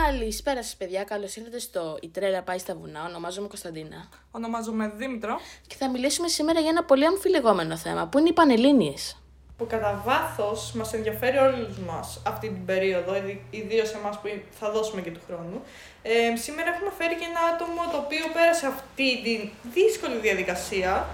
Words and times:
Καλησπέρα 0.00 0.62
σας, 0.62 0.76
παιδιά. 0.76 1.04
Καλώς 1.04 1.36
ήρθατε 1.36 1.58
στο 1.58 1.98
Η 2.00 2.08
Τρέλα 2.08 2.42
Πάει 2.42 2.58
στα 2.58 2.74
Βουνά. 2.74 3.04
Ονομάζομαι 3.08 3.48
Κωνσταντίνα. 3.48 4.08
Ονομάζομαι 4.30 4.92
Δήμητρο. 4.96 5.40
Και 5.66 5.74
θα 5.78 5.90
μιλήσουμε 5.90 6.28
σήμερα 6.28 6.60
για 6.60 6.68
ένα 6.70 6.84
πολύ 6.84 7.06
αμφιλεγόμενο 7.06 7.76
θέμα 7.76 8.06
που 8.06 8.18
είναι 8.18 8.28
οι 8.28 8.32
Πανελλήνιες. 8.32 9.16
Που 9.56 9.66
κατά 9.66 10.02
βάθος 10.04 10.72
μας 10.72 10.92
ενδιαφέρει 10.92 11.36
όλους 11.36 11.78
μας 11.78 12.22
αυτή 12.26 12.48
την 12.48 12.64
περίοδο, 12.64 13.12
ιδίως 13.50 13.92
εμάς 13.92 14.18
που 14.20 14.28
θα 14.50 14.70
δώσουμε 14.70 15.00
και 15.00 15.10
του 15.10 15.20
χρόνου. 15.26 15.62
Ε, 16.02 16.36
σήμερα 16.36 16.68
έχουμε 16.74 16.90
φέρει 16.98 17.14
και 17.14 17.24
ένα 17.24 17.40
άτομο 17.54 17.82
το 17.92 17.96
οποίο 17.96 18.24
πέρασε 18.32 18.66
αυτή 18.66 19.22
τη 19.22 19.50
δύσκολη 19.74 20.16
διαδικασία. 20.16 21.06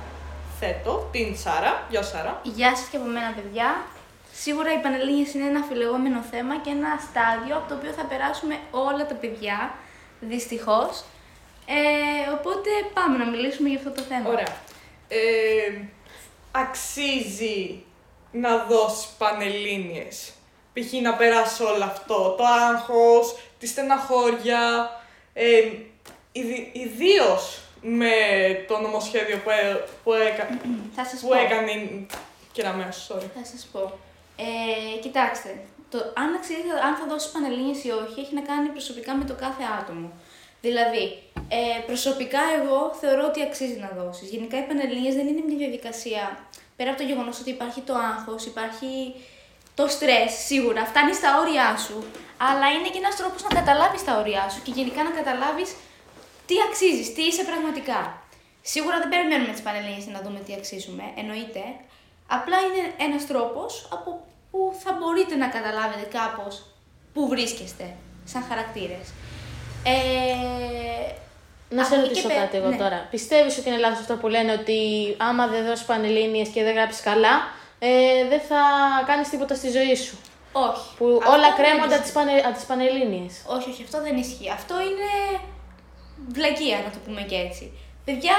Θέτω 0.61 1.09
την 1.13 1.37
Σάρα. 1.37 1.87
Γεια 1.91 2.03
Σάρα. 2.03 2.41
Γεια 2.43 2.77
σας 2.77 2.89
και 2.89 2.97
από 2.97 3.07
μένα, 3.07 3.33
παιδιά. 3.33 3.69
Σίγουρα 4.41 4.73
οι 4.73 4.79
Πανελλήνιες 4.79 5.35
είναι 5.35 5.47
ένα 5.47 5.61
αφιλεγόμενο 5.61 6.21
θέμα 6.21 6.61
και 6.61 6.71
ένα 6.71 7.01
στάδιο 7.09 7.57
από 7.57 7.69
το 7.69 7.75
οποίο 7.75 7.93
θα 7.93 8.05
περάσουμε 8.05 8.59
όλα 8.71 9.07
τα 9.07 9.15
παιδιά, 9.15 9.75
δυστυχώς. 10.21 11.05
Ε, 11.67 12.31
οπότε 12.39 12.71
πάμε 12.95 13.17
να 13.17 13.27
μιλήσουμε 13.31 13.69
για 13.69 13.79
αυτό 13.79 13.91
το 13.91 14.03
θέμα. 14.03 14.29
Ωραία. 14.29 14.57
Ε, 15.09 15.81
αξίζει 16.51 17.85
να 18.33 18.65
δώσεις 18.65 19.07
Πανελλήνιες. 19.19 20.33
Π.χ. 20.73 20.93
να 21.03 21.15
περάσει 21.15 21.63
όλο 21.63 21.85
αυτό, 21.85 22.35
το 22.39 22.45
άγχος, 22.45 23.37
τη 23.59 23.67
στεναχώρια, 23.67 24.91
ε, 25.33 25.63
ιδίως 26.73 27.61
με 27.81 28.11
το 28.69 28.79
νομοσχέδιο 28.79 29.37
που, 29.37 29.51
έ, 29.51 29.87
που, 30.05 30.13
έκα, 30.13 30.49
θα 30.95 31.05
σας 31.05 31.21
που 31.21 31.29
πω. 31.29 31.35
έκανε 31.35 32.07
Κεραμέως, 32.53 33.11
sorry. 33.11 33.27
Θα 33.35 33.45
σας 33.45 33.69
πω. 33.73 33.99
Ε, 34.47 34.99
κοιτάξτε, 35.05 35.51
το, 35.91 35.99
αν, 36.23 36.35
αξίζει, 36.39 36.71
αν 36.87 36.95
θα 36.99 37.05
δώσεις 37.11 37.31
πανελλήνιες 37.31 37.85
ή 37.85 37.91
όχι, 38.03 38.21
έχει 38.21 38.35
να 38.35 38.45
κάνει 38.51 38.69
προσωπικά 38.69 39.13
με 39.17 39.25
το 39.25 39.35
κάθε 39.45 39.65
άτομο. 39.81 40.09
Δηλαδή, 40.61 41.05
ε, 41.59 41.81
προσωπικά 41.87 42.43
εγώ 42.59 42.79
θεωρώ 43.01 43.25
ότι 43.31 43.43
αξίζει 43.43 43.79
να 43.85 43.91
δώσεις. 43.99 44.29
Γενικά 44.35 44.57
οι 44.59 44.67
πανελλήνιες 44.71 45.15
δεν 45.15 45.27
είναι 45.27 45.43
μια 45.47 45.59
διαδικασία, 45.63 46.23
πέρα 46.77 46.91
από 46.91 46.99
το 47.01 47.07
γεγονός 47.11 47.41
ότι 47.41 47.51
υπάρχει 47.51 47.81
το 47.81 47.95
άγχος, 48.11 48.47
υπάρχει 48.47 48.91
το 49.75 49.87
στρες, 49.87 50.31
σίγουρα, 50.47 50.83
φτάνει 50.91 51.15
στα 51.15 51.31
όρια 51.41 51.77
σου, 51.85 51.99
αλλά 52.49 52.67
είναι 52.75 52.89
και 52.93 53.01
ένας 53.05 53.17
τρόπος 53.17 53.43
να 53.43 53.51
καταλάβεις 53.59 54.05
τα 54.05 54.13
όρια 54.21 54.49
σου 54.53 54.63
και 54.63 54.73
γενικά 54.79 55.03
να 55.03 55.11
καταλάβεις 55.11 55.71
τι 56.47 56.55
αξίζεις, 56.67 57.15
τι 57.15 57.23
είσαι 57.23 57.45
πραγματικά. 57.51 58.01
Σίγουρα 58.63 58.99
δεν 58.99 59.09
περιμένουμε 59.09 59.53
τις 59.53 59.63
πανελλήνιες 59.63 60.07
να 60.07 60.21
δούμε 60.25 60.39
τι 60.47 60.53
αξίζουμε, 60.59 61.05
εννοείται, 61.17 61.63
Απλά 62.31 62.57
είναι 62.61 62.95
ένας 62.99 63.27
τρόπος 63.27 63.89
από 63.93 64.25
που 64.51 64.75
θα 64.83 64.97
μπορείτε 64.99 65.35
να 65.35 65.49
καταλάβετε 65.49 66.09
κάπως 66.19 66.63
πού 67.13 67.29
βρίσκεστε 67.29 67.95
σαν 68.25 68.43
χαρακτήρες. 68.49 69.07
Ε, 69.83 71.13
να 71.71 71.85
σε 71.85 72.01
ρωτήσω 72.01 72.29
κάτι 72.29 72.57
εγώ 72.57 72.69
ναι. 72.69 72.77
τώρα. 72.77 73.07
Πιστεύεις 73.11 73.59
ότι 73.59 73.69
είναι 73.69 73.79
λάθος 73.79 73.99
αυτό 73.99 74.17
που 74.17 74.29
λένε 74.29 74.53
ότι 74.53 74.79
άμα 75.17 75.47
δεν 75.47 75.65
δώσεις 75.67 75.87
πανελλήνιες 75.87 76.49
και 76.49 76.63
δεν 76.63 76.75
γράψεις 76.75 77.03
καλά, 77.03 77.35
ε, 77.79 77.89
δεν 78.29 78.41
θα 78.41 78.61
κάνεις 79.07 79.29
τίποτα 79.29 79.55
στη 79.55 79.71
ζωή 79.71 79.95
σου; 79.95 80.19
Όχι. 80.53 80.97
Που 80.99 81.05
όλα 81.07 81.53
κρέμονται 81.57 81.95
από 81.95 82.03
τις, 82.03 82.13
πανε, 82.13 82.33
τις 82.55 82.65
πανελλήνιες. 82.65 83.43
Όχι, 83.47 83.71
όχι, 83.71 83.83
αυτό 83.83 84.03
δεν 84.03 84.17
ισχύει. 84.17 84.51
Αυτό 84.51 84.75
είναι 84.75 85.41
βλακεία, 86.29 86.77
να 86.85 86.91
το 86.91 86.99
πούμε 87.05 87.21
και 87.21 87.37
έτσι. 87.37 87.73
Παιδιά, 88.09 88.39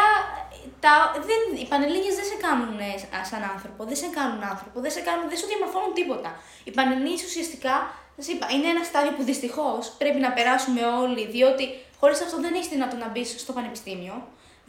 τα, 0.84 0.94
δεν, 1.30 1.42
οι 1.62 1.66
Πανελλήνιες 1.72 2.16
δεν 2.20 2.28
σε 2.32 2.38
κάνουν 2.46 2.80
ε, 2.80 2.92
σαν 3.32 3.42
άνθρωπο, 3.54 3.82
δεν 3.90 3.98
σε 4.04 4.08
κάνουν 4.18 4.42
άνθρωπο, 4.54 4.78
δεν, 4.84 4.92
σε 4.92 5.02
κάνουν, 5.08 5.26
δεν 5.32 5.38
σου 5.38 5.48
διαμορφώνουν 5.52 5.94
τίποτα. 6.00 6.32
Οι 6.68 6.72
Πανελλήνιες 6.78 7.24
ουσιαστικά, 7.30 7.76
σας 8.18 8.28
είπα, 8.32 8.46
είναι 8.54 8.68
ένα 8.76 8.84
στάδιο 8.90 9.12
που 9.18 9.24
δυστυχώς 9.30 9.84
πρέπει 10.02 10.20
να 10.26 10.32
περάσουμε 10.38 10.82
όλοι, 11.02 11.24
διότι 11.36 11.66
χωρίς 12.00 12.22
αυτό 12.26 12.38
δεν 12.46 12.54
έχεις 12.58 12.70
δυνατό 12.76 12.96
να 13.04 13.08
μπεις 13.10 13.30
στο 13.44 13.52
πανεπιστήμιο. 13.58 14.16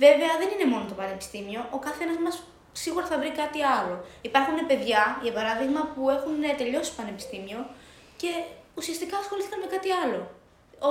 Βέβαια, 0.04 0.32
δεν 0.40 0.48
είναι 0.52 0.66
μόνο 0.72 0.84
το 0.90 0.96
πανεπιστήμιο, 1.00 1.60
ο 1.76 1.78
καθένας 1.86 2.16
μας 2.25 2.34
σίγουρα 2.72 3.06
θα 3.10 3.16
βρει 3.20 3.30
κάτι 3.42 3.60
άλλο. 3.76 3.94
Υπάρχουν 4.20 4.66
παιδιά, 4.70 5.02
για 5.22 5.32
παράδειγμα, 5.38 5.80
που 5.94 6.10
έχουν 6.16 6.36
τελειώσει 6.60 6.91
πανεπιστήμιο 6.98 7.60
και 8.20 8.30
ουσιαστικά 8.78 9.16
ασχολήθηκαν 9.19 9.58
με 9.60 9.69
κάτι 9.75 9.91
άλλο. 10.02 10.20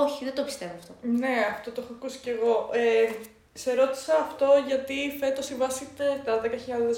Όχι, 0.04 0.24
δεν 0.24 0.34
το 0.34 0.42
πιστεύω 0.42 0.74
αυτό. 0.80 0.92
Ναι, 1.22 1.34
αυτό 1.54 1.70
το 1.70 1.80
έχω 1.82 1.92
ακούσει 1.96 2.18
κι 2.24 2.30
εγώ. 2.36 2.70
Ε, 2.72 3.10
σε 3.52 3.74
ρώτησα 3.74 4.12
αυτό 4.28 4.46
γιατί 4.66 5.16
φέτος 5.20 5.50
η 5.50 5.54
βάση 5.54 5.88
τα 6.24 6.40
10.000 6.44 6.48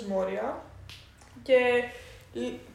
μόρια 0.09 0.63
και 1.43 1.59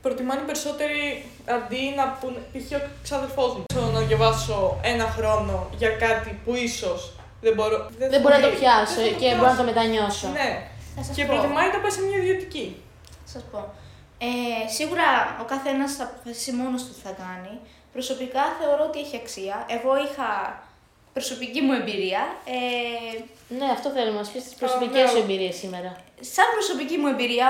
προτιμάνε 0.02 0.42
οι 0.42 0.44
περισσότεροι 0.44 1.26
αντί 1.46 1.94
να 1.96 2.18
πούνε, 2.20 2.38
π.χ. 2.54 2.72
ο 2.72 2.90
ξαδερφός 3.04 3.56
μου, 3.56 3.64
ξέρω 3.68 3.86
να 3.86 4.00
διαβάσω 4.00 4.80
ένα 4.84 5.06
χρόνο 5.06 5.70
για 5.78 5.90
κάτι 5.90 6.40
που 6.46 6.56
ίσως 6.56 7.12
δεν 7.42 7.54
μπορώ, 7.54 7.90
δεν, 7.98 8.10
δεν 8.10 8.22
μπορώ 8.22 8.36
να 8.36 8.42
το 8.42 8.56
πιάσω 8.56 9.02
και 9.20 9.36
μπορώ 9.36 9.50
να 9.52 9.58
το 9.58 9.64
μετανιώσω. 9.64 10.28
Ναι, 10.28 10.70
και 11.16 11.26
πω. 11.26 11.34
προτιμάει 11.34 11.70
να 11.72 11.80
πάει 11.80 11.92
σε 11.92 12.02
μια 12.02 12.18
ιδιωτική. 12.18 12.82
Σας 13.24 13.44
πω. 13.52 13.74
Ε, 14.18 14.70
σίγουρα 14.78 15.38
ο 15.42 15.46
καθένας 15.54 15.96
θα 15.96 16.04
αποφασίσει 16.04 16.52
μόνος 16.52 16.84
του 16.84 16.94
τι 16.94 17.02
θα 17.08 17.14
κάνει. 17.24 17.60
Προσωπικά 17.94 18.44
θεωρώ 18.60 18.84
ότι 18.90 19.00
έχει 19.00 19.16
αξία. 19.16 19.66
Εγώ 19.78 19.92
είχα 20.06 20.30
προσωπική 21.18 21.62
μου 21.66 21.74
εμπειρία. 21.80 22.22
Ε, 22.56 23.14
ναι, 23.58 23.68
αυτό 23.78 23.88
θέλω 23.96 24.10
να 24.14 24.20
μα 24.22 24.26
πει 24.32 24.40
τι 24.48 24.54
προσωπικές 24.62 25.06
σου 25.12 25.20
εμπειρίες 25.24 25.56
σήμερα. 25.64 25.92
Σαν 26.34 26.48
προσωπική 26.56 26.98
μου 27.02 27.08
εμπειρία, 27.14 27.48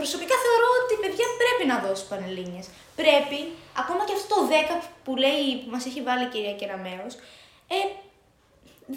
προσωπικά 0.00 0.34
θεωρώ 0.44 0.68
ότι 0.82 0.94
παιδιά 1.02 1.26
πρέπει 1.42 1.64
να 1.72 1.76
δώσει 1.84 2.04
πανελλήνιες. 2.12 2.66
Πρέπει, 3.00 3.38
ακόμα 3.82 4.02
και 4.06 4.14
αυτό 4.18 4.28
το 4.34 4.40
10 4.50 4.84
που 5.04 5.12
λέει, 5.24 5.44
που 5.62 5.70
μας 5.74 5.84
έχει 5.88 6.00
βάλει 6.08 6.24
η 6.28 6.30
κυρία 6.34 6.54
Κεραμέως, 6.60 7.12
ε, 7.76 7.80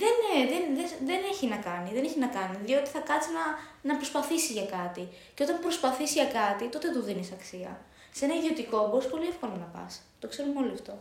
δεν, 0.01 0.13
δεν, 0.51 0.63
δεν, 0.77 0.87
δεν 1.09 1.21
έχει 1.31 1.45
να 1.53 1.59
κάνει, 1.67 1.89
δεν 1.95 2.03
έχει 2.07 2.19
να 2.25 2.29
κάνει, 2.37 2.57
διότι 2.67 2.89
θα 2.95 3.01
κάτσει 3.09 3.29
να, 3.37 3.43
να 3.89 3.93
προσπαθήσει 3.99 4.51
για 4.57 4.67
κάτι. 4.77 5.03
Και 5.35 5.43
όταν 5.45 5.55
προσπαθήσει 5.65 6.15
για 6.19 6.29
κάτι, 6.39 6.63
τότε 6.73 6.87
του 6.93 7.01
δίνεις 7.07 7.29
αξία. 7.37 7.71
Σε 8.17 8.25
ένα 8.25 8.35
ιδιωτικό 8.39 8.77
μπορεί 8.89 9.05
πολύ 9.13 9.27
εύκολα 9.33 9.55
να 9.63 9.69
πας. 9.75 9.91
Το 10.21 10.27
ξέρουμε 10.31 10.59
όλοι 10.61 10.73
αυτό. 10.79 10.93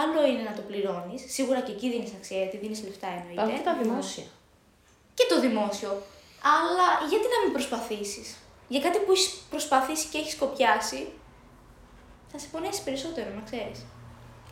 Άλλο 0.00 0.20
είναι 0.30 0.42
να 0.42 0.54
το 0.58 0.62
πληρώνεις. 0.68 1.20
Σίγουρα 1.36 1.60
και 1.60 1.72
εκεί 1.72 1.90
δίνεις 1.90 2.12
αξία, 2.18 2.38
γιατί 2.38 2.56
δίνεις 2.56 2.82
λεφτά 2.86 3.08
εννοείται. 3.18 3.42
Υπάρχουν 3.42 3.64
τα 3.68 3.74
δημόσια. 3.82 4.26
Και 5.14 5.26
το 5.28 5.40
δημόσιο. 5.40 5.92
Αλλά 6.56 6.88
γιατί 7.10 7.26
να 7.34 7.38
μην 7.42 7.52
προσπαθήσεις; 7.56 8.26
Για 8.72 8.80
κάτι 8.80 8.98
που 8.98 9.10
έχεις 9.12 9.28
προσπαθήσει 9.50 10.06
και 10.10 10.18
έχεις 10.18 10.36
κοπιάσει, 10.42 11.00
θα 12.30 12.38
σε 12.38 12.46
πονέσει 12.52 12.82
περισσότερο, 12.82 13.28
να 13.38 13.42
ξέρεις. 13.48 13.78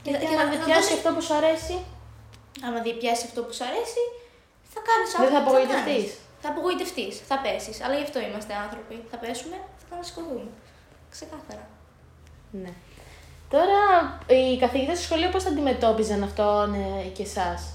Και, 0.02 0.10
και, 0.10 0.26
και 0.26 0.36
αν 0.42 0.48
δεν 0.50 0.64
πιάσει 0.64 0.92
αυτό 0.98 1.08
που 1.14 1.22
σου 1.26 1.34
αρέσει; 1.34 1.76
Άμα 2.66 2.78
δεν 2.82 2.96
πιάσει 2.98 3.24
αυτό 3.28 3.40
που 3.42 3.52
σου 3.52 3.64
αρέσει, 3.64 4.02
θα 4.72 4.80
κάνεις 4.88 5.10
άλλο. 5.14 5.24
Δεν 5.24 5.34
θα 5.34 5.40
απογοητευτείς. 5.44 6.10
Θα 6.42 6.48
απογοητευτείς, 6.48 7.14
θα 7.28 7.36
πέσεις. 7.44 7.76
Αλλά 7.84 7.94
γι' 7.98 8.06
αυτό 8.08 8.18
είμαστε 8.20 8.54
άνθρωποι. 8.54 9.04
Θα 9.10 9.16
πέσουμε, 9.16 9.56
θα 9.78 9.84
ξανασηκωθούμε. 9.88 10.50
Ξεκάθαρα. 11.10 11.68
Ναι. 12.50 12.72
Τώρα, 13.54 14.18
οι 14.26 14.58
καθηγητές 14.58 14.98
στο 14.98 15.06
σχολείο 15.06 15.28
πώς 15.28 15.42
θα 15.42 15.48
αντιμετώπιζαν 15.48 16.22
αυτό 16.22 16.66
ναι, 16.66 17.02
και 17.12 17.22
εσάς; 17.22 17.74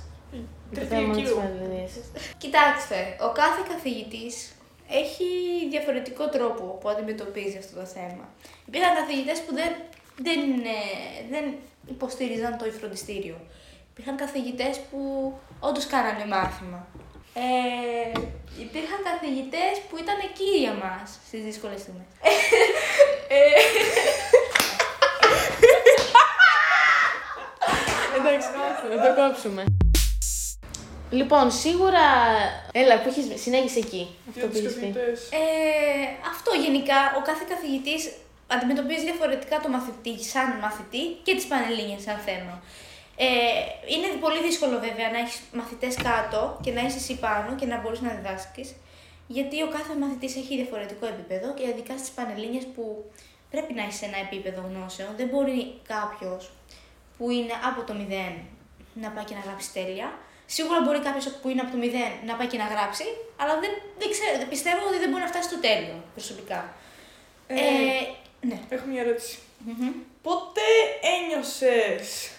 Κοιτάξτε, 2.37 3.17
ο 3.21 3.31
κάθε 3.31 3.61
καθηγητής 3.69 4.51
έχει 4.89 5.25
διαφορετικό 5.69 6.29
τρόπο 6.29 6.63
που 6.63 6.89
αντιμετωπίζει 6.89 7.57
αυτό 7.57 7.79
το 7.79 7.85
θέμα. 7.85 8.29
Υπήρχαν 8.67 8.95
καθηγητές 8.95 9.39
που 9.39 9.53
δεν, 9.53 9.71
δεν, 10.15 10.39
δεν 11.29 11.53
υποστήριζαν 11.87 12.57
το 12.57 12.65
φροντιστήριο. 12.79 13.37
Υπήρχαν 13.91 14.15
καθηγητές 14.15 14.79
που 14.89 15.33
όντως 15.59 15.85
κάνανε 15.85 16.25
μάθημα. 16.25 16.87
Ε, 17.33 18.19
υπήρχαν 18.65 18.99
καθηγητές 19.03 19.73
που 19.89 19.97
ήταν 19.97 20.17
κύρια 20.37 20.73
μας 20.73 21.19
στις 21.27 21.43
δύσκολες 21.43 21.79
στιγμές. 21.79 22.05
Ε, 28.15 28.16
Εντάξει, 28.27 28.47
να 28.95 29.15
το 29.15 29.21
κόψουμε. 29.21 29.63
Λοιπόν, 31.09 31.51
σίγουρα. 31.51 32.05
Έλα, 32.71 33.01
που 33.01 33.07
έχεις 33.09 33.41
συνέχισε 33.41 33.79
εκεί. 33.79 34.15
Αυτό 34.29 34.47
που 34.47 34.53
πει. 34.53 34.87
Ε, 35.41 36.05
αυτό 36.33 36.51
γενικά. 36.65 36.99
Ο 37.17 37.21
κάθε 37.21 37.45
καθηγητής 37.49 38.11
αντιμετωπίζει 38.47 39.03
διαφορετικά 39.03 39.59
το 39.59 39.69
μαθητή 39.69 40.23
σαν 40.23 40.47
μαθητή 40.61 41.03
και 41.23 41.35
τις 41.35 41.45
πανελλήνιες 41.47 42.01
σαν 42.01 42.17
θέμα. 42.27 42.61
Ε, 43.19 43.27
είναι 43.93 44.07
πολύ 44.19 44.41
δύσκολο 44.47 44.75
βέβαια 44.87 45.09
να 45.11 45.19
έχεις 45.23 45.39
μαθητές 45.59 45.95
κάτω 45.95 46.59
και 46.63 46.71
να 46.71 46.81
είσαι 46.81 46.97
εσύ 46.97 47.15
πάνω 47.25 47.55
και 47.59 47.65
να 47.65 47.77
μπορείς 47.79 48.01
να 48.01 48.09
διδάσκεις. 48.17 48.75
Γιατί 49.27 49.63
ο 49.63 49.67
κάθε 49.67 49.93
μαθητής 50.01 50.35
έχει 50.35 50.55
διαφορετικό 50.55 51.05
επίπεδο 51.05 51.53
και 51.53 51.67
ειδικά 51.67 51.97
στις 51.97 52.09
πανελλήνιες 52.09 52.65
που 52.75 53.11
πρέπει 53.51 53.73
να 53.73 53.83
είσαι 53.87 53.97
σε 53.97 54.05
ένα 54.05 54.17
επίπεδο 54.17 54.61
γνώσεων. 54.69 55.09
Δεν 55.17 55.27
μπορεί 55.27 55.59
κάποιος 55.93 56.51
που 57.17 57.29
είναι 57.29 57.53
από 57.69 57.81
το 57.83 57.93
0 58.09 58.33
να 58.93 59.09
πάει 59.09 59.23
και 59.23 59.33
να 59.33 59.39
γράψει 59.39 59.73
τέλεια. 59.73 60.11
Σίγουρα 60.45 60.81
μπορεί 60.81 60.99
κάποιος 60.99 61.27
που 61.41 61.49
είναι 61.49 61.61
από 61.61 61.71
το 61.71 61.77
0 61.81 61.85
να 62.25 62.33
πάει 62.35 62.47
και 62.47 62.57
να 62.57 62.65
γράψει, 62.65 63.03
αλλά 63.41 63.59
δεν, 63.59 63.69
δεν 63.99 64.09
ξέρω, 64.09 64.47
πιστεύω 64.49 64.87
ότι 64.87 64.97
δεν 64.97 65.09
μπορεί 65.09 65.21
να 65.21 65.27
φτάσει 65.27 65.49
στο 65.49 65.59
τέλειο 65.59 66.03
προσωπικά. 66.13 66.73
Ε, 67.47 67.55
ε, 67.55 67.59
ναι. 68.41 68.59
Έχω 68.69 68.85
μια 68.87 69.01
ερωτηση 69.01 69.37
Πότε 70.21 70.61
ένιωσες 71.15 72.31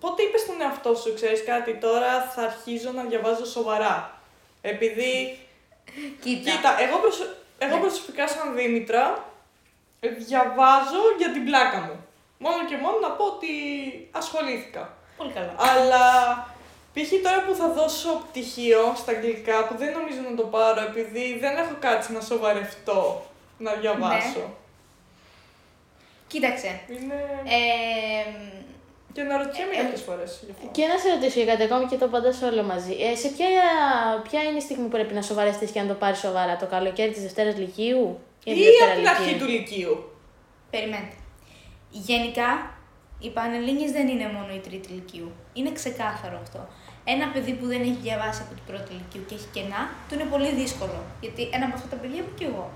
πότε 0.00 0.22
είπες 0.22 0.40
στον 0.40 0.60
εαυτό 0.60 0.94
σου, 0.94 1.14
ξέρεις 1.14 1.44
κάτι, 1.44 1.74
τώρα 1.74 2.22
θα 2.22 2.42
αρχίζω 2.42 2.90
να 2.92 3.02
διαβάζω 3.02 3.44
σοβαρά. 3.44 4.20
Επειδή, 4.60 5.38
Κοίτα. 6.22 6.50
κοίτα, 6.50 6.80
εγώ, 6.82 6.98
προσω- 6.98 7.34
εγώ 7.58 7.74
Ναι. 7.74 7.80
προσωπικά 7.80 8.28
σαν 8.28 8.54
Δήμητρα 8.56 9.24
ε, 10.00 10.08
διαβάζω 10.08 11.02
για 11.18 11.32
την 11.32 11.44
πλάκα 11.44 11.80
μου. 11.80 12.06
Μόνο 12.38 12.64
και 12.68 12.76
μόνο 12.76 12.98
να 12.98 13.10
πω 13.10 13.24
ότι 13.24 13.48
ασχολήθηκα. 14.10 14.96
Πολύ 15.16 15.32
καλά. 15.32 15.54
Αλλά 15.58 16.04
π.χ. 16.94 17.10
τώρα 17.22 17.42
που 17.46 17.54
θα 17.54 17.68
δώσω 17.68 18.22
πτυχίο 18.28 18.92
στα 18.96 19.12
αγγλικά, 19.12 19.66
που 19.66 19.74
δεν 19.76 19.92
νομίζω 19.92 20.20
να 20.30 20.36
το 20.36 20.42
πάρω 20.42 20.80
επειδή 20.80 21.38
δεν 21.38 21.56
έχω 21.56 21.74
κάτσει 21.80 22.12
να 22.12 22.20
σοβαρευτώ 22.20 23.26
να 23.58 23.72
διαβάσω. 23.72 24.44
Κοίταξε. 26.26 26.80
Είναι... 26.88 27.14
Ε, 27.44 28.30
Και 29.12 29.22
να 29.22 29.36
ρωτιέμαι 29.42 29.74
ε, 29.74 29.82
κάποιες 29.82 30.00
φορές 30.02 30.40
γι' 30.44 30.50
αυτό. 30.50 30.68
Και 30.72 30.86
να 30.86 30.98
σε 30.98 31.08
ρωτήσω 31.14 31.40
για 31.40 31.52
κάτι 31.52 31.62
ακόμη 31.62 31.84
και 31.86 31.96
το 31.96 32.04
απαντάς 32.04 32.42
όλο 32.42 32.62
μαζί. 32.62 32.92
Ε, 32.92 33.16
σε 33.16 33.28
ποια, 33.28 33.46
ποια 34.28 34.42
είναι 34.42 34.58
η 34.58 34.60
στιγμή 34.60 34.82
που 34.84 34.90
πρέπει 34.96 35.14
να 35.14 35.22
σοβαρευτείς 35.22 35.70
και 35.70 35.80
να 35.80 35.88
το 35.88 35.94
πάρεις 35.94 36.18
σοβαρά, 36.18 36.56
το 36.56 36.66
καλοκαίρι 36.66 37.12
της 37.12 37.22
Δευτέρας 37.22 37.56
Λυκείου 37.56 38.18
ή 38.44 38.52
της 38.52 38.60
Ή 38.60 38.64
Δευτέρα 38.64 38.90
από 38.92 39.00
την 39.00 39.08
αρχή 39.08 39.22
Λυκείου; 39.30 39.46
του 39.46 39.50
Λυκείου. 39.52 39.94
περιμένετε. 40.70 41.14
Γενικά, 41.90 42.48
οι 43.18 43.30
Πανελλήνιες 43.30 43.90
δεν 43.92 44.08
είναι 44.08 44.26
μόνο 44.36 44.50
η 44.54 44.58
τρίτη 44.66 44.92
ηλικίου. 44.92 45.32
Είναι 45.52 45.72
ξεκάθαρο 45.72 46.38
αυτό. 46.42 46.60
Ένα 47.04 47.26
παιδί 47.32 47.52
που 47.52 47.66
δεν 47.66 47.80
έχει 47.80 47.98
διαβάσει 48.06 48.40
από 48.44 48.54
την 48.54 48.64
πρώτη 48.70 48.88
ηλικίου 48.94 49.24
και 49.28 49.34
έχει 49.34 49.48
κενά, 49.56 49.80
του 50.06 50.14
είναι 50.14 50.28
πολύ 50.34 50.50
δύσκολο. 50.60 50.98
Γιατί 51.20 51.42
ένα 51.56 51.64
από 51.66 51.74
αυτά 51.78 51.88
τα 51.88 51.96
παιδιά 52.00 52.18
είμαι 52.22 52.34
και 52.38 52.46
εγώ. 52.50 52.66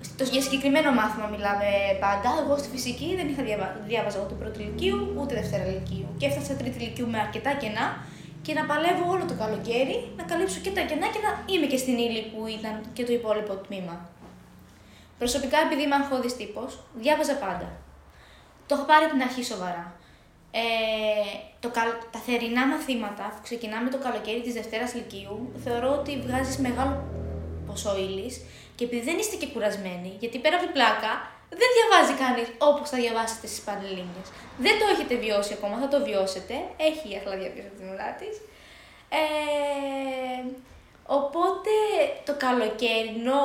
Στο, 0.00 0.24
για 0.24 0.42
συγκεκριμένο 0.46 0.90
μάθημα 1.00 1.26
μιλάμε 1.34 1.68
πάντα. 2.04 2.28
Εγώ 2.42 2.54
στη 2.60 2.68
φυσική 2.74 3.08
δεν 3.18 3.26
είχα 3.30 3.42
διαβα... 3.48 3.66
διάβαζα 3.90 4.18
ούτε 4.22 4.34
πρώτη 4.42 4.58
ηλικίου 4.62 4.98
ούτε 5.20 5.32
δευτέρα 5.40 5.64
ηλικίου. 5.72 6.08
Και 6.18 6.26
έφτασα 6.26 6.52
τρίτη 6.60 6.76
ηλικίου 6.82 7.08
με 7.12 7.18
αρκετά 7.26 7.52
κενά 7.62 7.86
και 8.44 8.52
να 8.58 8.62
παλεύω 8.70 9.04
όλο 9.14 9.24
το 9.30 9.34
καλοκαίρι 9.42 9.96
να 10.18 10.22
καλύψω 10.30 10.58
και 10.64 10.72
τα 10.76 10.82
κενά 10.90 11.06
και 11.14 11.20
να 11.26 11.30
είμαι 11.52 11.66
και 11.72 11.78
στην 11.82 11.96
ύλη 12.06 12.22
που 12.30 12.40
ήταν 12.56 12.74
και 12.92 13.04
το 13.04 13.12
υπόλοιπο 13.12 13.54
τμήμα. 13.64 13.96
Προσωπικά, 15.18 15.58
επειδή 15.66 15.82
είμαι 15.82 15.94
αγχώδης 15.94 16.36
τύπος, 16.36 16.70
διάβαζα 17.02 17.34
πάντα. 17.44 17.68
Το 18.68 18.74
έχω 18.74 18.84
πάρει 18.90 19.04
από 19.04 19.12
την 19.12 19.22
αρχή 19.22 19.44
σοβαρά. 19.52 19.86
Ε, 20.50 20.62
το, 21.60 21.68
καλ- 21.76 22.02
τα 22.14 22.18
θερινά 22.26 22.66
μαθήματα 22.66 23.24
που 23.34 23.42
ξεκινάμε 23.42 23.88
το 23.90 23.98
καλοκαίρι 24.06 24.40
της 24.40 24.54
Δευτέρας 24.58 24.94
Λυκείου, 24.94 25.52
θεωρώ 25.64 25.90
ότι 26.00 26.12
βγάζεις 26.24 26.56
μεγάλο 26.66 26.94
ποσό 27.66 27.92
ύλης 28.06 28.34
και 28.76 28.84
επειδή 28.84 29.04
δεν 29.08 29.18
είστε 29.18 29.36
και 29.36 29.48
κουρασμένοι, 29.52 30.10
γιατί 30.22 30.38
πέρα 30.38 30.56
από 30.56 30.64
την 30.64 30.74
πλάκα, 30.76 31.12
δεν 31.60 31.70
διαβάζει 31.76 32.14
κανείς 32.22 32.48
όπως 32.58 32.88
θα 32.92 32.96
διαβάσετε 33.02 33.46
στις 33.46 33.62
Πανελλήνιες. 33.68 34.26
Δεν 34.64 34.74
το 34.80 34.84
έχετε 34.92 35.14
βιώσει 35.24 35.52
ακόμα, 35.58 35.74
θα 35.82 35.88
το 35.88 35.98
βιώσετε. 36.08 36.54
Έχει 36.88 37.06
η 37.12 37.16
αχλαδιά 37.18 37.50
πίσω 37.54 37.68
από 37.70 37.78
την 37.80 37.88
ουρά 37.92 38.10
της. 38.20 38.34
Ε, 39.20 39.20
οπότε 41.16 41.72
το 42.28 42.32
καλοκαιρινό 42.44 43.44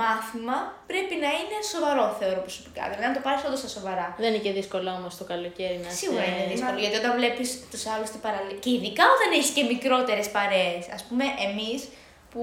μάθημα 0.00 0.56
πρέπει 0.90 1.14
να 1.24 1.30
είναι 1.40 1.56
σοβαρό, 1.72 2.04
θεωρώ 2.20 2.40
προσωπικά. 2.46 2.82
Δηλαδή 2.88 3.02
να 3.08 3.14
το 3.16 3.20
πάρεις 3.26 3.40
όντως 3.46 3.58
στα 3.62 3.70
σοβαρά. 3.76 4.06
Δεν 4.22 4.28
είναι 4.30 4.42
και 4.46 4.52
δύσκολο 4.58 4.88
όμως 4.98 5.12
το 5.20 5.24
καλοκαίρι 5.32 5.76
να 5.84 5.90
Σίγουρα 6.00 6.22
είσαι- 6.24 6.32
είναι 6.32 6.46
δύσκολο, 6.54 6.78
γιατί 6.84 6.96
όταν 7.02 7.12
βλέπεις 7.20 7.48
τους 7.72 7.82
άλλους 7.92 8.08
στην 8.12 8.20
παραλία. 8.26 8.58
Και 8.64 8.70
ειδικά 8.76 9.04
όταν 9.16 9.28
έχεις 9.36 9.50
και 9.56 9.62
μικρότερες 9.72 10.26
παρέες. 10.36 10.84
Α 10.96 10.98
πούμε, 11.08 11.24
εμείς 11.48 11.80
που 12.32 12.42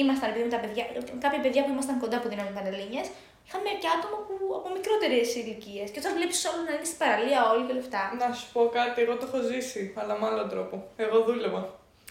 ήμασταν 0.00 0.26
επειδή 0.30 0.44
με 0.48 0.52
τα 0.56 0.60
παιδιά, 0.64 0.84
κάποια 1.24 1.40
παιδιά 1.44 1.60
που 1.64 1.70
ήμασταν 1.76 1.96
κοντά 2.02 2.16
που 2.20 2.28
δίναμε 2.32 2.50
πανελλήνιες, 2.58 3.06
είχαμε 3.46 3.68
και 3.82 3.88
άτομα 3.96 4.16
που 4.26 4.34
από 4.58 4.68
μικρότερες 4.76 5.28
ηλικίες. 5.40 5.86
Και 5.92 6.00
όταν 6.02 6.12
βλέπεις 6.18 6.38
όλου 6.50 6.62
να 6.68 6.72
είναι 6.74 6.88
στην 6.90 7.00
παραλία 7.02 7.38
όλοι 7.50 7.62
και 7.66 7.72
όλα 7.74 7.84
αυτά. 7.86 8.02
Να 8.22 8.28
σου 8.38 8.46
πω 8.54 8.60
κάτι, 8.78 8.96
εγώ 9.04 9.12
το 9.20 9.24
έχω 9.28 9.38
ζήσει, 9.50 9.82
αλλά 10.00 10.12
με 10.20 10.24
άλλο 10.30 10.44
τρόπο. 10.52 10.74
Εγώ 11.04 11.16
δούλευα. 11.26 11.62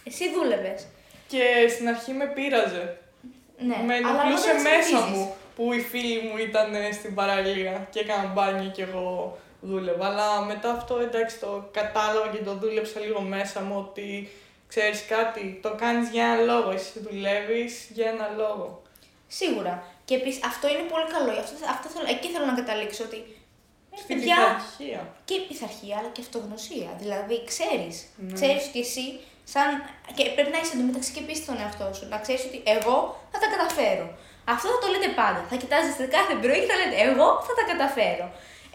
Εσύ 0.08 0.24
δούλευες. 0.34 0.80
Και 1.28 1.42
στην 1.70 1.88
αρχή 1.88 2.12
με 2.12 2.24
πείραζε. 2.26 2.96
Ναι, 3.58 3.76
με 3.86 3.94
αλλά 3.94 4.08
ενοχλούσε 4.08 4.50
όταν 4.50 4.62
μέσα 4.62 4.82
συνηθίζεις- 4.82 5.10
μου 5.10 5.34
που 5.56 5.72
οι 5.72 5.80
φίλοι 5.80 6.20
μου 6.20 6.36
ήταν 6.36 6.72
στην 6.92 7.14
παραλία 7.14 7.86
και 7.90 8.00
έκαναν 8.00 8.32
μπάνιο 8.34 8.70
και 8.70 8.82
εγώ 8.82 9.38
δούλευα. 9.60 10.06
Αλλά 10.06 10.40
μετά 10.40 10.70
αυτό 10.70 10.98
εντάξει 10.98 11.38
το 11.38 11.68
κατάλαβα 11.72 12.28
και 12.28 12.42
το 12.42 12.54
δούλεψα 12.54 13.00
λίγο 13.00 13.20
μέσα 13.20 13.60
μου 13.60 13.76
ότι 13.88 14.28
ξέρεις 14.68 15.04
κάτι, 15.06 15.58
το 15.62 15.74
κάνεις 15.78 16.08
για 16.10 16.24
ένα 16.24 16.42
λόγο, 16.42 16.70
εσύ 16.70 16.92
δουλεύεις 17.00 17.88
για 17.92 18.08
ένα 18.08 18.30
λόγο. 18.36 18.82
Σίγουρα. 19.28 19.84
Και 20.04 20.14
επίσης 20.14 20.44
αυτό 20.44 20.68
είναι 20.68 20.82
πολύ 20.92 21.04
καλό. 21.12 21.30
Αυτό, 21.30 21.54
αυτό 21.70 21.88
θέλω, 21.88 22.06
εκεί 22.08 22.28
θέλω 22.28 22.44
να 22.46 22.54
καταλήξω 22.54 23.04
ότι. 23.04 23.16
ε, 23.16 23.96
Στην 23.98 24.16
παιδιά, 24.16 24.36
πειθαρχία. 24.36 25.14
και 25.24 25.36
πειθαρχία 25.48 25.96
αλλά 25.98 26.08
και 26.08 26.20
αυτογνωσία. 26.20 26.90
Δηλαδή, 27.02 27.44
ξέρεις. 27.44 27.94
Ναι. 28.16 28.32
Ξέρεις 28.32 28.64
κι 28.72 28.78
εσύ, 28.78 29.06
σαν. 29.52 29.68
και 30.16 30.24
πρέπει 30.34 30.52
να 30.54 30.60
είσαι 30.60 30.72
εντωμεταξύ 30.76 31.10
και 31.16 31.22
πίστη 31.26 31.42
στον 31.46 31.56
εαυτό 31.62 31.86
σου. 31.96 32.04
Να 32.12 32.16
ξέρεις 32.24 32.42
ότι 32.48 32.58
εγώ 32.76 32.96
θα 33.32 33.38
τα 33.42 33.48
καταφέρω. 33.54 34.06
Αυτό 34.54 34.66
θα 34.72 34.78
το 34.82 34.88
λέτε 34.92 35.10
πάντα. 35.20 35.40
Θα 35.50 35.56
κοιτάζετε 35.62 36.02
κάθε 36.16 36.34
πρωί 36.42 36.58
και 36.62 36.68
θα 36.72 36.76
λέτε 36.80 36.96
Εγώ 37.08 37.26
θα 37.46 37.52
τα 37.58 37.64
καταφέρω. 37.72 38.26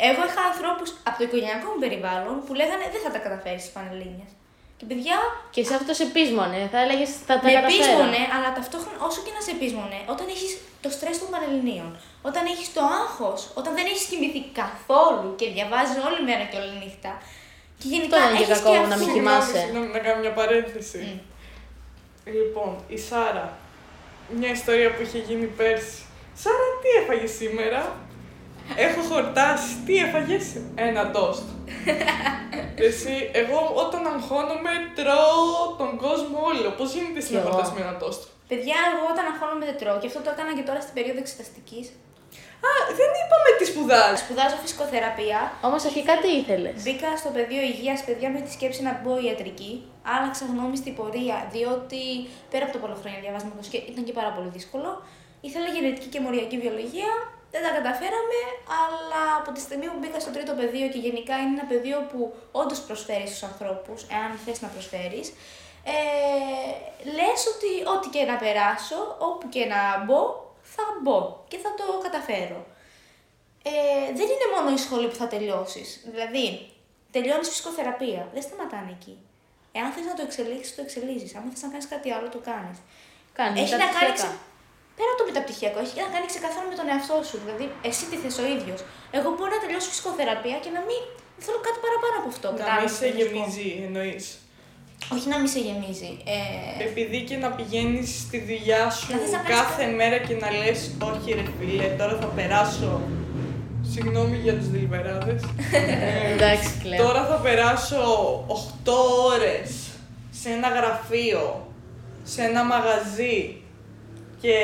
Εγώ 0.09 0.21
είχα 0.27 0.41
ανθρώπους 0.51 0.89
από 1.07 1.15
το 1.19 1.23
οικογενειακό 1.27 1.67
μου 1.71 1.79
περιβάλλον 1.83 2.35
που 2.45 2.51
λέγανε 2.59 2.85
Δεν 2.93 3.01
θα 3.05 3.11
τα 3.15 3.19
καταφέρεις 3.25 3.61
στι 3.63 3.71
Πανελλήνιες. 3.77 4.31
Και 4.79 4.87
παιδιά, 4.91 5.17
Και 5.55 5.63
σε 5.69 5.73
αυτό 5.79 5.91
σε 5.99 6.05
πείσμονε, 6.15 6.59
θα 6.73 6.79
έλεγες 6.85 7.11
θα 7.29 7.35
τα 7.41 7.47
με 7.47 7.51
καταφέρω. 7.57 7.79
πείσμονε, 7.81 8.21
αλλά 8.35 8.49
ταυτόχρονα 8.57 8.97
όσο 9.07 9.19
και 9.25 9.31
να 9.37 9.41
σε 9.47 9.53
πείσμονε, 9.59 9.99
όταν 10.13 10.25
έχεις 10.35 10.51
το 10.83 10.89
στρες 10.95 11.15
των 11.21 11.29
Πανελληνίων, 11.33 11.89
όταν 12.29 12.43
έχεις 12.53 12.67
το 12.75 12.81
άγχος, 13.01 13.39
όταν 13.59 13.71
δεν 13.77 13.85
έχεις 13.91 14.05
κοιμηθεί 14.09 14.41
καθόλου 14.61 15.29
και 15.39 15.45
διαβάζεις 15.55 15.97
όλη 16.07 16.19
μέρα 16.29 16.43
και 16.49 16.57
όλη 16.61 16.73
νύχτα. 16.83 17.11
Και 17.81 17.87
γενικά 17.93 18.17
Αυτό 18.17 18.27
είναι 18.29 18.37
και 18.37 18.43
έχεις 18.51 18.61
κακό, 18.63 18.71
και 18.73 18.79
να 18.93 18.95
μην 18.99 19.07
αυτού. 19.07 19.13
κοιμάσαι. 19.17 19.45
Συγγνώμη, 19.45 19.65
συγγνώμη, 19.65 19.89
να 19.95 19.99
κάνω 20.05 20.19
μια 20.25 20.33
παρένθεση. 20.39 20.99
Μμ. 21.07 21.17
Λοιπόν, 22.37 22.71
η 22.95 22.97
Σάρα. 23.07 23.47
Μια 24.39 24.51
ιστορία 24.59 24.89
που 24.93 25.01
είχε 25.05 25.19
γίνει 25.27 25.45
πέρσι. 25.59 25.99
Σάρα, 26.41 26.67
τι 26.81 26.89
έφαγε 27.01 27.27
σήμερα; 27.39 27.81
Έχω 28.85 29.01
χορτάσει. 29.11 29.71
Τι 29.85 29.93
έφαγες; 30.05 30.45
Ένα 30.87 31.03
τόστ. 31.17 31.43
Εσύ, 32.87 33.15
εγώ 33.41 33.59
όταν 33.83 34.01
αγχώνομαι 34.13 34.73
τρώω 34.97 35.45
τον 35.81 35.91
κόσμο 36.05 36.37
όλο. 36.51 36.69
Πώς 36.79 36.89
γίνεται 36.95 37.19
εσύ 37.21 37.27
Κι 37.31 37.33
να 37.33 37.39
εγώ. 37.41 37.49
χορτάσει 37.49 37.71
με 37.75 37.81
ένα 37.85 37.95
τόστ. 38.03 38.21
Παιδιά, 38.51 38.77
εγώ 38.89 39.03
όταν 39.13 39.25
αγχώνομαι 39.31 39.65
δεν 39.69 39.77
τρώω 39.81 39.97
και 40.01 40.07
αυτό 40.11 40.19
το 40.25 40.29
έκανα 40.35 40.51
και 40.57 40.65
τώρα 40.69 40.81
στην 40.85 40.93
περίοδο 40.97 41.19
εξεταστικής. 41.25 41.85
Α, 42.69 42.71
δεν 42.99 43.11
είπαμε 43.19 43.49
τι 43.57 43.65
σπουδάζει. 43.71 44.21
Σπουδάζω 44.23 44.55
φυσικοθεραπεία. 44.63 45.39
Όμως 45.67 45.81
αρχικά 45.89 46.13
τι 46.21 46.29
ήθελες; 46.41 46.75
Μπήκα 46.83 47.09
στο 47.21 47.29
πεδίο 47.35 47.61
υγείας, 47.71 47.99
παιδιά, 48.07 48.29
με 48.35 48.39
τη 48.45 48.51
σκέψη 48.57 48.81
να 48.87 48.91
μπω 48.99 49.13
ιατρική. 49.27 49.73
Άλλαξα 50.15 50.45
γνώμη 50.51 50.77
στην 50.81 50.93
πορεία, 50.95 51.37
διότι 51.53 52.03
πέρα 52.51 52.63
από 52.65 52.73
το 52.75 52.79
πολλοχρόνια 52.83 53.19
διαβάσματο 53.25 53.61
και 53.71 53.79
ήταν 53.91 54.03
και 54.07 54.15
πάρα 54.19 54.31
πολύ 54.35 54.49
δύσκολο. 54.57 54.89
Ήθελα 55.47 55.67
γενετική 55.75 56.07
και 56.13 56.19
μοριακή 56.25 56.57
βιολογία. 56.63 57.11
Δεν 57.53 57.61
τα 57.65 57.71
καταφέραμε, 57.77 58.39
αλλά 58.81 59.23
από 59.39 59.51
τη 59.51 59.59
στιγμή 59.59 59.85
που 59.85 59.97
μπήκα 59.99 60.19
στο 60.19 60.31
τρίτο 60.31 60.53
πεδίο 60.59 60.87
και 60.93 60.97
γενικά 60.97 61.35
είναι 61.41 61.53
ένα 61.57 61.65
πεδίο 61.71 61.97
που 62.11 62.33
όντως 62.51 62.79
προσφέρει 62.79 63.27
στους 63.27 63.43
ανθρώπους, 63.43 63.99
εάν 64.15 64.29
θες 64.45 64.61
να 64.61 64.67
προσφέρεις. 64.67 65.27
Ε, 65.83 65.97
λες 67.17 67.39
ότι 67.53 67.71
ό,τι 67.93 68.07
και 68.09 68.23
να 68.31 68.35
περάσω, 68.43 68.99
όπου 69.19 69.49
και 69.49 69.65
να 69.65 70.03
μπω, 70.05 70.19
θα 70.75 70.83
μπω 71.01 71.17
και 71.51 71.57
θα 71.63 71.69
το 71.79 71.85
καταφέρω 72.05 72.61
ε, 73.63 73.71
δεν 74.19 74.27
είναι 74.33 74.47
μόνο 74.55 74.69
η 74.77 74.79
σχολή 74.85 75.07
που 75.11 75.17
θα 75.21 75.27
τελειώσεις. 75.33 75.89
Δηλαδή, 76.13 76.45
τελειώνεις 77.15 77.47
φυσικοθεραπεία. 77.51 78.21
Δεν 78.33 78.41
σταματάνε 78.47 78.91
εκεί. 78.97 79.15
Εάν 79.77 79.87
θες 79.93 80.05
να 80.11 80.15
το 80.17 80.23
εξελίξεις, 80.27 80.71
το 80.77 80.81
εξελίσσει. 80.87 81.27
Αν 81.37 81.43
θες 81.51 81.61
να 81.65 81.69
κάνεις 81.73 81.87
κάτι 81.93 82.07
άλλο, 82.15 82.27
το 82.35 82.39
κάνεις. 82.49 82.77
Κάνεις 83.39 83.57
Έχει 83.61 83.71
τα 83.73 83.77
να 83.77 83.83
κάνει. 83.85 83.95
πτυχιακά. 83.97 84.19
ξε- 84.19 84.39
Πέρα 84.97 85.09
από 85.13 85.19
το 85.21 85.25
μεταπτυχιακό, 85.31 85.77
έχει 85.85 85.95
να 86.05 86.09
κάνει 86.15 86.27
ξεκαθαρό 86.33 86.65
με 86.71 86.75
τον 86.79 86.87
εαυτό 86.93 87.15
σου. 87.29 87.37
Δηλαδή, 87.43 87.65
εσύ 87.89 88.03
τι 88.09 88.15
θες 88.23 88.35
ο 88.43 88.45
ίδιος. 88.55 88.79
Εγώ 89.17 89.27
μπορώ 89.35 89.51
να 89.57 89.61
τελειώσω 89.63 89.87
φυσικοθεραπεία 89.93 90.57
και 90.63 90.71
να 90.77 90.81
μην 90.87 91.01
θέλω 91.45 91.59
κάτι 91.67 91.79
παραπάνω 91.85 92.15
από 92.21 92.29
αυτό. 92.33 92.47
Να 92.49 92.53
μην 92.55 92.61
Κατάλαβες 92.63 92.91
σε 92.91 92.97
τι 92.97 93.03
θέλω 93.05 93.17
να 93.17 93.23
σου 93.23 93.29
πω. 93.29 93.35
γεμίζει, 93.37 93.67
εννοείς. 93.87 94.25
Όχι 95.13 95.29
να 95.29 95.37
μην 95.37 95.47
σε 95.47 95.59
γεμίζει. 95.59 96.17
Ε, 96.25 96.83
Επειδή 96.83 97.21
και 97.23 97.37
να 97.37 97.49
πηγαίνεις 97.51 98.19
στη 98.19 98.39
δουλειά 98.39 98.89
σου 98.89 99.11
Να 99.11 99.17
θες 99.17 99.31
να 99.31 99.37
κάνεις 99.37 99.61
κάθε 99.61 99.85
μέρα 99.85 100.17
και 100.17 100.33
να 100.33 100.51
λες 100.51 100.91
όχι 101.03 101.33
ρε 101.33 101.43
φίλε, 101.59 101.83
τώρα 101.83 102.17
θα 102.21 102.25
περάσω. 102.25 103.01
Συγγνώμη 103.91 104.37
για 104.37 104.53
τους 104.53 104.69
δηλβεράδες. 104.69 105.41
Ε, 105.71 106.33
Εντάξει, 106.33 106.69
κλαίω. 106.83 107.05
Τώρα 107.05 107.25
θα 107.25 107.35
περάσω 107.35 108.03
8 108.85 108.91
ώρες 109.33 109.71
σε 110.31 110.49
ένα 110.49 110.67
γραφείο, 110.67 111.67
σε 112.23 112.41
ένα 112.41 112.63
μαγαζί 112.63 113.61
και 114.41 114.55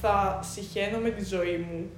θα 0.00 0.40
συχαίνω 0.52 0.98
με 0.98 1.10
τη 1.10 1.24
ζωή 1.24 1.66
μου. 1.70 1.90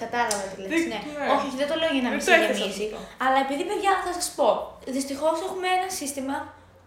Α- 0.00 0.04
Κατάλαβα 0.04 0.44
τι 0.50 0.56
λες, 0.60 0.70
Δεν- 0.72 0.86
ναι. 0.92 1.00
ναι. 1.18 1.26
Όχι, 1.34 1.46
δεν 1.60 1.66
το 1.70 1.74
λέω 1.80 1.90
για 1.96 2.02
να 2.06 2.10
Δεν 2.12 2.18
μην 2.18 2.26
το 2.26 2.30
σε 2.30 2.36
έχεις 2.38 2.58
γεμίσει. 2.60 2.84
αυτό. 2.88 2.98
Αλλά 3.24 3.38
επειδή, 3.44 3.62
παιδιά, 3.70 3.92
θα 4.04 4.10
σας 4.18 4.26
πω, 4.36 4.48
δυστυχώς 4.96 5.36
έχουμε 5.46 5.66
ένα 5.78 5.88
σύστημα 6.00 6.36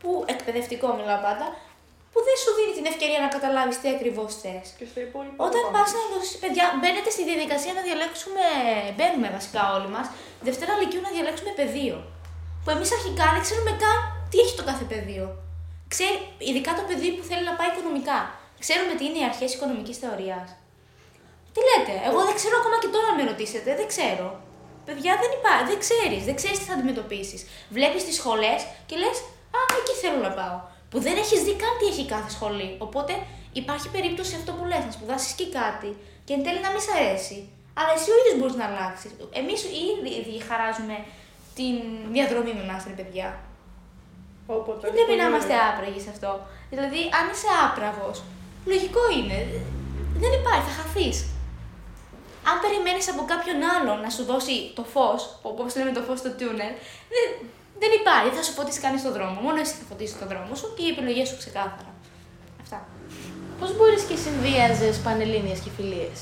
που 0.02 0.10
εκπαιδευτικό 0.34 0.88
μιλάω 0.98 1.22
πάντα, 1.28 1.46
που 2.12 2.20
δεν 2.28 2.38
σου 2.44 2.50
δίνει 2.58 2.74
την 2.80 2.86
ευκαιρία 2.92 3.20
να 3.26 3.30
καταλάβεις 3.36 3.76
τι 3.82 3.88
ακριβώς 3.96 4.30
θες. 4.42 4.66
Και 4.80 4.86
στα 4.92 5.00
υπόλοιπα. 5.08 5.40
Όταν 5.48 5.62
το 5.66 5.70
πας 5.76 5.88
πάμε. 5.90 5.98
να 6.00 6.04
δώσεις, 6.12 6.36
παιδιά, 6.44 6.66
μπαίνετε 6.80 7.10
στη 7.16 7.24
διαδικασία 7.30 7.72
να 7.78 7.82
διαλέξουμε, 7.88 8.44
μπαίνουμε 8.96 9.28
βασικά 9.38 9.62
όλοι 9.76 9.90
μας, 9.96 10.08
Δευτέρα 10.48 10.74
Λυκείου 10.82 11.04
να 11.08 11.12
διαλέξουμε 11.16 11.52
πεδίο. 11.62 11.98
που 12.64 12.70
εμείς 12.76 12.90
αρχικά 12.98 13.26
δεν 13.36 13.42
ξέρουμε 13.48 13.72
καν 13.84 13.98
τι 14.30 14.38
έχει 14.44 14.56
το 14.60 14.64
κάθε 14.70 14.86
πεδίο. 14.94 15.26
Ξέρει, 15.94 16.16
ειδικά 16.48 16.72
το 16.80 16.84
παιδί 16.88 17.10
που 17.16 17.24
θέλει 17.30 17.44
να 17.50 17.54
πάει 17.60 17.70
οικονομικά. 17.74 18.20
Ξέρουμε 18.66 18.94
τι 18.98 19.04
είναι 19.08 19.20
οι 19.22 19.26
αρχές 19.32 19.50
οικονομικής 19.56 19.98
θεωρίας. 20.04 20.48
Τι 21.54 21.60
λέτε, 21.70 21.94
εγώ 22.08 22.20
δεν 22.28 22.36
ξέρω 22.40 22.56
ακόμα 22.62 22.78
και 22.82 22.90
τώρα 22.94 23.06
να 23.12 23.16
με 23.18 23.24
ρωτήσετε, 23.32 23.70
δεν 23.80 23.88
ξέρω. 23.94 24.28
Παιδιά 24.88 25.14
δεν 25.22 25.32
υπάρχει, 25.38 25.66
δεν 25.72 25.80
ξέρεις, 25.86 26.22
δεν 26.28 26.36
ξέρεις 26.40 26.58
τι 26.60 26.66
θα 26.70 26.74
αντιμετωπίσεις. 26.78 27.42
Βλέπεις 27.76 28.02
τις 28.08 28.16
σχολές 28.20 28.60
και 28.90 28.96
λες, 29.04 29.18
Α, 29.58 29.62
εκεί 29.80 29.94
θέλω 30.02 30.20
να 30.28 30.32
πάω. 30.40 30.58
Που 30.90 30.98
δεν 31.06 31.16
έχεις 31.24 31.40
δει 31.46 31.54
καν 31.62 31.74
τι 31.80 31.86
έχει 31.92 32.06
κάθε 32.14 32.30
σχολή. 32.36 32.70
Οπότε 32.86 33.14
υπάρχει 33.62 33.88
περίπτωση 33.96 34.34
αυτό 34.40 34.52
που 34.58 34.64
λες, 34.72 34.84
να 34.88 34.92
σπουδάσεις 34.98 35.34
και 35.40 35.48
κάτι 35.60 35.90
και 36.26 36.34
εν 36.36 36.42
τέλει 36.44 36.60
να 36.66 36.70
μην 36.74 36.82
σ' 36.86 36.94
αρέσει. 36.98 37.38
Αλλά 37.80 37.92
εσύ 37.98 38.08
ο 38.14 38.16
ίδιος 38.20 38.36
μπορείς 38.40 38.58
να 38.62 38.66
αλλάξεις. 38.70 39.12
Εμείς 39.42 39.60
ήδη 40.20 40.36
χαράζουμε 40.48 40.96
την 41.58 41.76
διαδρομή 42.16 42.54
με 42.58 42.64
εμά, 42.68 42.78
ρε 42.90 42.96
παιδιά. 43.00 43.28
Όποτε. 44.58 44.82
Δεν 44.86 44.94
πρέπει 44.96 45.16
να 45.22 45.26
είμαστε 45.30 45.54
άπραγοι 45.68 46.02
σε 46.06 46.12
αυτό. 46.16 46.32
Δηλαδή, 46.72 47.02
αν 47.18 47.26
είσαι 47.32 47.50
άπραγος, 47.66 48.18
λογικό 48.72 49.04
είναι. 49.18 49.38
Δεν 50.24 50.32
υπάρχει, 50.40 50.66
θα 50.70 50.76
χαθείς. 50.80 51.18
Αν 52.50 52.56
περιμένεις 52.64 53.06
από 53.14 53.24
κάποιον 53.32 53.58
άλλον 53.74 53.98
να 54.06 54.10
σου 54.16 54.24
δώσει 54.32 54.56
το 54.78 54.84
φως, 54.94 55.22
όπως 55.50 55.76
λέμε 55.78 55.92
το 55.98 56.02
φως 56.08 56.20
στο 56.24 56.32
τούνελ, 56.40 56.74
δεν, 57.14 57.26
δεν 57.82 57.92
υπάρχει. 58.00 58.28
Δεν 58.30 58.38
θα 58.40 58.44
σου 58.48 58.54
φωτίσει 58.60 58.80
κανείς 58.86 59.02
τον 59.06 59.14
δρόμο. 59.18 59.38
Μόνο 59.46 59.58
εσύ 59.64 59.74
θα 59.80 59.86
φωτίσεις 59.92 60.16
τον 60.22 60.28
δρόμο 60.32 60.54
σου 60.60 60.68
και 60.76 60.84
οι 60.86 60.90
επιλογές 60.94 61.28
σου 61.30 61.38
ξεκάθαρα. 61.44 61.92
Αυτά. 62.64 62.80
Πώς 63.60 63.70
μπορείς 63.76 64.04
και 64.10 64.16
συνδύαζες 64.26 64.96
πανελλήνιες 65.06 65.60
και 65.64 65.72
φιλίες; 65.78 66.20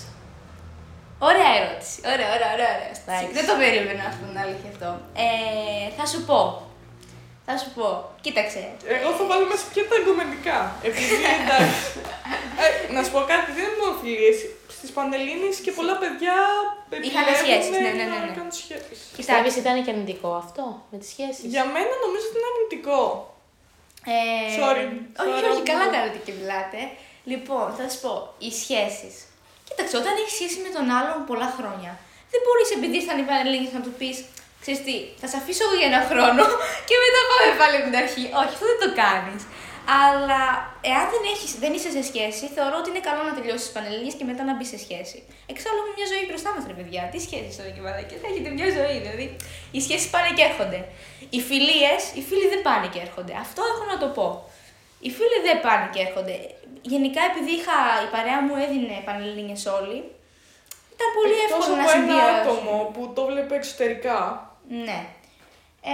Ωραία 1.29 1.51
ερώτηση. 1.59 1.97
Ωραία, 2.13 2.29
ωραία, 2.35 2.51
ωραία. 2.55 2.71
ωραία. 2.77 2.93
Στάκη. 2.99 3.33
Δεν 3.37 3.45
το 3.49 3.55
περίμενα 3.61 4.03
αυτό 4.11 4.23
την 4.29 4.39
αλήθεια 4.43 4.69
αυτό. 4.73 4.89
Ε, 5.25 5.85
θα 5.97 6.05
σου 6.11 6.19
πω. 6.29 6.39
Θα 7.47 7.53
σου 7.61 7.69
πω. 7.77 7.87
Κοίταξε. 8.25 8.61
Εγώ 8.97 9.09
θα 9.17 9.23
βάλω 9.29 9.45
μέσα 9.51 9.65
και 9.75 9.83
τα 9.89 9.95
εγκομενικά. 9.99 10.59
Επειδή 10.87 11.15
εντάξει. 11.37 11.85
ε, 12.63 12.65
να 12.95 12.99
σου 13.03 13.11
πω 13.13 13.19
κάτι, 13.31 13.47
δεν 13.55 13.63
είναι 13.67 13.77
μόνο 13.81 13.93
φιλίε. 14.01 14.33
Στι 14.81 14.89
Πανελλήνιες 14.97 15.55
και 15.65 15.71
πολλά 15.77 15.95
παιδιά 16.01 16.35
Είχαν 17.07 17.23
επιλέγουν 17.23 17.43
σχέσεις, 17.43 17.71
ναι, 17.73 17.79
ναι, 17.85 17.91
ναι, 17.99 18.05
να 18.13 18.17
ναι. 18.23 18.31
κάνουν 18.37 18.53
σχέσεις. 18.61 18.99
Πιστεύει 19.19 19.49
ήταν 19.63 19.75
και 19.83 19.91
αρνητικό 19.93 20.29
αυτό 20.43 20.63
με 20.91 20.97
τις 21.01 21.09
σχέσεις. 21.13 21.45
Για 21.55 21.63
μένα 21.73 21.93
νομίζω 22.05 22.25
ότι 22.29 22.37
είναι 22.39 22.49
αρνητικό. 22.53 23.01
Ε, 24.13 24.17
Sorry. 24.61 24.85
Όχι, 25.23 25.35
Sorry. 25.41 25.49
όχι, 25.51 25.61
καλά 25.71 25.85
κάνετε 25.95 26.19
και 26.25 26.33
μιλάτε. 26.39 26.79
Λοιπόν, 27.31 27.65
θα 27.77 27.83
σου 27.91 27.99
πω, 28.03 28.13
οι 28.45 28.49
σχέσεις. 28.61 29.15
Κοίταξε, 29.67 29.95
όταν 30.01 30.13
έχεις 30.21 30.35
σχέση 30.37 30.57
με 30.65 30.71
τον 30.75 30.85
άλλον 30.97 31.17
πολλά 31.29 31.49
χρόνια, 31.57 31.91
δεν 32.31 32.39
μπορείς 32.43 32.69
επειδή 32.77 32.95
ήρθαν 33.01 33.17
οι 33.21 33.25
Πανελλήνιες 33.29 33.73
να 33.77 33.81
του 33.85 33.93
πεις, 33.99 34.17
ξέρεις 34.63 34.81
τι, 34.85 34.95
θα 35.21 35.27
σε 35.31 35.35
αφήσω 35.41 35.61
εγώ 35.65 35.75
για 35.79 35.87
ένα 35.91 36.01
χρόνο 36.09 36.43
και 36.87 36.95
μετά 37.03 37.19
πάμε 37.29 37.51
πάλι 37.59 37.75
από 37.79 37.85
την 37.89 37.97
αρχή. 38.03 38.23
Όχι, 38.39 38.51
αυτό 38.55 38.65
δεν 38.71 38.79
το 38.83 38.89
κάνεις. 39.03 39.41
Αλλά 40.03 40.41
εάν 40.91 41.05
δεν, 41.13 41.23
έχεις, 41.33 41.51
δεν 41.63 41.71
είσαι 41.75 41.91
σε 41.97 42.03
σχέση, 42.09 42.43
θεωρώ 42.55 42.75
ότι 42.81 42.89
είναι 42.91 43.03
καλό 43.09 43.21
να 43.29 43.33
τελειώσεις 43.37 43.63
τις 43.65 43.73
Πανελλήνιες 43.75 44.15
και 44.19 44.25
μετά 44.31 44.43
να 44.49 44.53
μπεις 44.55 44.69
σε 44.73 44.79
σχέση. 44.85 45.17
Εξάλλου 45.51 45.79
έχουμε 45.81 45.95
μια 45.99 46.07
ζωή 46.13 46.23
μπροστά 46.29 46.49
μας, 46.55 46.63
ρε 46.71 46.75
παιδιά. 46.79 47.01
Τι 47.11 47.19
σχέσεις 47.25 47.53
τώρα 47.57 47.69
και 47.75 47.81
μαλακές, 47.85 48.19
έχετε 48.29 48.49
μια 48.57 48.69
ζωή. 48.77 48.97
Δηλαδή, 49.03 49.25
οι 49.75 49.79
σχέσεις 49.85 50.07
πάνε 50.13 50.29
και 50.37 50.43
έρχονται. 50.49 50.79
Οι 51.35 51.39
φιλίες, 51.49 52.01
οι 52.17 52.21
φίλοι 52.27 52.47
δεν 52.53 52.61
πάνε 52.67 52.87
και 52.93 53.01
έρχονται. 53.07 53.33
Αυτό 53.45 53.61
έχω 53.71 53.83
να 53.93 53.97
το 54.03 54.07
πω. 54.17 54.27
Οι 55.05 55.09
φίλοι 55.17 55.37
δεν 55.47 55.57
πάνε 55.65 55.85
και 55.93 56.01
έρχονται. 56.07 56.35
Γενικά, 56.93 57.21
επειδή 57.31 57.51
είχα, 57.59 57.77
η 58.05 58.07
παρέα 58.15 58.39
μου 58.45 58.55
έδινε 58.63 58.95
Πανελλήνιες 59.07 59.63
όλοι, 59.79 59.97
ήταν 60.95 61.09
πολύ 61.17 61.33
Εκτός 61.33 61.45
εύκολο 61.49 61.75
να 61.75 61.83
από 61.83 61.91
ένα 61.91 61.99
συνδυάσω. 61.99 62.35
άτομο 62.41 62.75
που 62.93 63.01
το 63.15 63.21
βλέπει 63.29 63.53
εξωτερικά. 63.61 64.17
Ναι. 64.87 64.99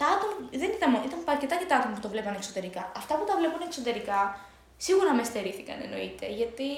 τα 0.00 0.06
άτομα, 0.14 0.34
δεν 0.62 0.70
ήταν, 0.76 0.88
μόνο- 0.90 1.04
ήταν 1.08 1.20
αρκετά 1.34 1.54
και 1.60 1.68
τα 1.70 1.76
άτομα 1.78 1.94
που 1.96 2.00
το 2.06 2.08
βλέπαν 2.14 2.34
εξωτερικά. 2.40 2.82
Αυτά 3.00 3.12
που 3.18 3.24
τα 3.28 3.34
βλέπουν 3.40 3.60
εξωτερικά, 3.68 4.20
σίγουρα 4.86 5.12
με 5.18 5.24
στερήθηκαν 5.30 5.76
εννοείται, 5.86 6.26
γιατί 6.40 6.68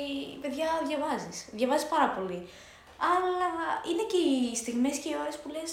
παιδιά 0.42 0.68
διαβάζεις, 0.88 1.36
διαβάζεις 1.58 1.86
πάρα 1.94 2.08
πολύ. 2.16 2.40
Αλλά 3.12 3.48
είναι 3.90 4.04
και 4.12 4.20
οι 4.30 4.56
στιγμές 4.62 4.96
και 5.02 5.08
οι 5.08 5.16
ώρες 5.22 5.36
που 5.40 5.48
λες 5.56 5.70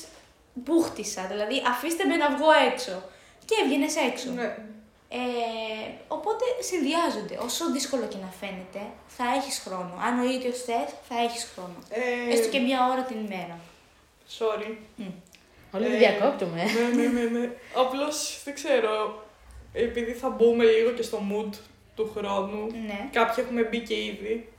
μπούχτισα, 0.53 1.21
δηλαδή 1.31 1.57
αφήστε 1.71 2.03
με 2.09 2.15
να 2.15 2.27
βγω 2.35 2.51
έξω. 2.71 2.95
Και 3.47 3.55
έβγαινες 3.63 3.95
έξω. 4.09 4.29
Ναι. 4.31 4.49
Ε, 5.11 5.19
οπότε 6.07 6.45
συνδυάζονται. 6.69 7.35
Όσο 7.47 7.71
δύσκολο 7.71 8.05
και 8.11 8.17
να 8.25 8.31
φαίνεται, 8.39 8.81
θα 9.07 9.23
έχεις 9.37 9.57
χρόνο. 9.65 9.93
Αν 10.05 10.19
ο 10.19 10.23
ίδιος 10.35 10.57
θες, 10.67 10.89
θα 11.09 11.15
έχεις 11.25 11.43
χρόνο. 11.53 11.77
Ε, 11.89 12.33
Έστω 12.33 12.47
και 12.49 12.59
μία 12.59 12.79
ώρα 12.91 13.03
την 13.03 13.17
ημέρα. 13.25 13.59
Sorry. 14.39 14.71
Όλοι 15.71 15.85
Ε, 15.85 15.89
δεν 15.89 15.97
διακόπτουμε. 15.97 16.63
ναι, 16.63 17.01
ναι, 17.01 17.07
ναι, 17.07 17.39
ναι. 17.39 17.49
Απλώς 17.75 18.41
δεν 18.45 18.53
ξέρω. 18.53 19.23
Επειδή 19.73 20.11
θα 20.11 20.29
μπούμε 20.29 20.63
λίγο 20.63 20.89
και 20.91 21.01
στο 21.01 21.19
mood 21.31 21.53
του 21.95 22.11
χρόνου. 22.17 22.67
Ναι. 22.87 23.09
Κάποιοι 23.11 23.43
έχουμε 23.47 23.61
μπει 23.63 23.79
και 23.79 23.93
ήδη. 23.93 24.49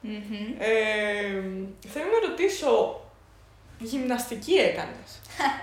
Μμμ. 0.00 0.54
Ε, 0.58 1.42
θέλω 1.92 2.04
να 2.14 2.28
ρωτήσω, 2.28 3.00
γυμναστική 3.78 4.54
έκανες; 4.54 5.10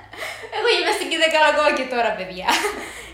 Εγώ 0.57 0.67
γυμναστική 0.77 1.15
δεν 1.23 1.31
κάνω 1.33 1.47
ακόμα 1.53 1.71
και 1.77 1.85
τώρα, 1.93 2.11
παιδιά. 2.17 2.47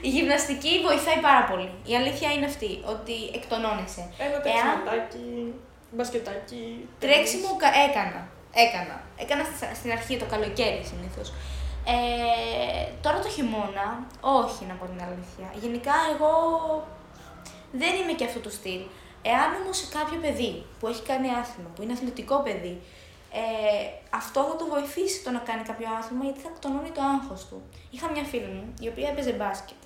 Η 0.02 0.10
γυμναστική 0.16 0.72
βοηθάει 0.88 1.20
πάρα 1.30 1.44
πολύ. 1.50 1.70
Η 1.92 1.94
αλήθεια 1.96 2.30
είναι 2.34 2.46
αυτή, 2.46 2.72
ότι 2.96 3.16
εκτονώνεσαι. 3.38 4.04
Ένα 4.26 4.38
τρεξιματάκι, 4.44 5.54
μπασκετάκι. 5.96 6.64
Τρέξιμο 7.04 7.50
κα- 7.62 7.76
έκανα. 7.88 8.22
Έκανα. 8.66 8.96
Έκανα 9.24 9.44
στη- 9.44 9.76
στην 9.80 9.92
αρχή 9.98 10.18
το 10.22 10.26
καλοκαίρι 10.34 10.82
συνήθως. 10.92 11.28
Ε, 11.94 12.92
τώρα 13.02 13.20
το 13.20 13.30
χειμώνα, 13.30 13.88
όχι 14.22 14.66
να 14.70 14.74
πω 14.74 14.86
την 14.86 15.02
αλήθεια. 15.08 15.48
Γενικά 15.64 15.94
εγώ 16.14 16.32
δεν 17.72 17.94
είμαι 18.00 18.14
και 18.20 18.26
αυτό 18.26 18.40
το 18.40 18.50
στυλ. 18.50 18.82
Εάν 19.22 19.50
όμως 19.62 19.78
κάποιο 19.98 20.18
παιδί 20.24 20.66
που 20.80 20.88
έχει 20.88 21.04
κάνει 21.12 21.28
άθλημα, 21.42 21.70
που 21.76 21.82
είναι 21.82 21.94
αθλητικό 21.94 22.36
παιδί, 22.46 22.76
ε, 23.42 23.86
αυτό 24.22 24.40
θα 24.50 24.56
το 24.56 24.66
βοηθήσει 24.74 25.24
το 25.24 25.30
να 25.32 25.40
κάνει 25.50 25.64
κάποιο 25.70 25.88
άθλημα 26.00 26.24
γιατί 26.28 26.40
θα 26.46 26.50
εκτονώνει 26.54 26.92
το 26.98 27.02
άγχος 27.14 27.42
του. 27.50 27.58
Είχα 27.94 28.08
μια 28.14 28.24
φίλη 28.32 28.50
μου 28.56 28.66
η 28.86 28.88
οποία 28.92 29.08
έπαιζε 29.12 29.32
μπάσκετ. 29.40 29.80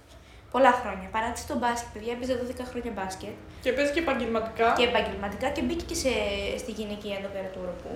Πολλά 0.54 0.72
χρόνια. 0.82 1.08
Παράτησε 1.16 1.46
το 1.52 1.56
μπάσκετ, 1.62 1.90
παιδιά, 1.94 2.12
έπαιζε 2.16 2.34
12 2.42 2.66
χρόνια 2.72 2.92
μπάσκετ 2.98 3.36
Και 3.64 3.72
παίζει 3.76 3.92
και 3.96 4.00
επαγγελματικά. 4.06 4.68
και 4.78 4.84
επαγγελματικά 4.92 5.48
και 5.56 5.62
μπήκε 5.66 5.86
και 5.90 5.98
σε, 6.04 6.12
στη 6.62 6.72
γυναικεία 6.78 7.16
εδώ 7.20 7.30
πέρα 7.36 7.48
του 7.54 7.60
οροπού. 7.64 7.94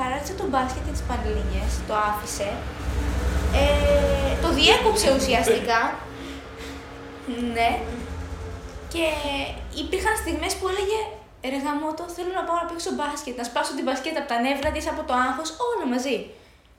Παράτησε 0.00 0.34
το 0.40 0.44
μπάσκετ 0.50 0.82
και 0.86 0.94
τις 0.96 1.04
Πανελλήνιες, 1.08 1.70
το 1.88 1.94
άφησε. 2.10 2.48
Ε, 3.60 4.32
το 4.42 4.48
διέκοψε 4.58 5.08
ουσιαστικά. 5.18 5.80
ναι. 7.54 7.70
Και 8.92 9.04
υπήρχαν 9.82 10.14
στιγμές 10.22 10.52
που 10.58 10.66
έλεγε 10.72 10.98
Ρε 11.52 11.58
γαμώτο, 11.66 12.02
θέλω 12.16 12.32
να 12.38 12.44
πάω 12.46 12.58
να 12.62 12.66
παίξω 12.70 12.90
μπάσκετ, 12.98 13.34
να 13.40 13.44
σπάσω 13.50 13.72
την 13.78 13.84
μπασκέτα 13.86 14.18
από 14.22 14.28
τα 14.32 14.38
νεύρα 14.46 14.70
της, 14.74 14.84
από 14.92 15.02
το 15.08 15.14
άγχος, 15.26 15.48
όλα 15.68 15.86
μαζί. 15.94 16.16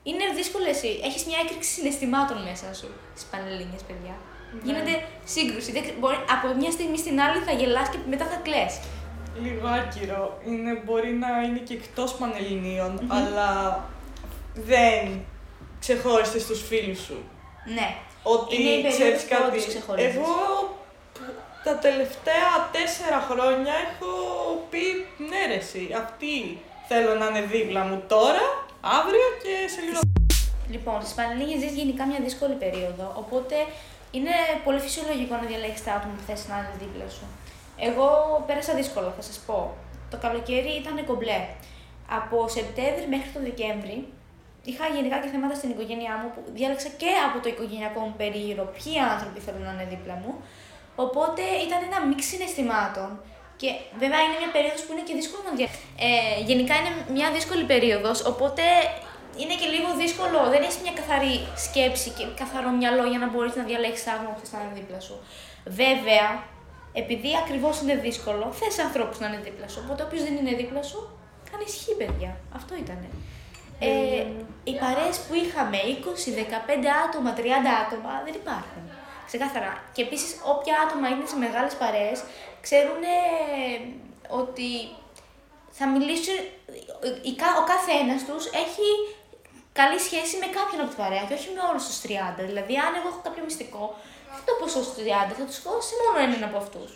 Είναι 0.08 0.24
δύσκολο 0.38 0.66
εσύ. 0.74 0.90
Έχεις 1.08 1.22
μια 1.28 1.38
έκρηξη 1.44 1.70
συναισθημάτων 1.76 2.38
μέσα 2.48 2.66
σου 2.78 2.88
στις 3.16 3.26
Πανελλήνιες, 3.32 3.82
παιδιά. 3.88 4.14
Ναι. 4.54 4.60
Γίνεται 4.66 4.92
σύγκρουση. 5.34 5.70
Δεν, 5.74 5.82
ξε- 5.84 5.98
μπορεί, 6.00 6.18
από 6.36 6.46
μια 6.60 6.72
στιγμή 6.76 6.98
στην 7.04 7.16
άλλη 7.24 7.38
θα 7.46 7.52
γελάς 7.60 7.88
και 7.92 7.98
μετά 8.12 8.24
θα 8.32 8.38
κλαις. 8.46 8.72
Λίγο 9.42 9.68
άκυρο. 9.68 10.38
Είναι, 10.46 10.82
μπορεί 10.84 11.10
να 11.10 11.42
είναι 11.42 11.58
και 11.58 11.74
εκτός 11.74 12.12
πανελληνίων, 12.14 13.00
αλλά 13.08 13.80
δεν 14.54 15.24
ξεχώρισε 15.80 16.40
στους 16.40 16.66
φίλους 16.66 16.98
σου. 16.98 17.18
Ναι. 17.74 17.94
Ότι 18.22 18.54
Είναι 18.56 18.70
η 18.70 18.82
περίοδος 18.82 18.98
ξέρεις 18.98 19.22
που 19.22 19.28
κάτι. 19.28 19.42
όντως 19.42 19.66
ξεχωρίζεις. 19.66 20.14
Εγώ 20.14 20.34
τα 21.64 21.74
τελευταία 21.86 22.50
τέσσερα 22.72 23.20
χρόνια 23.30 23.74
έχω 23.88 24.12
πει 24.70 24.84
ναι 25.28 25.42
ρε 25.46 25.58
εσύ, 25.64 25.82
αυτή 26.02 26.34
θέλω 26.88 27.14
να 27.20 27.26
είναι 27.26 27.42
δίπλα 27.54 27.82
μου 27.88 28.02
τώρα, 28.08 28.44
αύριο 28.98 29.28
και 29.42 29.52
σε 29.74 29.80
λίγο. 29.86 30.00
Λοιπόν, 30.74 30.98
στις 31.02 31.14
Πανελλήνιες 31.18 31.60
ζεις 31.62 31.72
γενικά 31.80 32.02
μια 32.06 32.20
δύσκολη 32.26 32.54
περίοδο, 32.64 33.06
οπότε 33.22 33.56
είναι 34.16 34.34
πολύ 34.64 34.80
φυσιολογικό 34.86 35.34
να 35.40 35.46
διαλέξεις 35.50 35.84
τα 35.84 35.92
άτομα 35.96 36.12
που 36.16 36.24
θες 36.26 36.40
να 36.50 36.56
είναι 36.58 36.74
δίπλα 36.82 37.06
σου. 37.16 37.26
Εγώ 37.88 38.08
πέρασα 38.46 38.74
δύσκολα, 38.74 39.12
θα 39.16 39.22
σας 39.22 39.38
πω. 39.46 39.58
Το 40.10 40.16
καλοκαίρι 40.24 40.72
ήταν 40.82 41.04
κομπλέ. 41.06 41.40
Από 42.18 42.48
Σεπτέμβρη 42.48 43.06
μέχρι 43.14 43.30
το 43.34 43.40
Δεκέμβρη 43.48 43.96
είχα 44.70 44.84
γενικά 44.96 45.16
και 45.22 45.28
θέματα 45.34 45.54
στην 45.60 45.70
οικογένειά 45.70 46.14
μου 46.20 46.28
που 46.34 46.40
διάλεξα 46.56 46.88
και 47.00 47.10
από 47.26 47.36
το 47.42 47.48
οικογενειακό 47.52 48.00
μου 48.06 48.14
περίγυρο 48.20 48.64
ποιοι 48.76 48.92
άνθρωποι 49.12 49.38
θέλουν 49.46 49.64
να 49.68 49.72
είναι 49.74 49.86
δίπλα 49.92 50.14
μου. 50.22 50.32
Οπότε 51.04 51.42
ήταν 51.66 51.80
ένα 51.88 51.98
μίξ 52.08 52.20
συναισθημάτων. 52.30 53.10
Και 53.60 53.70
βέβαια 54.02 54.20
είναι 54.24 54.36
μια 54.42 54.50
περίοδος 54.56 54.82
που 54.84 54.92
είναι 54.92 55.04
και 55.08 55.14
δύσκολο 55.20 55.42
να 55.48 55.52
δια... 55.58 55.68
Ε, 56.06 56.40
γενικά 56.50 56.74
είναι 56.80 56.92
μια 57.16 57.28
δύσκολη 57.36 57.64
περίοδος, 57.72 58.18
οπότε 58.32 58.64
είναι 59.40 59.54
και 59.60 59.68
λίγο 59.74 59.90
δύσκολο. 60.02 60.38
Δεν 60.52 60.60
έχεις 60.66 60.78
μια 60.84 60.94
καθαρή 61.00 61.34
σκέψη 61.66 62.08
και 62.16 62.24
καθαρό 62.42 62.70
μυαλό 62.80 63.04
για 63.12 63.20
να 63.22 63.28
μπορείς 63.30 63.54
να 63.60 63.64
διαλέξεις 63.68 64.04
τα 64.04 64.12
άτομα 64.14 64.30
που 64.34 64.40
θες 64.42 64.52
να 64.52 64.58
είναι 64.62 64.76
δίπλα 64.80 65.00
σου. 65.06 65.16
Βέβαια, 65.82 66.26
επειδή 66.92 67.30
ακριβώς 67.42 67.80
είναι 67.80 67.94
δύσκολο, 67.94 68.52
θες 68.52 68.78
ανθρώπους 68.78 69.18
να 69.18 69.26
είναι 69.26 69.40
δίπλα 69.44 69.68
σου. 69.68 69.80
Οπότε 69.84 70.02
όποιος 70.02 70.22
δεν 70.22 70.36
είναι 70.36 70.54
δίπλα 70.54 70.82
σου, 70.82 71.00
κάνει 71.50 71.64
χι, 71.64 71.94
παιδιά. 71.94 72.36
Αυτό 72.54 72.74
ήτανε. 72.76 73.08
Ε, 73.82 74.26
οι 74.64 74.74
παρέες 74.82 75.16
που 75.24 75.34
είχαμε 75.34 75.76
20, 75.76 76.30
15 76.34 76.88
άτομα, 77.06 77.30
30 77.36 77.40
άτομα 77.84 78.12
δεν 78.24 78.34
υπάρχουν. 78.42 78.82
Ξεκάθαρα. 79.26 79.72
Και 79.94 80.02
επίσης, 80.02 80.30
όποια 80.52 80.74
άτομα 80.84 81.08
είναι 81.08 81.26
σε 81.26 81.36
μεγάλες 81.36 81.74
παρέες 81.74 82.18
ξέρουν 82.60 83.02
ότι 84.28 84.70
θα 85.70 85.86
μιλήσει. 85.88 86.32
Ο 87.60 87.64
κάθε 87.72 87.90
ένα 88.02 88.16
τους 88.28 88.44
έχει 88.64 88.88
καλή 89.80 89.98
σχέση 90.06 90.34
με 90.42 90.48
κάποιον 90.56 90.80
από 90.82 90.90
την 90.92 91.00
παρέα 91.02 91.24
και 91.28 91.36
όχι 91.38 91.48
με 91.56 91.62
όλους 91.70 91.84
τους 91.88 91.98
30. 92.04 92.42
Δηλαδή, 92.50 92.74
αν 92.86 92.90
εγώ 92.98 93.08
έχω 93.12 93.20
κάποιο 93.26 93.42
μυστικό, 93.48 93.84
δεν 93.92 94.19
το 94.46 94.52
πω 94.58 94.66
στου 94.68 94.84
30, 94.96 95.32
θα 95.38 95.44
τους 95.48 95.58
πω 95.64 95.70
σε 95.88 95.94
μόνο 96.02 96.18
έναν 96.26 96.42
από 96.48 96.58
αυτούς. 96.64 96.90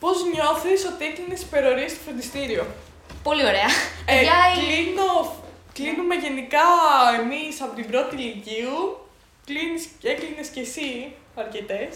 Πώς 0.00 0.16
νιώθεις 0.32 0.80
ότι 0.90 1.04
έκλεινες 1.04 1.42
υπερορίε 1.42 1.88
στο 1.88 2.00
φροντιστήριο; 2.04 2.64
Πολύ 3.22 3.44
ωραία. 3.50 3.68
Ε, 4.06 4.14
Παιδιά, 4.14 4.38
η- 4.54 4.58
κλείνω, 4.60 5.10
κλείνουμε 5.72 6.14
γενικά 6.14 6.66
εμείς 7.20 7.60
από 7.60 7.74
την 7.74 7.86
πρώτη 7.90 8.14
ηλικίου. 8.16 8.76
Κλείνεις, 9.46 9.88
έκλεινες 10.02 10.48
και 10.48 10.60
εσύ 10.60 11.14
αρκετές. 11.34 11.92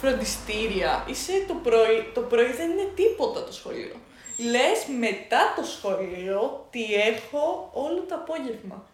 Φροντιστήρια. 0.00 1.04
Είσαι 1.08 1.44
το 1.48 1.54
πρωί, 1.54 2.10
το 2.14 2.20
πρωί 2.20 2.52
δεν 2.52 2.70
είναι 2.70 2.88
τίποτα 2.94 3.44
το 3.44 3.52
σχολείο. 3.52 3.94
Λες 4.36 4.78
μετά 4.98 5.52
το 5.56 5.64
σχολείο 5.64 6.66
τι 6.70 6.84
έχω 6.94 7.70
όλο 7.72 8.00
το 8.08 8.14
απόγευμα. 8.14 8.84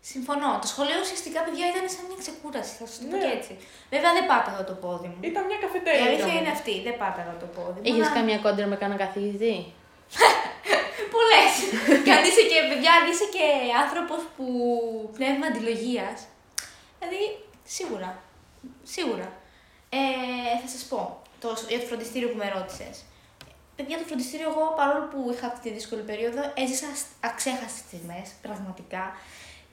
Συμφωνώ. 0.00 0.50
Το 0.62 0.66
σχολείο 0.72 0.98
ουσιαστικά, 1.04 1.38
παιδιά, 1.46 1.64
ήταν 1.72 1.84
σαν 1.94 2.02
μια 2.08 2.18
ξεκούραση. 2.24 2.72
Θα 2.78 2.84
σας 2.86 2.96
το 3.00 3.04
πω 3.10 3.16
Ναι. 3.16 3.22
και 3.24 3.30
έτσι. 3.38 3.52
Βέβαια, 3.94 4.10
δεν 4.16 4.24
πάταγα 4.30 4.62
το 4.70 4.74
πόδι 4.82 5.08
μου. 5.12 5.20
Ήταν 5.30 5.42
μια 5.48 5.58
Η 5.60 5.62
καφετέρια. 5.64 6.04
αλήθεια 6.08 6.24
για 6.32 6.38
είναι 6.40 6.48
μένα. 6.50 6.58
αυτή. 6.58 6.74
Δεν 6.86 6.94
πάταγα 7.02 7.32
το 7.42 7.46
πόδι 7.56 7.78
μου. 7.80 7.86
Είχε 7.88 8.02
αλλά- 8.04 8.16
καμία 8.18 8.38
κόντρα 8.44 8.66
με 8.72 8.76
κανένα 8.82 8.98
καθηγητή; 9.04 9.54
Πολλές. 11.14 11.52
και 12.04 12.12
αν 12.16 12.22
είσαι 12.28 12.42
και, 12.50 12.58
παιδιά, 12.70 12.90
αν 12.98 13.04
είσαι 13.10 13.26
και 13.36 13.46
άνθρωπος 13.82 14.20
που 14.36 14.46
πνεύμα 15.16 15.46
αντιλογίας. 15.50 16.16
Δηλαδή, 16.98 17.20
σίγουρα. 17.76 18.10
Σίγουρα. 18.94 19.28
Ε, 19.98 19.98
θα 20.62 20.68
σας 20.74 20.82
πω 20.90 21.00
το, 21.42 21.48
για 21.68 21.78
το 21.80 21.86
φροντιστήριο 21.90 22.28
που 22.30 22.36
με 22.42 22.48
ρώτησες. 22.56 22.94
Παιδιά, 23.76 23.96
το 23.98 24.04
φροντιστήριο, 24.10 24.48
εγώ 24.50 24.64
παρόλο 24.76 25.04
που 25.12 25.18
είχα 25.32 25.46
αυτή 25.46 25.60
τη 25.68 25.70
δύσκολη 25.78 26.02
περίοδο, 26.10 26.42
έζησα 26.62 26.86
σ- 27.00 27.10
αξέχαστες 27.30 27.82
στιγμές, 27.86 28.26
πραγματικά. 28.46 29.04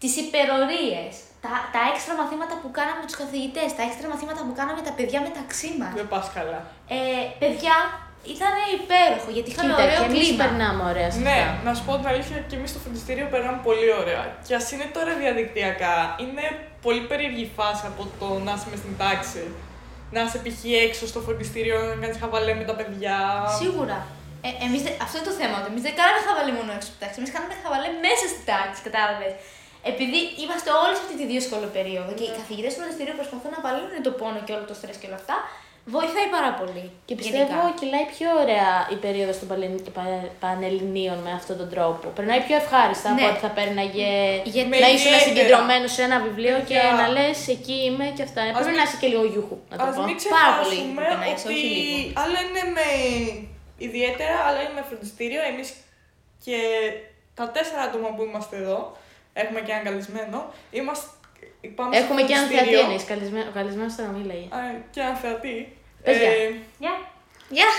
Τις 0.02 0.14
υπερορίες, 0.24 1.12
τα, 1.44 1.52
τα 1.76 1.82
έξτρα 1.92 2.14
μαθήματα 2.22 2.54
που 2.62 2.70
κάναμε 2.78 3.00
με 3.04 3.08
τους 3.10 3.18
καθηγητές, 3.24 3.70
τα 3.78 3.84
έξτρα 3.88 4.06
μαθήματα 4.14 4.42
που 4.48 4.54
κάναμε 4.60 4.82
τα 4.88 4.94
παιδιά 4.98 5.20
μεταξύ 5.28 5.70
μας. 5.80 5.92
Δεν 6.00 6.08
πας 6.14 6.26
καλά. 6.38 6.60
Ε, 6.98 6.98
παιδιά, 7.42 7.76
ήταν 8.36 8.54
υπέροχο 8.80 9.30
γιατί 9.36 9.48
είχαμε 9.52 9.72
Κοίτα, 9.72 9.84
ωραίο 9.88 10.00
και 10.02 10.08
εμείς 10.12 10.26
κλίμα. 10.28 10.40
περνάμε 10.44 10.82
ωραία 10.92 11.10
σε 11.14 11.20
Ναι, 11.28 11.40
αυτά. 11.46 11.64
να 11.68 11.72
σου 11.76 11.84
πω 11.88 11.92
την 12.02 12.08
αλήθεια 12.14 12.38
και 12.50 12.56
εμείς 12.60 12.70
στο 12.74 12.80
φροντιστήριο 12.84 13.26
περνάμε 13.34 13.60
πολύ 13.70 13.90
ωραία. 14.02 14.24
Και 14.46 14.54
ας 14.60 14.66
είναι 14.74 14.88
τώρα 14.98 15.12
διαδικτυακά, 15.22 15.96
είναι 16.24 16.46
πολύ 16.86 17.02
περίεργη 17.12 17.46
φάση 17.58 17.84
από 17.92 18.02
το 18.20 18.28
να 18.46 18.52
είσαι 18.56 18.68
μες 18.72 18.80
στην 18.84 18.96
τάξη. 19.04 19.44
Να 20.16 20.20
είσαι 20.26 20.38
π.χ. 20.44 20.60
έξω 20.88 21.04
στο 21.12 21.20
φροντιστήριο, 21.26 21.78
να 21.92 21.96
κάνεις 22.02 22.18
χαβαλέ 22.24 22.54
με 22.62 22.66
τα 22.70 22.76
παιδιά. 22.80 23.16
Σίγουρα. 23.62 23.98
Ε, 24.48 24.50
εμείς, 24.66 24.82
δεν- 24.86 24.98
αυτό 25.06 25.14
είναι 25.18 25.28
το 25.32 25.36
θέμα. 25.42 25.56
Εμείς 25.72 25.84
δεν 25.88 25.94
κάναμε 26.00 26.20
χαβαλέ 26.28 26.52
μόνο 26.60 26.70
έξω 26.78 26.88
από 26.90 26.96
την 26.98 27.02
τάξη. 27.04 27.18
Εμείς 27.22 27.32
κάναμε 27.36 27.54
χαβαλέ 27.64 27.90
μέσα 28.06 28.26
στην 28.34 28.44
τάξη, 28.52 28.80
κατάλαβες. 28.88 29.34
Επειδή 29.92 30.20
είμαστε 30.44 30.70
όλοι 30.84 30.94
σε 30.98 31.02
αυτή 31.06 31.16
τη 31.22 31.26
δύσκολη 31.34 31.68
περίοδο 31.78 32.12
και 32.18 32.26
οι 32.28 32.32
καθηγητές 32.40 32.72
του 32.74 32.80
φροντιστηρίου 32.82 33.16
προσπαθούν 33.22 33.52
να 33.56 33.60
απαλύνουν 33.64 33.98
το 34.08 34.12
πόνο 34.20 34.40
και 34.46 34.54
όλο 34.56 34.66
το 34.72 34.76
στρες 34.80 34.96
και 35.00 35.08
όλα 35.10 35.20
αυτά, 35.22 35.36
βοηθάει 35.96 36.28
πάρα 36.38 36.52
πολύ. 36.60 36.86
Και 37.08 37.16
πιστεύω 37.20 37.58
γενικά. 37.66 37.78
κυλάει 37.80 38.06
πιο 38.16 38.30
ωραία 38.44 38.72
η 38.96 38.98
περίοδος 39.06 39.36
των 39.42 39.48
Παλαι- 39.52 39.90
πα- 39.98 40.30
Πανελληνίων 40.44 41.18
με 41.26 41.32
αυτόν 41.40 41.56
τον 41.62 41.70
τρόπο. 41.74 42.06
Περνάει 42.18 42.42
πιο 42.48 42.56
ευχάριστα 42.62 43.08
από 43.12 43.22
Ναι. 43.22 43.28
ό,τι 43.30 43.40
θα 43.46 43.52
πέρναγε 43.58 44.10
Γιατί- 44.56 44.80
να 44.86 44.90
ήσουν 44.96 45.12
ιδιαίτερα. 45.14 45.26
συγκεντρωμένος 45.28 45.92
σε 45.98 46.02
ένα 46.08 46.18
βιβλίο 46.28 46.56
και 46.70 46.78
Παιδιά. 46.82 47.00
να 47.00 47.06
λες 47.16 47.40
εκεί 47.56 47.78
είμαι 47.88 48.06
και 48.18 48.24
αυτά. 48.28 48.40
Πρέπει 48.58 48.70
μην- 48.70 48.80
να 48.80 48.84
είσαι 48.88 48.98
και 49.02 49.10
λίγο 49.14 49.24
γιούχου, 49.34 49.58
να 49.72 49.76
το 49.78 49.84
Α 49.84 49.90
πω. 49.98 50.02
μην 50.10 50.16
Πάρα 50.38 50.52
πολύ 50.60 50.78
ξεχάσουμε 50.80 50.94
πρέπει 51.00 51.18
να 51.24 51.28
είσαι, 51.34 51.46
ότι 51.48 51.56
όχι 51.58 51.68
λίγο. 51.76 52.22
άλλα 52.24 52.38
είναι 52.46 52.64
με 52.78 52.88
ιδιαίτερα, 53.88 54.36
άλλα 54.48 54.60
είναι 54.64 54.76
με 54.80 54.84
φροντιστήριο. 54.90 55.42
Εμείς 55.52 55.70
και 56.46 56.58
τα 57.38 57.46
τέσσερα 57.56 57.82
άτομα 57.88 58.08
που 58.16 58.22
είμαστε 58.28 58.56
εδώ, 58.64 58.80
έχουμε 59.42 59.60
και 59.66 59.72
έναν 59.72 59.84
καλεσμένο, 59.88 60.38
είμαστε, 60.78 61.08
πάμε 61.78 61.90
στο 61.96 62.04
Έχουμε 62.04 62.22
και 62.28 62.34
έναν 62.34 62.46
θεατή 62.48 62.56
φροντιστήριο. 62.56 62.80
εννοείς, 62.86 63.04
καλεσμένο, 63.12 63.48
ο 63.52 63.54
καλεσμένος 63.60 63.96
τώρα 63.96 64.10
μίλαγε. 64.18 64.48
Α, 64.58 64.60
και 64.92 65.00
έναν 65.06 65.16
θεατή. 65.24 65.58
Πες 66.04 66.18
γεια. 66.18 66.30
Ε, 66.30 66.48
Γεια. 66.84 66.94
Γεια. 67.56 67.68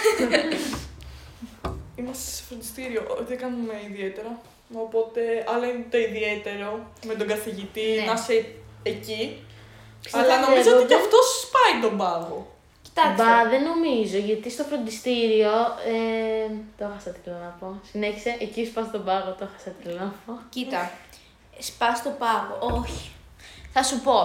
Είμαστε 1.99 2.31
σε 2.31 2.43
φροντιστήριο, 2.49 3.03
δεν 3.29 3.39
κάνουμε 3.39 3.75
ιδιαίτερα. 3.91 4.41
Οπότε, 4.75 5.21
άλλα 5.49 5.67
είναι 5.67 5.85
το 5.91 5.99
ιδιαίτερο 5.99 6.87
με 7.07 7.15
τον 7.15 7.27
καθηγητή, 7.27 7.81
Ναι. 7.99 8.05
να 8.07 8.13
είσαι 8.13 8.45
εκεί. 8.83 9.45
Πιστεύω 10.03 10.25
Αλλά 10.25 10.41
νομίζω 10.41 10.71
ότι 10.71 10.79
ότι- 10.79 10.87
και 10.87 10.95
αυτός 10.95 11.25
σπάει 11.41 11.81
τον 11.83 11.97
πάγο. 11.97 12.51
Κοιτάξτε. 12.83 13.23
Μπα, 13.25 13.49
δεν 13.49 13.63
νομίζω, 13.63 14.19
γιατί 14.19 14.51
στο 14.51 14.63
φροντιστήριο. 14.65 15.51
Ε, 15.93 16.51
το 16.79 16.85
έχασα 16.91 17.11
τι 17.11 17.19
θέλω 17.25 17.37
να 17.49 17.57
πω. 17.61 17.81
Συνέχισε, 17.91 18.37
εκεί 18.41 18.67
σπάς 18.67 18.91
τον 18.91 19.05
πάγο, 19.05 19.31
το 19.39 19.45
έχασα 19.49 19.71
τι 19.71 19.83
θέλω 19.89 19.99
να 19.99 20.15
πω. 20.27 20.33
Κοίτα, 20.49 20.91
σπά 21.59 22.01
το 22.05 22.11
πάγο. 22.11 22.57
Όχι. 22.81 23.11
Θα 23.73 23.83
σου 23.83 24.01
πω. 24.01 24.19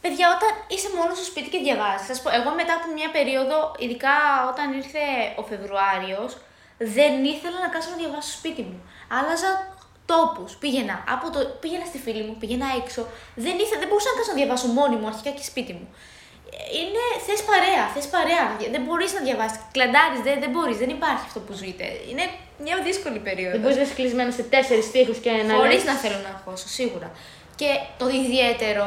Παιδιά, 0.00 0.26
όταν 0.36 0.52
είσαι 0.72 0.88
μόνος 0.98 1.16
στο 1.18 1.26
σπίτι 1.30 1.48
και 1.52 1.60
διαβάζεις, 1.66 2.06
θα 2.06 2.14
σου 2.14 2.22
πω, 2.24 2.30
εγώ 2.38 2.50
μετά 2.60 2.72
από 2.78 2.86
μια 2.96 3.10
περίοδο, 3.16 3.58
ειδικά 3.82 4.16
όταν 4.50 4.66
ήρθε 4.80 5.02
ο 5.40 5.42
Φεβρουάριος, 5.48 6.32
δεν 6.96 7.12
ήθελα 7.34 7.58
να 7.64 7.68
κάτσω 7.72 7.90
να 7.94 7.98
διαβάσω 8.02 8.28
στο 8.30 8.38
σπίτι 8.40 8.62
μου. 8.68 8.78
Άλλαζα 9.18 9.50
τόπους. 10.10 10.50
Πήγαινα, 10.62 10.96
από 11.14 11.26
το, 11.34 11.38
πήγαινα 11.62 11.84
στη 11.90 11.98
φίλη 12.04 12.22
μου, 12.26 12.34
πήγαινα 12.40 12.66
έξω. 12.80 13.02
Δεν, 13.44 13.54
ήθελα, 13.62 13.78
δεν 13.82 13.88
μπορούσα 13.88 14.08
να 14.10 14.16
κάτσω 14.16 14.32
να 14.34 14.38
διαβάσω 14.40 14.66
μόνη 14.78 14.96
μου 15.00 15.06
αρχικά 15.12 15.30
και 15.36 15.44
σπίτι 15.50 15.72
μου. 15.78 15.86
Είναι 16.80 17.02
θες 17.26 17.42
παρέα, 17.50 17.84
θες 17.94 18.06
παρέα. 18.14 18.44
Δεν 18.74 18.82
μπορείς 18.86 19.10
να 19.16 19.20
διαβάσεις. 19.26 19.58
Κλαντάρεις, 19.74 20.20
δεν, 20.26 20.36
δεν 20.42 20.50
μπορείς, 20.54 20.76
δεν 20.82 20.90
υπάρχει 20.98 21.24
αυτό 21.30 21.40
που 21.46 21.52
ζείτε. 21.52 21.84
Είναι 22.10 22.24
μια 22.58 22.82
δύσκολη 22.82 23.18
περίοδος. 23.18 23.52
Δεν 23.52 23.60
μπορείς 23.60 23.76
να 23.76 23.82
είσαι 23.82 23.94
κλεισμένος 23.94 24.34
σε 24.34 24.42
τέσσερις 24.42 24.90
τείχου 24.90 25.14
και 25.20 25.30
να 25.30 25.54
Χωρίς 25.54 25.74
λες- 25.74 25.84
να 25.84 25.94
θέλω 25.94 26.18
να 26.22 26.28
αγχώσω, 26.28 26.68
σίγουρα. 26.68 27.10
Και 27.56 27.70
το 27.98 28.08
ιδιαίτερο, 28.08 28.86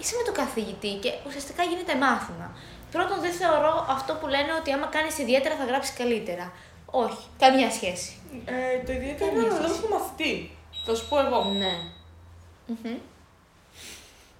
είσαι 0.00 0.14
με 0.16 0.22
τον 0.22 0.34
καθηγητή 0.34 0.92
και 1.02 1.12
ουσιαστικά 1.26 1.62
γίνεται 1.62 1.94
μάθημα. 1.94 2.46
Πρώτον, 2.90 3.20
δεν 3.20 3.32
θεωρώ 3.32 3.86
αυτό 3.96 4.12
που 4.14 4.26
λένε 4.26 4.52
ότι 4.60 4.72
άμα 4.72 4.86
κάνεις 4.86 5.18
ιδιαίτερα 5.18 5.54
θα 5.56 5.64
γράψεις 5.64 5.94
καλύτερα. 5.96 6.52
Όχι, 6.86 7.22
καμία 7.38 7.70
σχέση. 7.70 8.10
Ε, 8.44 8.84
το 8.86 8.92
ιδιαίτερο 8.92 9.30
Καμία 9.30 9.46
είναι 9.46 9.54
ο 9.54 9.60
λόγο 9.60 9.66
σχέση. 9.74 9.80
του 9.82 9.88
μαθητή. 9.94 10.50
Θα 10.86 10.94
σου 10.94 11.08
πω 11.08 11.18
εγώ. 11.26 11.44
Ναι. 11.58 11.74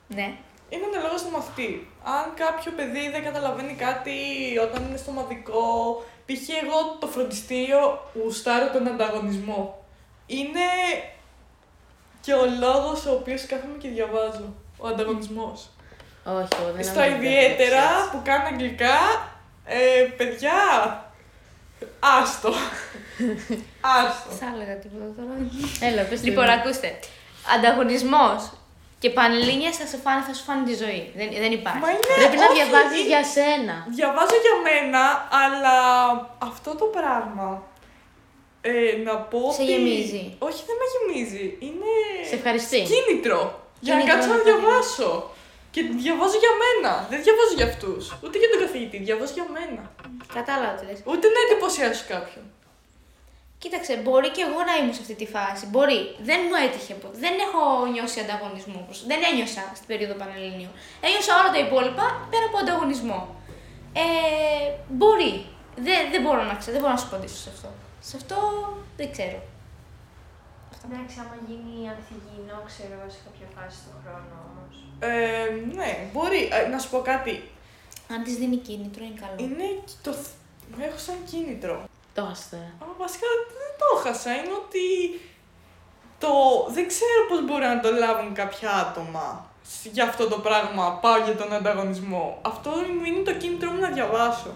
Ναι. 0.09 0.29
Είναι 0.73 0.85
ο 0.99 1.01
λόγος 1.07 1.23
του 1.23 1.31
μαθητή. 1.31 1.89
Αν 2.05 2.25
κάποιο 2.35 2.73
παιδί 2.77 3.11
δεν 3.11 3.23
καταλαβαίνει 3.25 3.75
κάτι 3.87 4.17
όταν 4.67 4.85
είναι 4.87 4.97
στο 4.97 5.11
μαθητικό, 5.13 5.63
π.χ. 6.33 6.49
εγώ 6.63 6.97
το 7.01 7.07
φροντιστήριο 7.07 8.11
γουστάρω 8.15 8.71
τον 8.71 8.87
ανταγωνισμό. 8.87 9.85
Είναι 10.27 10.69
και 12.21 12.33
ο 12.33 12.45
λόγος 12.61 13.07
ο 13.07 13.13
οποίος 13.13 13.47
κάθομαι 13.47 13.77
και 13.79 13.89
διαβάζω. 13.89 14.55
Ο 14.79 14.87
ανταγωνισμός. 14.87 15.69
Όχι, 16.25 16.49
εγώ 16.63 16.73
δεν 16.73 16.85
Στα 16.85 16.95
νομίζω 16.95 17.17
ότι 17.17 17.27
ιδιαίτερα 17.27 17.83
αυτό 17.83 18.17
που 18.17 18.23
κάνω 18.25 18.47
αγγλικά, 18.47 18.99
ε, 19.65 20.09
παιδιά, 20.17 20.55
άστο. 22.01 22.53
άστο. 23.99 24.31
Θα 24.31 24.47
έλεγα 24.55 24.75
τίποτα 24.77 25.05
τώρα. 25.17 25.33
έτσι. 25.45 25.85
Έλα, 25.85 26.03
πες 26.03 26.23
λοιπόν, 26.23 26.45
το. 26.45 26.53
ακούστε. 26.53 26.99
Ανταγωνισμός 27.57 28.51
και 29.03 29.11
πανελλήνια 29.19 29.73
θα 29.79 29.87
σου 29.91 29.99
φάνε, 30.05 30.21
θα 30.29 30.33
σου 30.37 30.45
φάνε 30.49 30.63
τη 30.69 30.75
ζωή. 30.83 31.03
Δεν, 31.19 31.29
δεν 31.45 31.53
υπάρχει. 31.59 31.81
Μα 31.85 31.89
είναι, 31.95 32.15
Πρέπει 32.21 32.37
να 32.45 32.49
όχι, 32.49 32.55
διαβάζεις 32.59 32.99
είναι- 32.99 33.11
για 33.13 33.23
σένα. 33.37 33.75
Διαβάζω 33.99 34.37
για 34.47 34.55
μένα, 34.69 35.03
αλλά 35.43 35.77
αυτό 36.51 36.71
το 36.81 36.87
πράγμα. 36.97 37.49
Ε, 38.73 38.73
να 39.07 39.15
πω 39.31 39.41
Σε 39.57 39.63
ότι... 39.63 39.71
γεμίζει. 39.71 40.23
Όχι, 40.49 40.61
δεν 40.69 40.77
με 40.81 40.87
γεμίζει. 40.93 41.45
Είναι 41.67 41.91
Σε 42.29 42.35
ευχαριστεί. 42.39 42.79
κίνητρο. 42.93 43.41
Για 43.85 43.95
να 43.95 44.01
Κίνητρο 44.01 44.15
κάτσω 44.15 44.29
να 44.33 44.37
να 44.37 44.43
το 44.43 44.47
διαβάσω. 44.49 45.11
Και 45.75 45.81
διαβάζω 46.05 46.37
για 46.45 46.53
μένα. 46.63 46.93
Δεν 47.11 47.19
διαβάζω 47.25 47.55
για 47.61 47.67
αυτούς. 47.73 48.03
Ούτε 48.25 48.37
για 48.43 48.51
τον 48.53 48.61
καθηγητή. 48.65 48.97
Διαβάζω 49.09 49.33
για 49.39 49.47
μένα. 49.57 49.83
Κατάλαβα 50.39 50.73
τι 50.79 50.85
λες. 50.89 50.99
Ούτε 51.11 51.27
να 51.35 51.39
εντυπωσιάσω 51.45 52.05
κάποιον. 52.15 52.45
Κοίταξε, 53.63 53.93
μπορεί 54.05 54.29
και 54.37 54.43
εγώ 54.49 54.59
να 54.69 54.75
ήμουν 54.81 54.95
σε 54.97 55.03
αυτή 55.05 55.15
τη 55.23 55.27
φάση. 55.35 55.63
Μπορεί. 55.73 56.01
Δεν 56.29 56.39
μου 56.47 56.55
έτυχε 56.67 56.95
ποτέ. 57.03 57.17
Δεν 57.25 57.35
έχω 57.47 57.61
νιώσει 57.95 58.19
ανταγωνισμό. 58.25 58.79
προς- 58.87 59.07
Δεν 59.11 59.21
ένιωσα 59.31 59.63
στην 59.79 59.87
περίοδο 59.91 60.15
Πανελληνίου. 60.23 60.73
Ένιωσα 61.07 61.33
όλα 61.41 61.51
τα 61.55 61.61
υπόλοιπα 61.67 62.07
πέρα 62.33 62.45
από 62.51 62.57
ανταγωνισμό. 62.63 63.21
Ε, 64.03 64.05
μπορεί. 64.99 65.33
Δεν, 65.87 66.01
δεν 66.13 66.21
μπορώ 66.25 66.43
να 66.51 66.55
ξέρω, 66.61 66.73
δεν 66.77 66.81
μπορώ 66.83 66.93
να 66.97 67.01
σου 67.03 67.09
απαντήσω 67.11 67.39
σε 67.45 67.51
αυτό. 67.55 67.69
Σε 68.09 68.15
αυτό 68.21 68.37
δεν 68.99 69.09
ξέρω. 69.15 69.39
Εντάξει, 70.85 71.17
άμα 71.23 71.37
γίνει 71.49 71.75
ανθυγιεινό, 71.93 72.59
ξέρω 72.71 72.93
εγώ, 72.99 73.07
σε 73.15 73.21
κάποια 73.27 73.47
φάση 73.57 73.77
του 73.85 73.93
χρόνου 74.03 74.37
όμως. 74.49 74.73
Ε, 75.09 75.47
ναι, 75.79 75.91
μπορεί. 76.13 76.43
Ε, 76.57 76.69
να 76.73 76.79
σου 76.83 76.91
πω 76.93 76.99
κάτι. 77.13 77.35
Αν 78.13 78.19
της 78.25 78.35
δίνει 78.41 78.57
κίνητρο 78.57 79.03
είναι 79.05 79.19
καλό. 79.25 79.37
Είναι 79.45 79.67
και 79.89 79.97
το. 80.07 80.13
θ- 80.13 80.35
Με 80.77 80.85
έχω 80.89 80.99
σαν 80.99 81.19
κίνητρο. 81.31 81.75
Το 82.15 82.21
έχασα 82.25 82.47
τώρα. 82.51 82.71
Α, 82.83 82.85
βασικά 83.05 83.27
δεν 83.61 83.73
το 83.81 83.87
έχασα. 83.99 84.31
Είναι 84.39 84.55
ότι 84.65 84.85
το, 86.23 86.31
δεν 86.75 86.85
ξέρω 86.93 87.21
πώς 87.29 87.41
μπορεί 87.47 87.65
να 87.75 87.81
το 87.81 87.91
λάβουν 88.03 88.35
κάποια 88.41 88.71
άτομα 88.85 89.27
για 89.97 90.05
αυτό 90.05 90.25
το 90.29 90.39
πράγμα, 90.47 90.85
πάω 91.03 91.19
για 91.27 91.37
τον 91.37 91.53
ανταγωνισμό. 91.59 92.39
Αυτό 92.43 92.71
είναι 93.07 93.23
το 93.29 93.35
κίνητρο 93.35 93.71
μου 93.71 93.81
να 93.81 93.91
διαβάσω. 93.97 94.53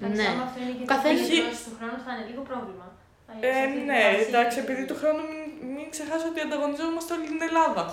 Εντάξει, 0.00 0.20
Ναι. 0.22 0.28
άμα 0.32 0.42
αυτό 0.48 0.58
είναι 0.62 0.74
και 0.78 0.84
Καθένα- 0.92 1.20
το 1.20 1.26
καθένα 1.26 1.50
του 1.66 1.72
χρόνου 1.78 1.98
θα 2.06 2.10
είναι 2.14 2.24
λίγο 2.30 2.42
πρόβλημα. 2.50 2.86
Θα 3.26 3.32
Ε, 3.46 3.52
σε 3.52 3.60
αυτή 3.64 3.78
τη 3.78 3.84
ναι, 3.90 4.02
βάση 4.04 4.24
εντάξει, 4.30 4.56
και- 4.56 4.64
επειδή 4.66 4.82
του 4.88 4.96
χρόνου 5.00 5.22
μην, 5.30 5.42
μην 5.74 5.86
ξεχάσω 5.94 6.26
ότι 6.32 6.40
ανταγωνιζόμαστε 6.46 7.10
όλη 7.16 7.26
την 7.32 7.40
Ελλάδα. 7.48 7.84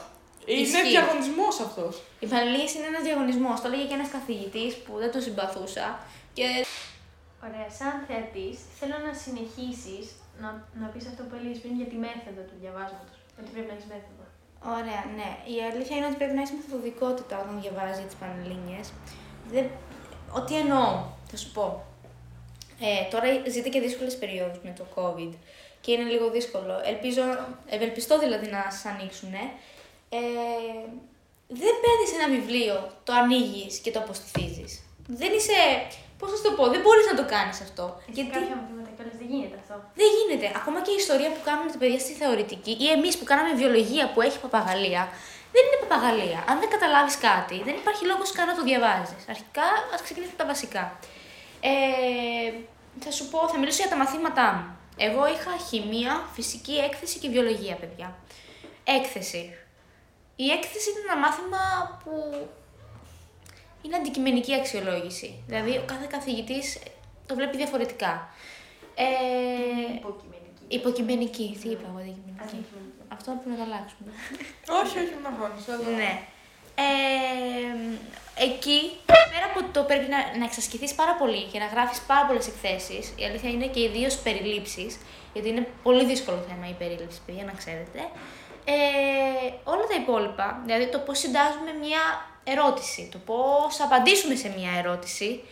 Είναι 0.46 0.62
Ισχύει. 0.68 0.90
διαγωνισμός 0.96 1.56
αυτός. 1.68 1.94
Η 2.24 2.26
Πανελλήνιες 2.32 2.72
είναι 2.76 2.88
ένας 2.94 3.04
διαγωνισμός. 3.08 3.56
Το 3.62 3.68
έλεγε 3.70 3.86
και 3.90 3.98
ένας 4.00 4.10
καθηγητής 4.18 4.72
που 4.84 4.92
δεν 5.02 5.10
τον 5.14 5.22
συμπαθούσα. 5.28 5.86
Και 6.38 6.46
Ωραία, 7.46 7.68
σαν 7.80 7.96
θεατή, 8.08 8.50
θέλω 8.80 8.98
να 9.08 9.12
συνεχίσεις 9.24 10.06
να, 10.42 10.50
να 10.82 10.88
πεις 10.92 11.06
αυτό 11.12 11.22
που 11.28 11.36
έλεγες 11.38 11.60
πριν 11.64 11.74
για 11.82 11.90
τη 11.92 11.98
μέθοδο 12.06 12.42
του 12.50 12.58
διαβάσματος. 12.62 13.18
Ότι 13.40 13.50
πρέπει 13.54 13.70
να 13.72 13.76
έχεις 13.78 13.90
μέθοδο. 13.94 14.26
Ωραία, 14.78 15.04
ναι. 15.18 15.30
Η 15.54 15.58
αλήθεια 15.70 15.96
είναι 15.96 16.10
ότι 16.10 16.20
πρέπει 16.22 16.36
να 16.38 16.42
έχεις 16.44 16.56
μεθοδικότητα 16.58 17.36
όταν 17.44 17.56
διαβάζεις 17.64 18.06
τις 18.10 18.20
Πανελλήνιες. 18.22 18.86
Δεν... 19.54 19.66
Ότι 20.40 20.54
εννοώ, 20.64 20.88
θα 21.30 21.38
σου 21.42 21.50
πω. 21.56 21.66
Ε, 22.88 23.10
τώρα 23.12 23.26
ζείτε 23.54 23.70
και 23.70 23.82
δύσκολες 23.86 24.16
περιόδους 24.22 24.60
με 24.64 24.74
το 24.80 24.86
COVID 24.96 25.34
και 25.82 25.92
είναι 25.92 26.08
λίγο 26.14 26.30
δύσκολο. 26.30 26.74
Ελπίζω, 26.92 27.24
ευελπιστώ 27.76 28.20
δηλαδή 28.20 28.48
να 28.56 28.62
σας 28.72 28.86
ανοίξουν. 28.86 29.34
Ε, 30.10 30.22
δεν 31.48 31.74
παίρνεις 31.84 32.12
ένα 32.18 32.28
βιβλίο, 32.36 32.76
το 33.04 33.14
ανοίγεις 33.14 33.78
και 33.78 33.92
το 33.92 34.00
αποστηθίζεις. 34.00 34.84
Δεν 35.08 35.32
είσαι. 35.34 35.60
Πώς 36.22 36.30
θα 36.32 36.38
σου 36.38 36.46
το 36.48 36.52
πω, 36.58 36.64
δεν 36.74 36.82
μπορείς 36.84 37.06
να 37.12 37.16
το 37.20 37.26
κάνεις 37.34 37.58
αυτό. 37.68 37.86
Γιατί 37.98 38.12
Γιατί 38.18 38.30
κάποια 38.38 38.56
μαθήματα 38.60 38.90
κιόλα 38.96 39.14
δεν 39.22 39.28
γίνεται 39.34 39.58
αυτό. 39.64 39.76
δεν 40.00 40.10
γίνεται. 40.18 40.48
Ακόμα 40.60 40.80
και 40.86 40.92
η 40.96 40.98
ιστορία 41.04 41.30
που 41.34 41.42
κάνουν 41.50 41.68
τα 41.74 41.78
παιδιά 41.82 42.00
στη 42.06 42.14
θεωρητική 42.22 42.74
ή 42.86 42.88
εμείς 42.96 43.14
που 43.18 43.26
κάναμε 43.32 43.52
βιολογία 43.62 44.06
που 44.14 44.20
έχει 44.28 44.38
παπαγαλία, 44.46 45.04
δεν 45.54 45.62
είναι 45.66 45.80
παπαγαλία. 45.86 46.40
Αν 46.50 46.56
δεν 46.62 46.70
καταλάβεις 46.76 47.16
κάτι, 47.28 47.56
δεν 47.68 47.76
υπάρχει 47.82 48.04
λόγος 48.12 48.30
καν 48.38 48.46
να 48.52 48.56
το 48.60 48.64
διαβάζεις. 48.70 49.22
Αρχικά, 49.34 49.68
ας 49.94 50.02
ξεκινήσουμε 50.06 50.36
από 50.38 50.44
τα 50.44 50.50
βασικά. 50.54 50.84
Ε, 51.70 51.72
θα 53.04 53.12
σου 53.18 53.24
πω, 53.32 53.40
θα 53.52 53.58
μιλήσω 53.60 53.82
για 53.84 53.92
τα 53.94 53.98
μαθήματά 54.04 54.48
μου. 54.56 54.66
Εγώ 55.08 55.22
είχα 55.34 55.52
χημεία, 55.68 56.14
φυσική 56.36 56.76
έκθεση 56.88 57.16
και 57.22 57.30
βιολογία, 57.34 57.76
παιδιά. 57.82 58.08
Έκθεση. 58.84 59.44
Η 60.36 60.48
έκθεση 60.58 60.88
είναι 60.90 61.04
ένα 61.08 61.18
μάθημα 61.24 61.62
που 62.04 62.12
είναι 63.82 63.96
αντικειμενική 63.96 64.54
αξιολόγηση. 64.56 65.44
Δηλαδή, 65.48 65.78
ο 65.78 65.84
κάθε 65.86 66.08
καθηγητής 66.10 66.80
το 67.26 67.36
βλέπει 67.36 67.58
διαφορετικά. 67.58 68.30
Ε, 68.96 69.04
Υποκειμενική. 69.96 70.64
υποκειμενική. 70.68 71.58
Τι 71.62 71.70
είπα 71.70 71.86
εγώ, 71.90 71.98
αντικειμενική. 71.98 72.42
Αντικειμενική. 72.42 73.02
Αυτό 73.08 73.32
πρέπει 73.32 73.50
να 73.50 73.56
το 73.56 73.64
αλλάξουμε. 73.64 74.12
όχι, 74.82 74.98
όχι, 75.00 75.14
μην 75.18 75.26
αγχώνεσαι. 75.26 75.72
αλλά- 75.74 75.98
ναι. 75.98 76.12
Ε, 76.76 78.44
εκεί, 78.44 78.80
πέρα 79.06 79.46
από 79.56 79.60
το 79.72 79.84
πρέπει 79.84 80.10
να, 80.10 80.38
να 80.38 80.46
εξασκηθείς 80.46 80.94
πάρα 80.94 81.16
πολύ 81.16 81.44
και 81.52 81.60
να 81.60 81.66
γράφεις 81.66 82.00
πάρα 82.02 82.26
πολλές 82.26 82.48
εκθέσεις, 82.48 83.14
η 83.16 83.24
αλήθεια 83.26 83.50
είναι 83.50 83.68
και 83.68 83.82
ιδίως 83.82 84.16
περιλήψεις, 84.18 85.00
γιατί 85.34 85.50
είναι 85.50 85.68
πολύ 85.84 86.06
δύσκολο 86.06 86.46
θέμα 86.50 86.70
η 86.70 86.74
περίληψη, 86.74 87.20
παιδιά, 87.26 87.44
να 87.44 87.52
ξέρετε. 87.52 88.00
Ε, 88.66 89.48
όλα 89.64 89.86
τα 89.92 89.96
υπόλοιπα, 90.02 90.62
δηλαδή 90.66 90.88
το 90.88 91.00
πώς 91.00 91.20
συντάζουμε 91.20 91.72
μια 91.86 92.04
ερώτηση, 92.44 93.10
το 93.12 93.18
πώς 93.18 93.80
απαντήσουμε 93.80 94.36
σε 94.36 94.54
μια 94.58 94.72
ερώτηση, 94.82 95.44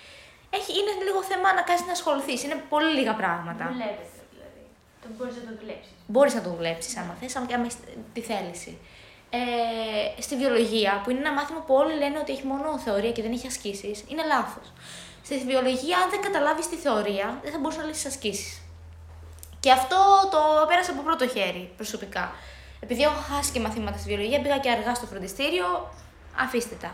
έχει, 0.49 0.71
είναι 0.79 0.93
λίγο 1.03 1.23
θέμα 1.23 1.53
να 1.53 1.61
κάνεις 1.61 1.85
να 1.85 1.91
ασχοληθείς, 1.91 2.43
είναι 2.43 2.63
πολύ 2.69 2.91
λίγα 2.97 3.13
πράγματα. 3.21 3.63
Δουλεύετε 3.71 4.19
δηλαδή. 4.33 4.61
Το 5.01 5.07
μπορείς 5.15 5.35
να 5.35 5.43
το 5.47 5.53
δουλέψεις. 5.59 5.91
Μπορείς 6.07 6.33
να 6.33 6.41
το 6.41 6.49
δουλέψεις 6.49 6.97
άμα 6.97 7.13
θες, 7.19 7.35
άμα 7.35 7.45
και 7.45 7.53
άμα 7.53 7.65
έχεις 7.65 7.77
τη 8.13 8.21
θέληση. 8.21 8.77
Ε, 9.31 10.21
στη 10.21 10.35
βιολογία, 10.35 11.01
που 11.03 11.09
είναι 11.09 11.19
ένα 11.19 11.33
μάθημα 11.33 11.59
που 11.59 11.73
όλοι 11.73 11.93
λένε 11.97 12.17
ότι 12.17 12.31
έχει 12.31 12.45
μόνο 12.45 12.79
θεωρία 12.79 13.11
και 13.11 13.21
δεν 13.21 13.31
έχει 13.31 13.47
ασκήσεις, 13.47 14.03
είναι 14.07 14.23
λάθος. 14.27 14.71
Στη 15.23 15.37
βιολογία, 15.45 15.97
αν 15.97 16.09
δεν 16.09 16.21
καταλάβεις 16.21 16.69
τη 16.69 16.75
θεωρία, 16.75 17.39
δεν 17.43 17.51
θα 17.51 17.57
μπορούσε 17.59 17.79
να 17.81 17.85
λύσεις 17.87 18.05
ασκήσεις. 18.05 18.61
Και 19.59 19.71
αυτό 19.71 19.97
το 20.31 20.39
πέρασα 20.67 20.91
από 20.91 21.01
πρώτο 21.01 21.27
χέρι 21.27 21.71
προσωπικά. 21.75 22.31
Επειδή 22.79 23.01
έχω 23.01 23.21
χάσει 23.29 23.51
και 23.51 23.59
μαθήματα 23.59 23.97
στη 23.97 24.07
βιολογία, 24.07 24.41
πήγα 24.41 24.57
και 24.57 24.71
αργά 24.71 24.95
στο 24.95 25.05
φροντιστήριο, 25.05 25.91
αφήστε 26.37 26.75
τα. 26.75 26.91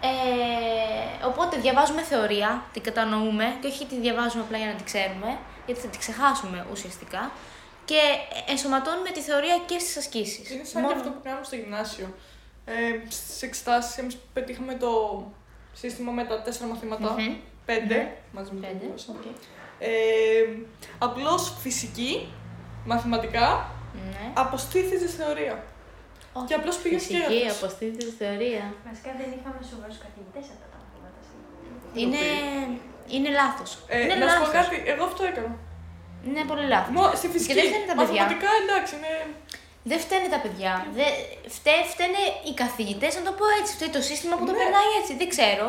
Ε, 0.00 1.26
οπότε 1.26 1.56
διαβάζουμε 1.56 2.02
θεωρία, 2.02 2.62
την 2.72 2.82
κατανοούμε 2.82 3.56
και 3.60 3.66
όχι 3.66 3.86
τη 3.86 3.96
διαβάζουμε 4.00 4.42
απλά 4.42 4.58
για 4.58 4.66
να 4.66 4.74
την 4.74 4.84
ξέρουμε, 4.84 5.38
γιατί 5.66 5.80
θα 5.80 5.88
την 5.88 5.98
ξεχάσουμε 5.98 6.66
ουσιαστικά. 6.72 7.30
Και 7.90 8.00
ενσωματώνουμε 8.52 9.10
τη 9.10 9.20
θεωρία 9.20 9.56
και 9.66 9.78
στις 9.78 9.96
ασκήσεις. 9.96 10.50
Είναι 10.50 10.64
σαν 10.64 10.82
Μόνο- 10.82 10.92
και 10.94 10.98
αυτό 11.00 11.10
που 11.14 11.20
κάναμε 11.24 11.44
στο 11.44 11.56
γυμνάσιο. 11.56 12.08
Ε, 12.64 12.74
Στις 13.10 13.42
εξετάσεις, 13.42 13.98
εμείς 13.98 14.16
πετύχαμε 14.32 14.74
το 14.74 14.90
σύστημα 15.72 16.12
με 16.12 16.24
τα 16.24 16.42
τέσσερα 16.42 16.66
μαθήματα. 16.68 17.10
Μμμ. 17.12 17.36
Πέντε, 17.64 17.94
Ναι. 17.94 18.14
μαζί 18.32 18.50
με 18.52 18.60
Πέντε, 18.66 18.78
το 18.84 18.86
γλώσσα. 18.86 19.12
οκ. 19.12 19.24
Ε, 19.78 19.88
Απλώς 20.98 21.52
φυσική, 21.62 22.28
μαθηματικά, 22.84 23.70
Ναι. 24.10 24.32
αποστήθιση 24.34 25.06
θεωρία. 25.06 25.64
Όχι. 26.32 26.46
Και 26.46 26.54
απλώς 26.54 26.76
πήγες 26.78 27.02
και 27.06 27.14
Φυσική, 27.16 27.46
αυτός. 27.46 27.56
αποστήθιση 27.62 28.04
θεωρία. 28.20 28.64
Βασικά 28.88 29.10
δεν 29.20 29.28
είχαμε 29.36 29.60
σοβαρούς 29.70 29.98
καθηγητές 30.04 30.44
αυτά 30.54 30.66
τα 30.72 30.76
μαθήματα. 30.82 31.18
στην- 31.26 32.00
Είναι, 32.02 32.22
είναι 33.14 33.30
λάθος. 33.40 33.70
Ε, 33.88 34.00
είναι 34.02 34.14
να 34.14 34.28
σου 34.28 34.38
πω 34.40 34.46
λάθος. 34.52 34.54
κάτι, 34.58 34.76
εγώ 34.92 35.04
αυτό 35.04 35.22
έκανα. 35.30 35.52
Είναι 36.26 36.42
πολύ 36.50 36.66
λάθος. 36.72 36.90
Μο, 36.96 37.04
στη 37.20 37.26
φυσική, 37.34 37.54
δεν 37.58 37.66
φταίνε 37.70 37.86
τα 37.90 37.94
παιδιά. 37.98 38.22
μαθηματικά 38.22 38.50
εντάξει, 38.62 38.92
είναι... 38.96 39.12
Δεν 39.90 39.98
φταίνε 40.04 40.28
τα 40.34 40.40
παιδιά. 40.44 40.72
Δεν... 40.98 41.10
Φταί, 41.56 41.80
φταίνε 41.92 42.22
οι 42.46 42.52
καθηγητές, 42.62 43.12
να 43.18 43.22
το 43.28 43.32
πω 43.38 43.44
έτσι. 43.60 43.70
Φταίει 43.76 43.92
το 43.98 44.02
σύστημα 44.10 44.34
που 44.36 44.44
το 44.48 44.52
Ναι. 44.52 44.58
περνάει 44.60 44.90
έτσι. 45.00 45.12
Δεν 45.20 45.28
ξέρω. 45.34 45.66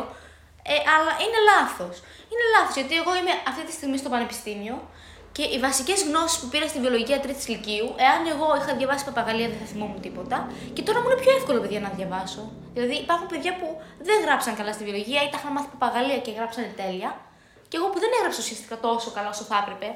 Ε, 0.72 0.74
αλλά 0.94 1.12
είναι 1.24 1.38
λάθος. 1.50 1.94
Είναι 2.30 2.44
λάθος 2.54 2.74
γιατί 2.78 2.94
εγώ 3.02 3.12
είμαι 3.18 3.34
αυτή 3.50 3.62
τη 3.68 3.72
στιγμή 3.78 3.96
στο 4.02 4.08
πανεπιστήμιο 4.14 4.76
και 5.36 5.44
οι 5.52 5.58
βασικές 5.66 5.98
γνώσεις 6.08 6.38
που 6.40 6.46
πήρα 6.52 6.66
στη 6.72 6.78
βιολογία 6.84 7.18
τρίτης 7.24 7.48
Λυκείου, 7.52 7.88
εάν 8.06 8.20
εγώ 8.34 8.46
είχα 8.58 8.72
διαβάσει 8.78 9.04
παπαγαλία 9.10 9.48
δεν 9.52 9.58
θα 9.62 9.66
θυμόμουν 9.72 10.00
τίποτα. 10.06 10.36
Και 10.74 10.82
τώρα 10.86 10.98
μου 11.00 11.08
είναι 11.10 11.20
πιο 11.24 11.32
εύκολο, 11.38 11.58
παιδιά, 11.60 11.80
να 11.86 11.90
διαβάσω. 11.98 12.42
Δηλαδή 12.74 12.94
υπάρχουν 13.04 13.26
παιδιά 13.32 13.52
που 13.60 13.68
δεν 14.08 14.18
γράψαν 14.24 14.52
καλά 14.60 14.72
στη 14.76 14.82
βιολογία 14.86 15.20
ή 15.26 15.28
τα 15.32 15.36
είχαν 15.38 15.52
μάθει 15.52 15.68
παπαγαλία 15.74 16.18
και 16.24 16.30
γράψανε 16.38 16.72
τέλεια. 16.82 17.10
Και 17.68 17.76
εγώ 17.76 17.86
που 17.92 17.98
δεν 18.04 18.10
έγραψα 18.18 18.40
ουσιαστικά 18.44 18.76
τόσο 18.86 19.10
καλά 19.16 19.28
όσο 19.34 19.44
θα 19.50 19.56
έπρεπε, 19.62 19.88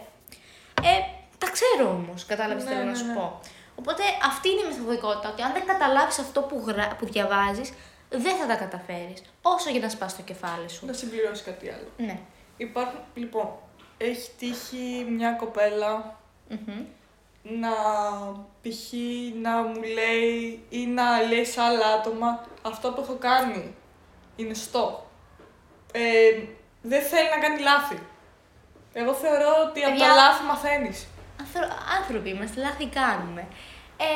ε, 0.83 0.93
τα 1.39 1.51
ξέρω 1.51 1.89
όμως, 1.89 2.27
κατάλαβες 2.27 2.65
τι 2.65 2.69
Ναι, 2.69 2.75
θέλω 2.75 2.87
να 2.87 2.91
ναι, 2.91 2.99
σου 2.99 3.07
ναι. 3.07 3.15
πω. 3.15 3.41
Οπότε 3.75 4.03
αυτή 4.27 4.49
είναι 4.49 4.61
η 4.61 4.65
μεθοδικότητα, 4.65 5.31
ότι 5.31 5.43
αν 5.43 5.53
δεν 5.53 5.67
καταλάβεις 5.67 6.19
αυτό 6.19 6.41
που, 6.41 6.63
γρα... 6.67 6.97
που 6.99 7.07
διαβάζεις, 7.07 7.73
δεν 8.11 8.37
θα 8.37 8.47
τα 8.47 8.55
καταφέρεις. 8.55 9.23
Όσο 9.43 9.71
για 9.71 9.81
να 9.81 9.89
σπάσει 9.89 10.17
το 10.17 10.23
κεφάλι 10.23 10.69
σου. 10.69 10.87
Να 10.87 10.93
συμπληρώσεις 10.93 11.45
κάτι 11.45 11.71
άλλο. 11.71 11.89
Ναι. 11.97 12.19
Υπάρχουν, 12.57 13.01
λοιπόν, 13.15 13.49
έχει 13.99 14.31
τύχει 14.39 15.07
μια 15.09 15.31
κοπέλα 15.31 16.19
Μμμ. 16.49 16.85
να 17.43 17.71
π.χ. 18.63 18.93
να 19.43 19.63
μου 19.63 19.83
λέει 19.83 20.65
ή 20.69 20.87
να 20.87 21.23
λέει 21.23 21.45
σε 21.45 21.61
άλλα 21.61 21.87
άτομα 21.87 22.45
αυτό 22.63 22.93
που 22.93 23.01
έχω 23.01 23.15
κάνει 23.15 23.75
είναι 24.37 24.55
σωστό. 24.55 25.07
Ε, 25.93 26.43
δεν 26.83 27.03
θέλει 27.03 27.29
να 27.35 27.39
κάνει 27.39 27.61
λάθη. 27.61 27.99
Εγώ 29.01 29.13
θεωρώ 29.23 29.51
ότι 29.67 29.81
από 29.85 29.99
τα 29.99 30.05
Παιδιά- 30.05 30.21
λάθη 30.23 30.43
μαθαίνεις. 30.51 30.99
Άνθρω... 31.43 31.61
Άνθρωποι 31.99 32.29
είμαστε, 32.35 32.61
λάθη 32.61 32.87
κάνουμε. 33.01 33.43
Ε, 34.07 34.11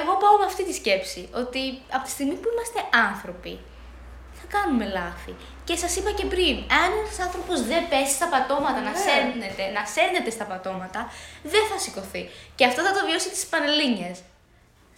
εγώ 0.00 0.12
πάω 0.22 0.36
με 0.40 0.44
αυτή 0.50 0.62
τη 0.68 0.74
σκέψη, 0.80 1.22
ότι 1.42 1.62
από 1.96 2.04
τη 2.04 2.10
στιγμή 2.16 2.34
που 2.40 2.48
είμαστε 2.52 2.80
άνθρωποι, 3.08 3.54
θα 4.38 4.44
κάνουμε 4.54 4.84
λάθη. 4.98 5.32
Και 5.66 5.76
σας 5.82 5.92
είπα 5.96 6.10
και 6.18 6.26
πριν, 6.32 6.56
αν 6.80 6.88
ένας 7.00 7.18
άνθρωπος 7.26 7.58
δεν 7.70 7.82
πέσει 7.90 8.14
στα 8.18 8.28
πατώματα, 8.34 8.80
να 8.88 8.92
Ναι. 8.94 9.02
σέρνεται, 9.06 9.64
να 9.76 9.82
σέρνεται 9.94 10.30
στα 10.36 10.44
πατώματα, 10.50 11.00
δεν 11.52 11.64
θα 11.70 11.76
σηκωθεί. 11.84 12.22
Και 12.56 12.64
αυτό 12.70 12.80
θα 12.86 12.92
το 12.96 13.00
βιώσει 13.08 13.28
τις 13.34 13.46
Πανελλήνιες. 13.52 14.16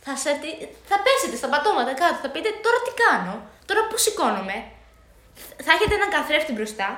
Θα, 0.05 0.13
σε... 0.23 0.31
θα 0.91 0.97
πέσετε 1.05 1.37
στα 1.41 1.49
πατώματα 1.55 1.93
κάτω, 2.03 2.17
θα 2.25 2.29
πείτε 2.35 2.51
τώρα 2.65 2.79
τι 2.87 2.93
κάνω, 3.05 3.35
τώρα 3.69 3.83
πώς 3.91 4.01
σηκώνομαι; 4.07 4.57
Θα 5.65 5.73
έχετε 5.77 5.95
έναν 5.99 6.11
καθρέφτη 6.17 6.53
μπροστά, 6.53 6.89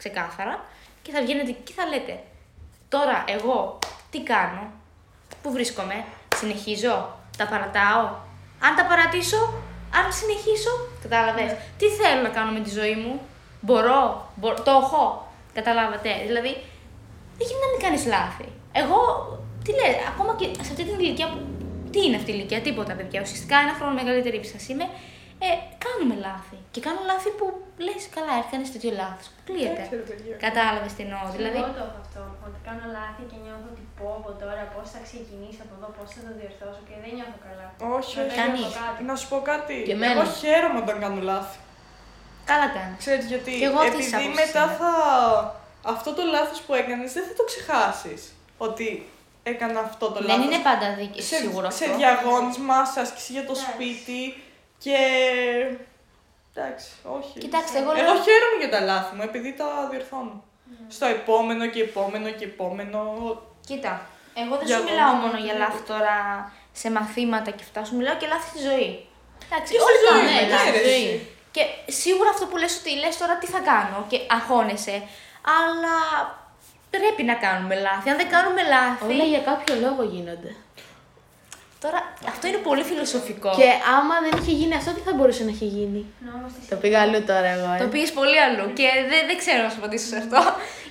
ξεκάθαρα, 0.00 0.54
και 1.04 1.12
θα 1.12 1.20
βγαίνετε 1.22 1.50
εκεί 1.50 1.62
και 1.64 1.72
θα 1.76 1.84
λέτε 1.86 2.14
Τώρα 2.88 3.24
εγώ 3.36 3.78
τι 4.10 4.20
κάνω, 4.22 4.62
πού 5.42 5.52
βρίσκομαι, 5.52 6.04
συνεχίζω, 6.36 6.96
τα 7.38 7.46
παρατάω. 7.46 8.04
Αν 8.66 8.72
τα 8.78 8.84
παρατήσω, 8.90 9.40
αν 9.98 10.06
συνεχίσω, 10.18 10.72
κατάλαβες. 11.02 11.50
Τι 11.78 11.86
θέλω 11.98 12.20
να 12.22 12.28
κάνω 12.36 12.50
με 12.56 12.60
τη 12.60 12.70
ζωή 12.70 12.94
μου, 13.02 13.20
μπορώ, 13.60 14.28
μπο- 14.34 14.60
το 14.66 14.70
έχω, 14.82 15.02
καταλάβατε. 15.54 16.10
Δηλαδή, 16.26 16.52
δεν 17.38 17.44
γίνεται 17.48 17.64
να 17.66 17.70
μην 17.72 17.80
κάνεις 17.84 18.04
λάθη. 18.14 18.48
Εγώ, 18.72 19.00
τι 19.64 19.70
λέει, 19.80 19.94
ακόμα 20.12 20.32
και 20.38 20.46
σε 20.66 20.70
αυτή 20.74 20.84
την 20.84 20.98
ηλικία 20.98 21.28
που. 21.28 21.38
Τι 21.92 21.98
είναι 22.04 22.16
αυτή 22.16 22.30
η 22.30 22.34
ηλικία, 22.36 22.60
τίποτα 22.60 22.92
παιδιά. 22.94 23.20
Ουσιαστικά 23.24 23.56
ένα 23.64 23.74
χρόνο 23.78 23.92
μεγαλύτερη 24.00 24.36
που 24.40 24.48
σα 24.54 24.72
είμαι. 24.72 24.86
Ε, 25.46 25.48
κάνουμε 25.84 26.14
λάθη. 26.26 26.58
Και 26.74 26.80
κάνω 26.86 27.00
λάθη 27.10 27.30
που 27.38 27.44
λες, 27.86 28.02
καλά, 28.16 28.34
έκανε 28.42 28.64
τέτοιο 28.74 28.92
λάθος. 29.02 29.26
Κλείεται. 29.48 29.82
Εντάξει, 29.82 29.94
ρε 30.00 30.04
παιδιά. 30.10 30.34
Κατάλαβες 30.46 30.92
τι 30.96 31.02
εννοώ. 31.06 31.22
Δηλαδή, 31.36 31.58
Εγώ 31.62 31.72
το 31.78 31.82
έχω 31.88 31.98
αυτό. 32.06 32.22
Ότι 32.46 32.58
κάνω 32.68 32.84
λάθη 32.98 33.22
και 33.30 33.36
νιώθω 33.44 33.66
ότι 33.72 33.82
πω 33.98 34.06
από 34.20 34.30
τώρα 34.42 34.62
πώς 34.74 34.86
θα 34.94 35.00
ξεκινήσει 35.08 35.58
από 35.64 35.72
εδώ, 35.78 35.88
πώς 35.96 36.06
θα 36.14 36.20
το 36.26 36.32
διορθώσω 36.38 36.80
και 36.88 36.94
δεν 37.02 37.10
νιώθω 37.16 37.38
καλά. 37.46 37.66
Όχι, 37.96 38.12
Δεν 38.18 38.26
όχι. 38.26 38.36
Κανείς. 38.40 38.60
νιώθω 38.64 38.80
κάτι. 38.86 39.00
Να 39.08 39.14
σου 39.20 39.26
πω 39.32 39.38
κάτι. 39.52 39.74
Και 39.88 39.94
εμένα. 39.98 40.12
Εγώ 40.14 40.24
χαίρομαι 40.40 40.78
όταν 40.84 40.96
κάνω 41.04 41.20
λάθη. 41.32 41.58
καλά 42.50 42.66
κάνεις. 42.76 42.98
Ξέρεις 43.04 43.24
γιατί, 43.32 43.52
Κι 43.62 43.66
εγώ 43.70 43.78
αυτής 43.86 43.96
της 44.04 44.12
επειδή 44.12 44.22
άποψης 44.24 44.40
μετά 44.44 44.62
είμαι. 44.64 44.76
θα... 44.80 44.92
Αυτό 45.94 46.08
το 46.18 46.22
λάθος 46.36 46.58
που 46.64 46.72
έκανες 46.80 47.10
δεν 47.16 47.24
θα 47.28 47.34
το 47.38 47.44
ξεχάσεις. 47.50 48.20
Ότι 48.66 48.88
έκανα 49.52 49.78
αυτό 49.88 50.06
το 50.14 50.20
Δεν 50.20 50.28
λάθος. 50.28 50.44
είναι 50.44 50.58
πάντα 50.68 50.86
δίκαιο, 50.98 51.22
σε, 51.30 51.34
σίγουρο 51.42 51.68
σε 51.78 51.84
αυτό. 51.84 51.96
διαγώνισμα, 51.96 52.76
σε 52.92 52.98
άσκηση 53.04 53.30
για 53.36 53.44
το 53.48 53.54
Εντάξει. 53.56 53.70
σπίτι 53.72 54.20
και... 54.78 54.96
Εντάξει, 56.56 56.88
όχι. 57.18 57.38
Κοιτάξτε, 57.38 57.78
εγώ 57.78 57.90
Εγώ 57.90 58.02
λέω- 58.02 58.22
χαίρομαι 58.26 58.56
για 58.58 58.70
τα 58.70 58.80
λάθη 58.80 59.14
μου, 59.16 59.22
επειδή 59.22 59.54
τα 59.54 59.88
διορθώνω. 59.90 60.42
Στο 60.88 61.06
επόμενο 61.06 61.66
και 61.66 61.80
επόμενο 61.80 62.30
και 62.30 62.44
επόμενο. 62.44 62.98
Κοίτα, 63.66 64.06
εγώ 64.34 64.56
δεν 64.56 64.66
Για 64.66 64.76
σου 64.76 64.82
εγώ, 64.82 64.90
μιλάω 64.90 65.12
ναι, 65.14 65.20
μόνο 65.24 65.36
για 65.46 65.52
ναι. 65.52 65.58
λάθη 65.58 65.82
τώρα 65.92 66.16
σε 66.72 66.90
μαθήματα 66.90 67.50
και 67.50 67.62
αυτά, 67.66 67.84
σου 67.84 67.96
μιλάω 67.96 68.16
και 68.16 68.26
λάθη 68.26 68.48
στη 68.48 68.60
ζωή. 68.68 68.88
Εντάξει, 69.46 69.70
Και 69.72 69.78
στη 69.80 69.86
όλοι 69.88 69.98
ζωή, 70.04 70.08
κάνουμε 70.10 70.40
ναι, 70.40 70.48
λάθη. 70.54 70.70
ρε, 70.70 70.82
ζωή. 70.84 71.06
εσύ. 71.08 71.26
Και 71.54 71.62
σίγουρα 71.92 72.28
αυτό 72.34 72.44
που 72.46 72.56
λες 72.56 72.72
ότι 72.80 72.90
λες 73.02 73.16
τώρα 73.16 73.34
τι 73.36 73.46
θα 73.46 73.60
κάνω 73.70 73.98
και 74.10 74.18
αγχώνεσαι, 74.36 74.96
αλλά 75.58 75.96
πρέπει 76.94 77.22
να 77.30 77.34
κάνουμε 77.34 77.74
λάθη. 77.86 78.06
Αν 78.10 78.16
δεν 78.16 78.28
κάνουμε 78.34 78.62
λάθη, 78.74 79.04
Όλα 79.12 79.24
για 79.34 79.42
κάποιο 79.50 79.74
λόγο 79.84 80.02
γίνονται. 80.12 80.52
Τώρα 81.84 81.98
αυτό 82.32 82.44
είναι 82.50 82.60
πολύ 82.68 82.84
φιλοσοφικό. 82.90 83.50
Και 83.60 83.68
άμα 83.96 84.14
δεν 84.24 84.32
είχε 84.40 84.52
γίνει 84.60 84.74
αυτό, 84.80 84.90
τι 84.96 85.02
θα 85.08 85.12
μπορούσε 85.16 85.42
να 85.48 85.52
έχει 85.56 85.66
γίνει; 85.76 86.00
Νόμος 86.28 86.50
της 86.56 86.62
Το 86.72 86.76
πήγα 86.82 86.98
αλλού 87.04 87.20
τώρα 87.30 87.48
εγώ. 87.56 87.68
ε. 87.74 87.78
Το 87.84 87.88
πήγες 87.92 88.12
πολύ 88.18 88.38
αλλού 88.46 88.64
και 88.78 88.86
δεν, 89.10 89.20
δεν 89.28 89.36
ξέρω 89.42 89.60
να 89.66 89.70
σου 89.72 89.78
απαντήσω 89.82 90.06
σε 90.12 90.18
αυτό. 90.22 90.38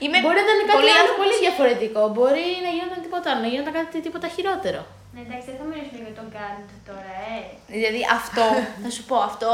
Είμαι 0.04 0.18
Μπορεί 0.24 0.38
να 0.40 0.46
ήταν 0.48 0.58
κάτι 0.62 0.78
πολύ 0.78 0.92
άλλο 0.92 1.00
άνθρωπος- 1.02 1.22
πολύ 1.24 1.36
διαφορετικό. 1.46 2.02
Μπορεί 2.16 2.46
να 2.66 2.70
γινόταν 2.76 3.00
τίποτα 3.06 3.28
άλλο, 3.32 3.42
να 3.46 3.50
γινόταν 3.54 3.74
κάτι 3.80 3.98
τίποτα 4.06 4.28
χειρότερο. 4.36 4.82
Ναι, 5.14 5.22
εντάξει, 5.26 5.46
δεν 5.52 5.58
θα 5.62 5.66
μιλήσουμε 5.72 6.04
για 6.08 6.16
τον 6.20 6.28
Γκάντ 6.34 6.68
τώρα, 6.90 7.12
ε. 7.36 7.38
Δηλαδή 7.76 8.02
αυτό, 8.20 8.46
θα 8.84 8.90
σου 8.96 9.04
πω 9.10 9.18
αυτό, 9.32 9.50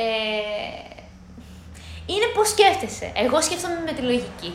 ε, 0.00 0.02
είναι 2.12 2.26
πώς 2.36 2.46
σκέφτεσαι. 2.54 3.06
Εγώ 3.24 3.36
σκέφτομαι 3.46 3.78
με 3.88 3.92
τη 3.96 4.02
λογική. 4.10 4.50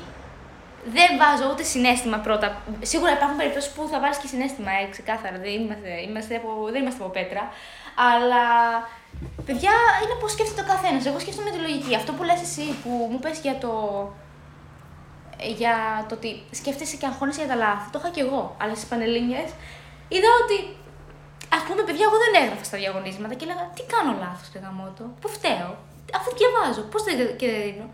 Δεν 0.85 1.09
βάζω 1.21 1.51
ούτε 1.51 1.63
συνέστημα 1.63 2.17
πρώτα. 2.17 2.61
Σίγουρα 2.81 3.11
υπάρχουν 3.11 3.37
περιπτώσεις 3.37 3.71
που 3.71 3.87
θα 3.91 3.99
βάλεις 3.99 4.17
και 4.17 4.27
συνέστημα, 4.27 4.71
ε, 4.71 4.89
ξεκάθαρα. 4.89 5.37
Δεν 5.37 5.51
είμαστε, 5.61 5.89
είμαστε 6.07 6.35
από, 6.35 6.49
δεν 6.71 6.81
είμαστε 6.81 7.03
από 7.03 7.11
πέτρα. 7.11 7.43
Αλλά 8.09 8.43
παιδιά 9.45 9.73
είναι 10.03 10.15
πώς 10.21 10.31
σκέφτεται 10.31 10.61
ο 10.61 10.67
καθένας. 10.73 11.05
Εγώ 11.05 11.19
σκέφτομαι 11.19 11.49
με 11.49 11.55
τη 11.55 11.61
λογική. 11.65 11.95
Αυτό 11.95 12.11
που 12.13 12.23
λες 12.23 12.41
εσύ 12.41 12.65
που 12.83 12.89
μου 13.11 13.19
πες 13.19 13.39
για 13.39 13.55
το. 13.63 13.73
για 15.61 15.75
το 16.07 16.15
ότι 16.15 16.29
σκέφτεσαι 16.51 16.95
και 16.95 17.05
αγχώνεσαι 17.05 17.41
για 17.43 17.51
τα 17.53 17.57
λάθη. 17.63 17.87
Το 17.91 17.97
είχα 17.99 18.09
κι 18.15 18.23
εγώ. 18.27 18.55
Αλλά 18.61 18.75
στι 18.75 18.85
Πανελλήνιες 18.89 19.49
είδα 20.13 20.29
ότι 20.43 20.57
Α 21.57 21.59
πούμε, 21.67 21.81
παιδιά, 21.87 22.05
εγώ 22.09 22.17
δεν 22.23 22.33
έγραφα 22.41 22.63
στα 22.69 22.77
διαγωνίσματα 22.81 23.33
και 23.37 23.45
έλεγα 23.47 23.63
Τι 23.75 23.83
κάνω 23.93 24.11
λάθος, 24.23 24.47
ρε 24.53 24.59
γαμότο, 24.65 25.03
Πού 25.21 25.27
φταίω, 25.37 25.71
Αφού 26.17 26.29
διαβάζω, 26.39 26.81
Πώς 26.91 27.01
δεν 27.07 27.15
και 27.39 27.47
δεν 27.53 27.61
δίνω. 27.67 27.87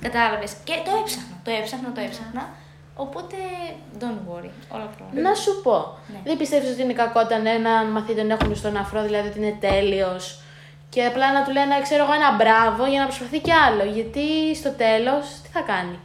Κατάλαβες. 0.00 0.52
Και 0.64 0.74
το 0.84 0.90
έψαχνα, 1.00 1.36
το 1.44 1.50
έψαχνα, 1.50 1.92
το 1.92 2.00
έψαχνα. 2.00 2.48
Οπότε, 2.94 3.36
don't 4.00 4.20
worry, 4.28 4.50
όλα 4.68 4.88
καλά. 4.98 5.28
Να 5.28 5.34
σου 5.34 5.60
πω. 5.62 5.98
Ναι. 6.12 6.18
Δεν 6.24 6.36
πιστεύεις 6.36 6.70
ότι 6.70 6.82
είναι 6.82 6.92
κακό 6.92 7.20
όταν 7.20 7.46
έναν 7.46 7.86
μαθήτη 7.86 8.18
τον 8.20 8.30
έχουν 8.30 8.56
στον 8.56 8.76
αφρό, 8.76 9.02
δηλαδή 9.02 9.28
ότι 9.28 9.38
είναι 9.38 9.56
τέλειος. 9.60 10.42
Και 10.88 11.04
απλά 11.04 11.32
να 11.32 11.44
του 11.44 11.52
λένε, 11.52 11.80
ξέρω 11.82 12.04
εγώ, 12.04 12.12
ένα 12.12 12.36
μπράβο 12.36 12.86
για 12.86 13.00
να 13.00 13.06
προσπαθεί 13.06 13.38
κι 13.40 13.52
άλλο. 13.52 13.84
Γιατί 13.84 14.54
στο 14.54 14.70
τέλος 14.70 15.40
τι 15.42 15.48
θα 15.48 15.60
κάνει; 15.60 15.98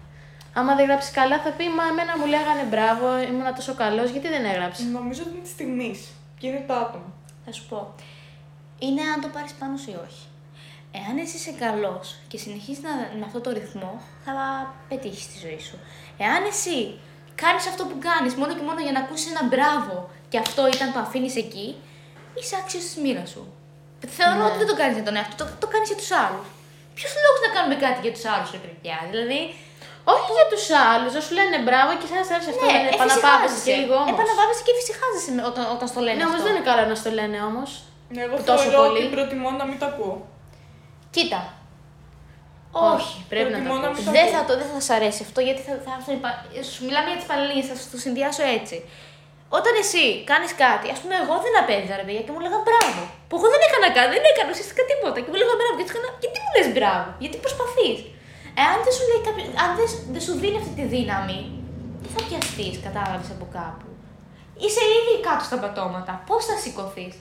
Άμα 0.53 0.75
δεν 0.75 0.85
γράψει 0.85 1.11
καλά, 1.11 1.39
θα 1.39 1.49
πει 1.49 1.65
Μα 1.77 1.83
εμένα 1.91 2.17
μου 2.17 2.25
λέγανε 2.25 2.63
μπράβο, 2.69 3.05
ήμουν 3.29 3.55
τόσο 3.55 3.73
καλός, 3.73 4.09
γιατί 4.09 4.27
δεν 4.27 4.45
έγραψε; 4.45 4.83
Νομίζω 4.83 5.21
ότι 5.25 5.31
είναι 5.33 5.43
της 5.43 5.51
στιγμή 5.51 5.91
και 6.39 6.47
είναι 6.47 6.63
το 6.67 6.73
άτομο. 6.73 7.09
Θα 7.45 7.51
σου 7.51 7.65
πω. 7.69 7.93
Είναι 8.79 9.01
αν 9.01 9.21
το 9.21 9.27
πάρεις 9.27 9.53
πάνω 9.59 9.77
σου 9.77 9.89
ή 9.91 9.97
όχι. 10.07 10.23
Εάν 10.99 11.15
εσύ 11.23 11.36
είσαι 11.39 11.53
καλός 11.65 12.06
και 12.29 12.38
συνεχίζεις 12.43 12.84
να, 12.88 12.91
με 13.19 13.25
αυτό 13.29 13.39
το 13.45 13.49
ρυθμό, 13.60 13.93
θα 14.25 14.34
πετύχεις 14.89 15.25
τη 15.32 15.38
ζωή 15.45 15.60
σου. 15.67 15.77
Εάν 16.25 16.41
εσύ 16.51 16.77
κάνεις 17.43 17.63
αυτό 17.71 17.84
που 17.89 17.97
κάνεις 18.08 18.34
μόνο 18.41 18.51
και 18.58 18.65
μόνο 18.69 18.79
για 18.86 18.93
να 18.95 18.99
ακούσεις 19.03 19.27
ένα 19.34 19.43
μπράβο 19.51 19.95
και 20.32 20.38
αυτό 20.45 20.62
ήταν 20.75 20.88
το 20.95 20.99
αφήνεις 21.06 21.36
εκεί, 21.43 21.67
είσαι 22.39 22.56
άξιος 22.62 22.84
της 22.88 22.95
μοίρας 23.03 23.29
σου. 23.34 23.43
Θεωρώ 24.17 24.39
Ναι. 24.43 24.47
ότι 24.49 24.58
δεν 24.62 24.69
το 24.71 24.75
κάνεις 24.82 24.95
για 24.99 25.06
τον 25.10 25.15
εαυτό, 25.19 25.34
το, 25.39 25.43
το 25.63 25.67
κάνεις 25.73 25.88
για 25.91 25.99
τους 26.01 26.12
άλλους. 26.23 26.47
Ποιο 26.97 27.08
λόγο 27.25 27.38
να 27.45 27.49
κάνουμε 27.56 27.75
κάτι 27.86 27.99
για 28.06 28.13
τους 28.15 28.25
άλλους, 28.34 28.49
ρε 28.56 28.60
παιδιά. 28.65 28.95
Δηλαδή, 29.12 29.39
Όχι 30.15 30.29
για 30.38 30.47
τους 30.51 30.65
άλλους, 30.91 31.12
να 31.17 31.21
σου 31.25 31.34
λένε 31.39 31.56
μπράβο 31.65 31.89
και 31.99 32.06
εσένα 32.08 32.23
σε 32.27 32.34
άρεσε 32.36 32.51
αυτό. 32.53 32.63
δεν 32.65 32.75
είναι 32.79 32.91
επαναπάβεσαι 32.97 33.60
και 33.67 33.73
λίγο 33.82 33.93
όμως. 34.01 34.10
Ναι, 34.10 34.15
Επαναπάβεσαι 34.17 34.63
και 34.67 34.73
φυσικάζεσαι 34.79 35.32
με- 35.38 35.45
όταν, 35.51 35.63
όταν 35.75 35.88
στο 35.91 35.99
λένε 36.06 36.17
Ναι, 36.19 36.25
όμως 36.27 36.39
αυτό. 36.39 36.45
δεν 36.47 36.51
είναι 36.56 36.65
καλό 36.69 36.84
να 36.91 36.95
στο 37.01 37.10
λένε 37.19 37.38
όμως. 37.49 37.69
Ναι, 38.13 38.21
Εγώ 38.27 38.36
Που 38.39 38.43
τόσο 38.51 38.63
θεωρώ 38.65 38.79
πολύ. 38.84 38.97
ότι 39.03 39.08
προτιμώ 39.15 39.49
να 39.62 39.65
μην 39.69 39.77
το 39.82 39.86
ακούω. 39.91 40.15
Κοίτα. 41.15 41.41
Όχι, 42.93 43.15
πρέπει 43.32 43.49
να 43.56 43.58
το 43.58 43.63
προτιμώ 43.63 43.78
να 43.84 43.88
ακούσει. 43.89 44.04
μην 44.04 44.13
Δεν 44.17 44.28
θα, 44.34 44.39
το, 44.47 44.52
δεν 44.62 44.67
θα 44.73 44.80
σα 44.86 44.91
αρέσει 44.99 45.21
αυτό 45.28 45.39
γιατί 45.47 45.62
θα, 45.67 45.73
θα 45.86 45.91
έρθουν. 45.97 46.13
οι 46.17 46.21
πα- 46.23 46.41
Σου 46.71 46.82
μιλάμε 46.88 47.08
για 47.12 47.19
τις 47.21 47.28
παραλίες, 47.32 47.65
θα 47.69 47.76
σου 47.80 47.88
το 47.93 47.97
συνδυάσω 48.06 48.43
έτσι. 48.58 48.78
Όταν 49.58 49.73
εσύ 49.84 50.04
κάνεις 50.32 50.52
κάτι, 50.65 50.86
ας 50.95 50.99
πούμε, 51.02 51.15
εγώ 51.23 51.36
δεν 51.45 51.54
απέδιδα 51.62 51.95
ρε 51.99 52.06
παιδιά 52.08 52.21
και 52.26 52.32
μου 52.34 52.41
λέγανε 52.45 52.63
μπράβο. 52.67 53.02
Που 53.28 53.34
εγώ 53.39 53.47
δεν 53.54 53.62
έκανα 53.67 53.88
κάτι, 53.97 54.10
δεν 54.15 54.23
έκανα 54.32 54.49
ουσιαστικά 54.56 54.82
τίποτα. 54.89 55.17
Και 55.23 55.30
μου 55.32 55.38
λέγανε 55.41 55.58
μπράβο. 55.60 55.73
Και 55.78 55.86
τους 55.88 55.93
έκανα, 55.95 56.10
γιατί 56.23 56.38
μου 56.43 56.52
λες 56.56 56.67
μπράβο, 56.76 57.08
γιατί 57.23 57.38
προσπαθείς; 57.45 57.97
Εάν 58.62 58.76
δεν 58.86 58.93
σου, 58.97 59.04
λέει 59.10 59.21
κάποιο, 59.28 59.43
αν 59.63 59.69
δεν, 59.80 59.88
δεν 60.13 60.21
σου 60.26 60.34
δίνει 60.41 60.58
αυτή 60.62 60.73
τη 60.80 60.86
δύναμη, 60.95 61.39
δεν 62.04 62.12
θα 62.15 62.21
πιαστείς, 62.28 62.76
κατάλαβες 62.88 63.30
από 63.36 63.45
κάπου. 63.58 63.88
Είσαι 64.63 64.84
ήδη 64.99 65.13
κάτω 65.28 65.43
στα 65.49 65.58
πατώματα. 65.63 66.13
Πώς 66.28 66.41
θα 66.49 66.56
σηκωθείς, 66.63 67.13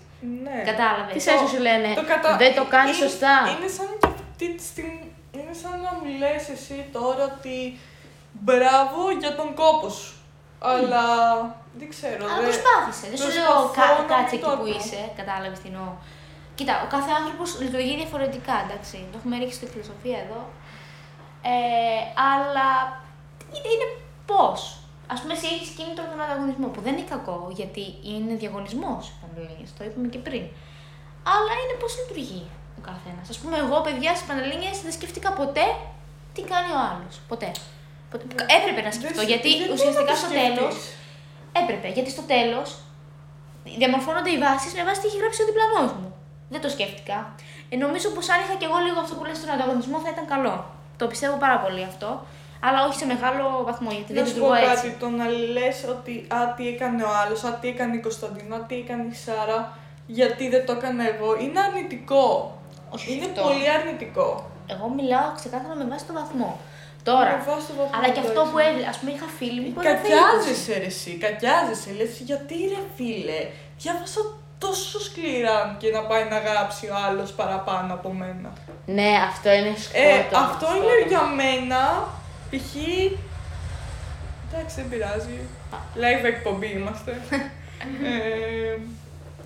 Ναι. 0.44 0.62
κατάλαβες. 0.70 1.12
Τι 1.12 1.20
σε 1.20 1.30
σου 1.52 1.60
λένε, 1.66 1.88
κατα- 2.12 2.36
δεν 2.36 2.54
το 2.54 2.64
κάνεις 2.74 2.98
είναι- 2.98 3.08
σωστά. 3.08 3.34
Είναι 3.58 3.68
σαν 3.76 3.88
και 4.00 4.06
αυτή 4.30 4.46
τη 4.56 4.62
στιγμή. 4.72 5.06
Είναι 5.36 5.54
σαν 5.62 5.74
να 5.84 5.90
μου 5.98 6.04
λες 6.20 6.48
εσύ 6.56 6.78
τώρα 6.92 7.24
ότι 7.38 7.56
μπράβο 8.48 9.00
για 9.22 9.32
τον 9.38 9.48
κόπο 9.60 9.88
σου. 9.88 10.12
Αλλά 10.72 11.04
δεν 11.78 11.88
ξέρω. 11.94 12.22
Αλλά 12.24 12.34
δεν- 12.40 12.48
προσπάθησε. 12.48 13.06
Δεν 13.12 13.18
σου 13.22 13.30
λέω 13.38 13.52
προσπαθώ 13.52 13.94
κα, 13.96 14.02
να 14.02 14.08
κάτσε 14.12 14.34
μην 14.34 14.34
εκεί 14.34 14.44
το 14.44 14.48
που 14.56 14.62
ακούω. 14.62 14.76
είσαι. 14.76 15.00
Κατάλαβες 15.20 15.58
τι 15.62 15.68
εννοώ. 15.72 15.90
Κοίτα, 16.56 16.74
ο 16.84 16.86
κάθε 16.94 17.10
άνθρωπος 17.20 17.48
λειτουργεί 17.64 17.94
διαφορετικά, 18.02 18.54
εντάξει. 18.64 18.96
Το 19.10 19.14
έχουμε 19.20 19.34
ρίξει 19.40 19.56
στη 19.60 19.66
φιλοσοφία 19.72 20.18
εδώ. 20.26 20.40
Ε, 21.54 21.54
αλλά 22.32 22.68
είναι, 23.54 23.68
είναι 23.74 23.88
πώς. 24.30 24.58
Α 25.12 25.14
πούμε, 25.20 25.32
εσύ 25.36 25.46
έχεις 25.54 25.70
κίνητρο 25.76 26.04
τον 26.10 26.20
ανταγωνισμό 26.24 26.66
που 26.74 26.80
δεν 26.86 26.92
είναι 26.96 27.08
κακό 27.14 27.38
γιατί 27.60 27.84
είναι 28.12 28.32
διαγωνισμός. 28.42 29.02
Το 29.78 29.82
είπαμε 29.86 30.08
και 30.14 30.20
πριν. 30.26 30.44
Αλλά 31.34 31.52
είναι 31.62 31.76
πώς 31.82 31.90
λειτουργεί 32.00 32.42
ο 32.78 32.80
καθένας. 32.90 33.26
Α 33.32 33.34
πούμε, 33.40 33.56
εγώ, 33.64 33.76
παιδιά, 33.86 34.10
στις 34.16 34.26
Πανελλήνιες 34.30 34.76
δεν 34.84 34.92
σκέφτηκα 34.98 35.30
ποτέ 35.40 35.66
τι 36.34 36.40
κάνει 36.52 36.70
ο 36.76 36.80
άλλος. 36.90 37.14
Ποτέ. 37.30 37.50
Ποτέ. 38.12 38.24
Έπρεπε 38.58 38.80
να 38.86 38.90
Δεν 38.90 38.98
σκεφτώ 38.98 39.20
σ- 39.22 39.30
γιατί 39.32 39.48
δεν 39.60 39.70
ουσιαστικά 39.74 40.02
μπορεί 40.02 40.12
να 40.14 40.20
στο 40.22 40.28
το 40.32 40.38
τέλο. 40.42 40.64
σκεφτείς. 40.70 40.84
Έπρεπε, 41.60 41.88
γιατί 41.96 42.10
στο 42.16 42.24
τέλος 42.32 42.68
διαμορφώνονται 43.80 44.30
οι 44.34 44.38
βάσεις 44.44 44.72
με 44.78 44.82
βάση 44.86 44.98
τι 45.00 45.06
έχει 45.10 45.18
γράψει 45.22 45.40
ο 45.44 45.46
διπλανός 45.50 45.90
μου. 45.98 46.08
Δεν 46.52 46.60
το 46.64 46.68
σκέφτηκα. 46.76 47.18
Ε, 47.72 47.74
νομίζω 47.84 48.08
πως 48.16 48.26
αν 48.32 48.38
είχα 48.42 48.54
κι 48.60 48.66
εγώ 48.68 48.78
λίγο 48.86 48.98
αυτό 49.04 49.14
που 49.16 49.24
λες 49.28 49.36
στον 49.40 49.50
ανταγωνισμό 49.56 49.96
θα 50.04 50.10
ήταν 50.14 50.24
καλό. 50.34 50.54
Το 51.00 51.04
πιστεύω 51.12 51.36
πάρα 51.44 51.56
πολύ 51.64 51.82
αυτό. 51.90 52.08
Αλλά 52.66 52.78
όχι 52.86 52.98
σε 52.98 53.06
μεγάλο 53.12 53.44
βαθμό, 53.68 53.90
γιατί 53.90 54.12
δεν 54.12 54.22
Να 54.22 54.28
σου 54.28 54.34
πω 54.34 54.46
λειτουργώ 54.46 54.66
κάτι, 54.66 54.86
έτσι. 54.86 54.98
το 55.00 55.08
να 55.08 55.26
λες 55.56 55.76
ότι 55.94 56.14
α, 56.36 56.38
τι 56.56 56.64
έκανε 56.68 57.02
ο 57.02 57.10
άλλος, 57.22 57.40
α, 57.44 57.50
τι 57.60 57.66
έκανε 57.74 57.94
η 57.96 58.00
Κωνσταντίνα, 58.06 58.56
α, 58.56 58.60
τι 58.68 58.74
έκανε 58.82 59.04
η 59.12 59.14
Σάρα, 59.24 59.60
γιατί 60.06 60.44
δεν 60.54 60.62
το 60.66 60.72
έκανα 60.78 61.02
εγώ, 61.12 61.28
είναι 61.42 61.60
αρνητικό. 61.66 62.26
Όχι 62.94 63.12
είναι 63.12 63.24
αυτό. 63.30 63.42
πολύ 63.46 63.66
αρνητικό. 63.78 64.28
Εγώ 64.74 64.86
μιλάω 64.98 65.28
ξεκάθαρα 65.40 65.74
με 65.80 65.86
βάση 65.92 66.04
το 66.10 66.12
βαθμό. 66.20 66.50
Τώρα. 67.08 67.30
Με 67.36 67.42
βάση 67.50 67.66
το 67.70 67.74
βαθμό, 67.80 67.94
Αλλά 67.96 68.08
και 68.14 68.20
αυτό 68.26 68.32
εντάξει. 68.40 68.52
που 68.52 68.58
έβλεπα, 68.66 68.88
ας 68.92 68.96
πούμε, 68.98 69.10
είχα 69.16 69.28
φίλοι 69.38 69.60
μου 69.62 69.70
που 69.72 69.80
έκαναν 69.80 70.02
Κακιάζεσαι 70.02 70.74
ρε 70.82 70.90
εσύ, 70.94 71.10
κακιάζεσαι. 71.24 71.90
Λες 71.98 72.12
γιατί 72.28 72.54
ρε 72.72 72.82
φίλε, 72.96 73.40
διάβασα 73.82 74.20
τόσο 74.64 74.96
σκληρά 75.08 75.58
και 75.80 75.88
να 75.96 76.02
πάει 76.10 76.24
να 76.34 76.38
γράψει 76.46 76.84
ο 76.92 76.96
άλλος 77.06 77.30
παραπάνω 77.40 77.90
από 77.98 78.08
μένα. 78.20 78.50
Ναι, 78.96 79.10
αυτό 79.30 79.48
είναι 79.58 79.72
σκότωμα. 79.84 80.08
Ε, 80.14 80.44
αυτό 80.46 80.66
είναι 80.76 80.94
σκότωμα. 80.98 81.10
για 81.12 81.22
μένα, 81.40 81.80
π.χ. 82.52 82.74
Εντάξει, 84.52 84.74
δεν 84.76 84.88
πειράζει. 84.88 85.38
Live 85.94 86.24
εκπομπή 86.24 86.66
είμαστε. 86.66 87.20
ε, 88.08 88.76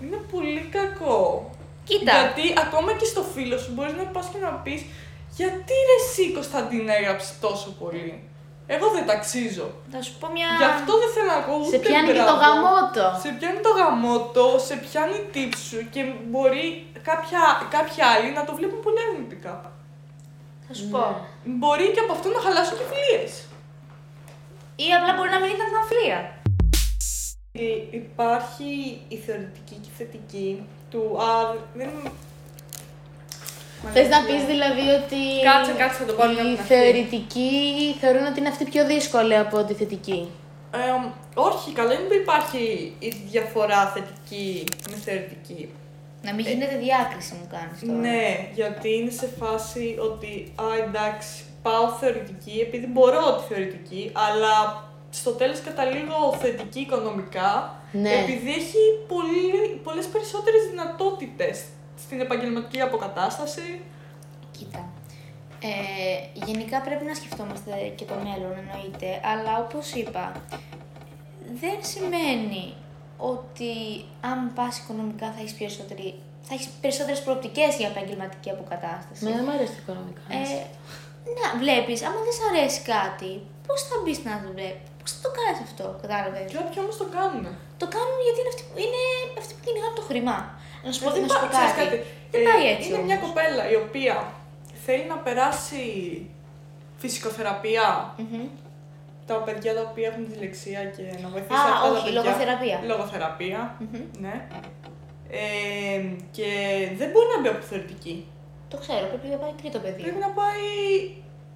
είναι 0.02 0.16
πολύ 0.32 0.68
κακό. 0.76 1.50
Κοίτα. 1.84 2.12
Γιατί 2.12 2.54
ακόμα 2.66 2.92
και 2.92 3.04
στο 3.04 3.22
φίλο 3.22 3.58
σου 3.58 3.72
μπορείς 3.72 3.92
να 3.92 4.02
πας 4.02 4.26
και 4.32 4.38
να 4.38 4.48
πεις 4.48 4.84
γιατί 5.36 5.74
ρε 5.88 5.96
εσύ 6.04 6.32
Κωνσταντίνα 6.32 6.92
έγραψες 6.96 7.38
τόσο 7.40 7.70
πολύ; 7.80 8.22
Εγώ 8.66 8.86
δεν 8.94 9.06
ταξίζω. 9.06 9.66
Θα 9.92 10.02
σου 10.02 10.12
πω 10.20 10.26
μια. 10.36 10.48
Γι' 10.60 10.70
αυτό 10.76 10.92
δεν 11.02 11.10
θέλω 11.14 11.30
να 11.34 11.38
ακούω 11.42 11.58
ούτε 11.58 11.70
Σε 11.70 11.78
πιάνει 11.78 12.06
και 12.06 12.12
το 12.12 12.36
μπράβο. 12.36 12.40
γαμότο. 12.42 13.06
Σε 13.22 13.28
πιάνει 13.38 13.60
το 13.66 13.72
γαμότο, 13.78 14.46
σε 14.66 14.74
πιάνει 14.84 15.16
η 15.22 15.26
τύψη 15.32 15.64
σου 15.70 15.80
και 15.92 16.02
μπορεί 16.30 16.64
κάποια, 17.08 17.40
κάποιοι 17.76 17.98
άλλοι 18.10 18.28
να 18.38 18.42
το 18.44 18.52
βλέπουν 18.58 18.80
πολύ 18.86 19.00
αρνητικά. 19.06 19.54
Θα 20.68 20.74
σου 20.74 20.88
πω. 20.88 21.26
Μπορεί 21.44 21.86
και 21.94 22.00
από 22.04 22.12
αυτό 22.12 22.28
να 22.28 22.40
χαλάσουν 22.40 22.76
και 22.78 22.84
φιλίες. 22.92 23.32
Ή 24.76 24.86
απλά 24.98 25.10
μπορεί 25.16 25.30
να 25.30 25.40
μην 25.40 25.50
ήταν 25.56 25.68
αμφιλία. 25.80 26.20
Υ- 27.52 27.94
Υπάρχει 27.94 29.00
η 29.08 29.16
θεωρητική 29.16 29.74
και 29.82 29.88
η 29.92 29.96
θετική 29.98 30.66
του. 30.90 31.02
Α, 31.22 31.54
δεν. 31.74 31.90
Θες 33.92 34.08
να 34.08 34.24
πεις 34.24 34.44
δηλαδή 34.44 34.80
ότι. 35.00 35.20
Κάτσε, 35.50 35.72
κάτσε, 35.72 35.98
θα 35.98 36.04
το 36.04 36.12
πάρουμε 36.12 36.40
από 36.40 36.48
Οι 36.48 36.52
την 36.52 36.60
αρχή. 36.60 36.72
θεωρητικοί 36.74 37.50
θεωρούν 38.00 38.26
ότι 38.26 38.38
είναι 38.40 38.48
αυτή 38.48 38.64
πιο 38.64 38.86
δύσκολη 38.86 39.36
από 39.36 39.64
τη 39.64 39.74
θετική; 39.74 40.28
Ε, 40.74 40.78
όχι, 41.34 41.72
καλά 41.72 41.92
είναι 41.92 42.02
που 42.08 42.14
υπάρχει 42.14 42.92
η 42.98 43.08
διαφορά 43.30 43.86
θετική 43.94 44.64
με 44.90 44.96
θεωρητική. 44.96 45.70
Να 46.26 46.32
μην 46.34 46.44
γίνεται 46.46 46.76
διάκριση 46.76 47.34
μου 47.34 47.46
κάνεις 47.54 47.80
τώρα. 47.80 47.98
Ναι, 47.98 48.48
γιατί 48.54 48.88
είναι 48.96 49.10
σε 49.10 49.26
φάση 49.40 49.96
ότι, 50.10 50.52
α, 50.64 50.64
εντάξει, 50.86 51.44
πάω 51.62 51.88
θεωρητική 52.00 52.58
επειδή 52.66 52.86
μπορώ 52.86 53.36
τη 53.36 53.54
θεωρητική, 53.54 54.10
αλλά 54.12 54.84
στο 55.10 55.30
τέλος 55.30 55.60
καταλήγω 55.60 56.18
θετική 56.40 56.80
οικονομικά, 56.80 57.80
Ναι. 57.92 58.12
επειδή 58.22 58.50
έχει 58.50 58.82
πολύ, 59.08 59.80
πολλές 59.82 60.06
περισσότερες 60.06 60.62
δυνατότητες 60.70 61.64
στην 61.98 62.20
επαγγελματική 62.20 62.80
αποκατάσταση. 62.80 63.80
Κοίτα. 64.58 64.88
Ε, 65.60 66.40
γενικά 66.46 66.80
πρέπει 66.80 67.04
να 67.04 67.14
σκεφτόμαστε 67.14 67.92
και 67.94 68.04
το 68.04 68.14
μέλλον 68.14 68.52
εννοείται, 68.62 69.20
αλλά 69.32 69.58
όπως 69.64 69.92
είπα, 69.92 70.32
δεν 71.60 71.76
σημαίνει 71.80 72.74
ότι 73.32 73.72
αν 74.30 74.38
πας 74.56 74.78
οικονομικά 74.78 75.26
θα 75.34 75.38
έχεις, 75.42 75.54
περισσότερη, 75.60 76.08
θα 76.46 76.52
έχεις 76.54 76.68
περισσότερες 76.82 77.20
προοπτικές 77.24 77.70
για 77.80 77.88
επαγγελματική 77.92 78.50
αποκατάσταση. 78.56 79.20
Με 79.24 79.30
δεν 79.36 79.42
μου 79.46 79.52
αρέσει 79.56 79.72
το 79.76 79.80
οικονομικά. 79.84 80.22
Ε, 80.38 80.66
να, 81.38 81.46
βλέπεις, 81.62 81.98
άμα 82.06 82.20
δεν 82.26 82.34
σ' 82.38 82.44
αρέσει 82.50 82.80
κάτι, 82.94 83.30
πώς 83.66 83.78
θα 83.88 83.96
μπεις 84.02 84.18
να 84.28 84.32
δουλεύει, 84.44 84.80
πώς 85.00 85.10
θα 85.14 85.20
το 85.24 85.30
κάνεις 85.38 85.58
αυτό, 85.68 85.84
κατάλαβες; 86.02 86.46
Κάποιοι 86.58 86.78
όμως 86.84 86.96
το 87.02 87.06
κάνουν. 87.16 87.44
Το 87.82 87.86
κάνουν 87.94 88.18
γιατί 88.26 88.38
είναι 88.42 88.50
αυτοί, 88.54 88.62
που- 88.68 88.78
είναι 88.84 89.02
αυτοί 89.42 89.52
που 89.56 89.62
κυνηγάνε 89.66 89.94
το 90.00 90.04
χρήμα. 90.10 90.36
Να 90.84 90.90
σου 90.92 91.00
πω, 91.02 91.08
Ε, 91.10 91.12
δεν 91.14 91.22
να 91.24 91.28
σου 91.32 91.38
πω 91.40 91.46
πά- 91.48 91.52
ξέρεις 91.54 91.74
κάτι. 91.82 91.96
Δεν 92.32 92.40
Ε, 92.42 92.44
πάει 92.48 92.64
έτσι 92.74 92.86
Είναι 92.88 93.02
μια 93.08 93.16
όμως. 93.18 93.24
κοπέλα 93.26 93.62
η 93.74 93.76
οποία 93.84 94.14
θέλει 94.86 95.04
να 95.12 95.18
περάσει 95.26 95.82
φυσικοθεραπεία 97.02 98.14
Μμμ. 98.16 98.46
Τα 99.26 99.34
παιδιά 99.34 99.74
τα 99.74 99.80
οποία 99.90 100.08
έχουν 100.08 100.26
δυσλεξία 100.28 100.84
και 100.84 101.02
να 101.22 101.28
βοηθήσει 101.28 101.60
Α, 101.60 101.72
αυτά 101.74 101.86
τα 101.88 101.90
όχι, 101.92 102.04
παιδιά. 102.04 102.22
λογοθεραπεία. 102.22 102.80
Λογοθεραπεία, 102.86 103.76
Μμμ. 103.78 104.00
ναι. 104.24 104.34
Ε, 105.30 106.02
και 106.30 106.48
δεν 106.98 107.08
μπορεί 107.10 107.26
να 107.34 107.40
μπει 107.40 107.48
από 107.48 107.60
θεωρητική. 107.70 108.26
Το 108.68 108.76
ξέρω, 108.76 109.06
πρέπει 109.06 109.26
να 109.34 109.36
πάει 109.36 109.52
τρίτο 109.60 109.78
Πρέπει 109.78 110.02
πεδίο. 110.02 110.18
να 110.26 110.28
πάει 110.40 110.64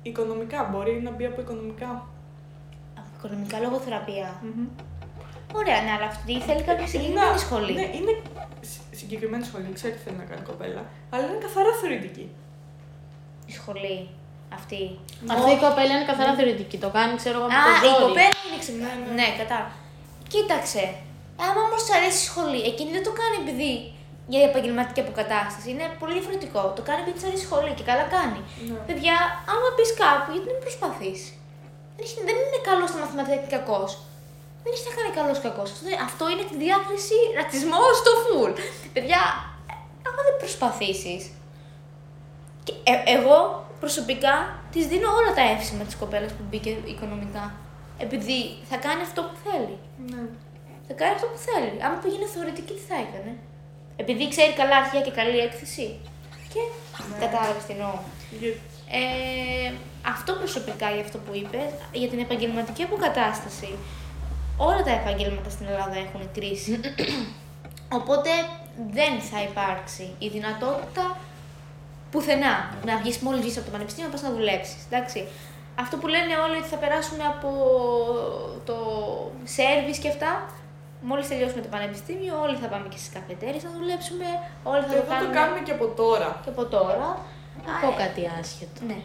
οικονομικά. 0.02 0.59
Μπορεί 0.70 1.00
να 1.06 1.11
μπει 1.11 1.24
από 1.30 1.40
οικονομικά. 1.40 1.90
Από 3.00 3.11
οικονομικά 3.16 3.56
λογοθεραπεία. 3.61 4.28
Ωραία, 5.54 5.78
ναι, 5.83 5.90
αλλά 5.96 6.06
αυτή 6.12 6.40
θέλει 6.40 6.62
κάποια 6.62 6.74
Είναι 6.87 6.87
συγκεκριμένη 6.94 7.26
ένα- 7.28 7.37
σχολή. 7.44 7.72
Ναι, 7.72 7.87
είναι 7.98 8.12
συ- 8.61 8.94
συγκεκριμένη 9.00 9.44
σχολή, 9.44 9.64
δεν 9.64 9.74
ξέρω 9.74 9.92
τι 9.94 10.00
θέλει 10.04 10.16
να 10.16 10.24
κάνει 10.30 10.40
η 10.40 10.48
κοπέλα. 10.50 10.83
Αλλά 11.11 11.22
είναι 11.26 11.38
καθαρά 11.46 11.72
θεωρητική. 11.80 12.26
Η 13.46 13.52
σχολή 13.52 14.09
αυτή. 14.58 14.80
Αυτή 15.34 15.50
η 15.56 15.60
κοπέλα 15.64 15.92
είναι 15.96 16.06
καθαρά 16.12 16.32
θεωρητική. 16.38 16.76
Το 16.84 16.88
κάνει, 16.96 17.12
ξέρω 17.22 17.36
εγώ, 17.38 17.46
με 17.48 17.54
Α, 17.58 17.62
το 17.66 17.86
η 17.88 17.90
ζόρι. 17.92 18.02
κοπέλα 18.04 18.36
είναι 18.46 18.58
ξυπνά. 18.62 18.88
Ναι, 18.90 19.04
ναι. 19.06 19.12
Ναι, 19.18 19.26
κατάλαβα. 19.40 19.72
Κοίταξε. 20.32 20.82
Άμα 21.46 21.60
όμως 21.66 21.80
τη 21.84 21.90
αρέσει 21.98 22.20
η 22.24 22.28
σχολή, 22.30 22.60
εκείνη 22.70 22.90
δεν 22.96 23.04
το 23.08 23.12
κάνει 23.20 23.36
επειδή 23.44 23.70
για 24.32 24.42
επαγγελματική 24.50 25.00
αποκατάσταση. 25.06 25.66
Είναι 25.72 25.86
πολύ 26.00 26.12
διαφορετικό. 26.18 26.60
Το 26.76 26.82
κάνει 26.88 27.00
επειδή 27.04 27.16
της 27.18 27.24
αρέσει 27.28 27.42
η 27.44 27.46
σχολή 27.48 27.70
και 27.78 27.86
καλά 27.90 28.04
κάνει. 28.16 28.40
Ναι. 28.70 28.78
Παιδιά, 28.88 29.16
άμα 29.52 29.68
πεις 29.76 29.90
κάπου, 30.02 30.28
γιατί 30.34 30.46
να 30.50 30.54
μην 30.56 30.64
προσπαθήσει. 30.66 31.30
Δεν, 31.96 32.02
έχει- 32.06 32.22
δεν 32.28 32.36
είναι 32.42 32.60
καλός 32.68 32.88
στα 32.90 32.98
μαθηματικά 33.02 33.36
και 33.42 33.50
κακός. 33.56 33.90
Δεν 34.62 34.70
έχει 34.74 34.84
να 34.90 34.94
κάνει 34.98 35.10
καλός 35.20 35.38
κακός. 35.46 35.68
Αυτό, 35.74 35.82
δεν- 35.88 36.00
αυτό 36.10 36.24
είναι 36.32 36.44
τη 36.50 36.54
διάκριση 36.64 37.16
ρατσισμός 37.38 37.92
στο 38.02 38.12
full. 38.24 38.52
Παιδιά, 38.94 39.22
άμα 40.06 40.20
δεν 40.26 40.36
προσπαθήσει. 40.42 41.14
εγώ 43.16 43.38
προσωπικά 43.80 44.34
της 44.72 44.86
δίνω 44.86 45.08
όλα 45.18 45.32
τα 45.34 45.44
εύσημα 45.54 45.82
της 45.84 45.96
κοπέλας 45.96 46.32
που 46.32 46.44
μπήκε 46.50 46.70
οικονομικά. 46.92 47.44
Επειδή 47.98 48.38
θα 48.70 48.76
κάνει 48.76 49.02
αυτό 49.02 49.20
που 49.22 49.36
θέλει. 49.46 49.76
Ναι. 50.10 50.22
Θα 50.88 50.94
κάνει 51.00 51.14
αυτό 51.14 51.26
που 51.32 51.38
θέλει. 51.48 51.72
Αν 51.86 51.92
πήγαινε 52.02 52.26
θεωρητική, 52.34 52.72
τι 52.78 52.84
θα 52.90 52.96
έκανε; 53.06 53.32
Επειδή 54.02 54.28
ξέρει 54.28 54.52
καλά 54.52 54.76
αρχεία 54.76 55.00
και 55.00 55.10
καλή 55.20 55.38
έκθεση. 55.38 55.86
Και 56.52 56.62
Ναι. 57.10 57.26
κατάλαβες 57.26 57.64
τι 57.66 57.72
εννοώ. 57.72 57.94
Για- 58.40 58.54
Ε, 58.92 59.72
αυτό 60.14 60.32
προσωπικά 60.32 60.90
για 60.90 61.00
αυτό 61.06 61.18
που 61.18 61.32
είπε, 61.34 61.60
για 61.92 62.08
την 62.08 62.18
επαγγελματική 62.18 62.82
αποκατάσταση. 62.82 63.70
Όλα 64.56 64.82
τα 64.82 64.90
επαγγέλματα 64.90 65.50
στην 65.50 65.66
Ελλάδα 65.66 65.96
έχουν 65.96 66.20
κρίση. 66.34 66.80
Οπότε 67.98 68.30
δεν 68.92 69.20
θα 69.30 69.42
υπάρξει 69.42 70.14
η 70.18 70.28
δυνατότητα 70.28 71.16
πουθενά 72.10 72.54
να 72.84 72.96
βγεις 72.96 73.18
μόλις 73.18 73.40
βγει 73.40 73.52
από 73.56 73.64
το 73.68 73.72
πανεπιστήμιο 73.72 74.06
να 74.08 74.14
πας 74.14 74.22
να 74.26 74.30
δουλέψεις. 74.36 74.80
Εντάξει. 74.90 75.28
Αυτό 75.82 75.96
που 75.96 76.06
λένε 76.06 76.32
όλοι 76.44 76.56
ότι 76.56 76.68
θα 76.68 76.76
περάσουμε 76.76 77.24
από 77.34 77.50
το 78.68 78.76
σερβις 79.44 79.98
και 79.98 80.08
αυτά, 80.08 80.30
μόλις 81.08 81.28
τελειώσουμε 81.28 81.60
το 81.66 81.68
πανεπιστήμιο, 81.68 82.34
όλοι 82.44 82.56
θα 82.62 82.66
πάμε 82.72 82.86
και 82.92 82.96
στις 83.02 83.10
καφετέρειε 83.16 83.60
να 83.68 83.70
δουλέψουμε, 83.78 84.26
όλοι 84.72 84.82
θα 84.82 84.88
Και 84.94 84.94
το 84.94 85.02
αυτό 85.02 85.14
το 85.14 85.20
κάνουμε 85.20 85.34
κάνουμε 85.38 85.60
και 85.66 85.74
από 85.78 85.86
τώρα. 86.02 86.28
και 86.44 86.50
από 86.54 86.64
τώρα. 86.76 87.06
Να 87.66 87.72
Α, 87.74 87.80
πω 87.82 87.88
ε, 87.96 88.02
κάτι 88.02 88.20
άσχετο. 88.40 88.78
Ναι. 88.88 88.98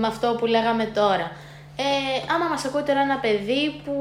με 0.00 0.06
αυτό 0.06 0.26
που 0.38 0.46
λέγαμε 0.46 0.84
τώρα. 0.84 1.28
Ε, 1.76 2.32
άμα 2.34 2.46
μας 2.52 2.64
ακούει 2.64 2.82
τώρα 2.82 3.00
ένα 3.00 3.18
παιδί 3.24 3.64
που 3.84 3.94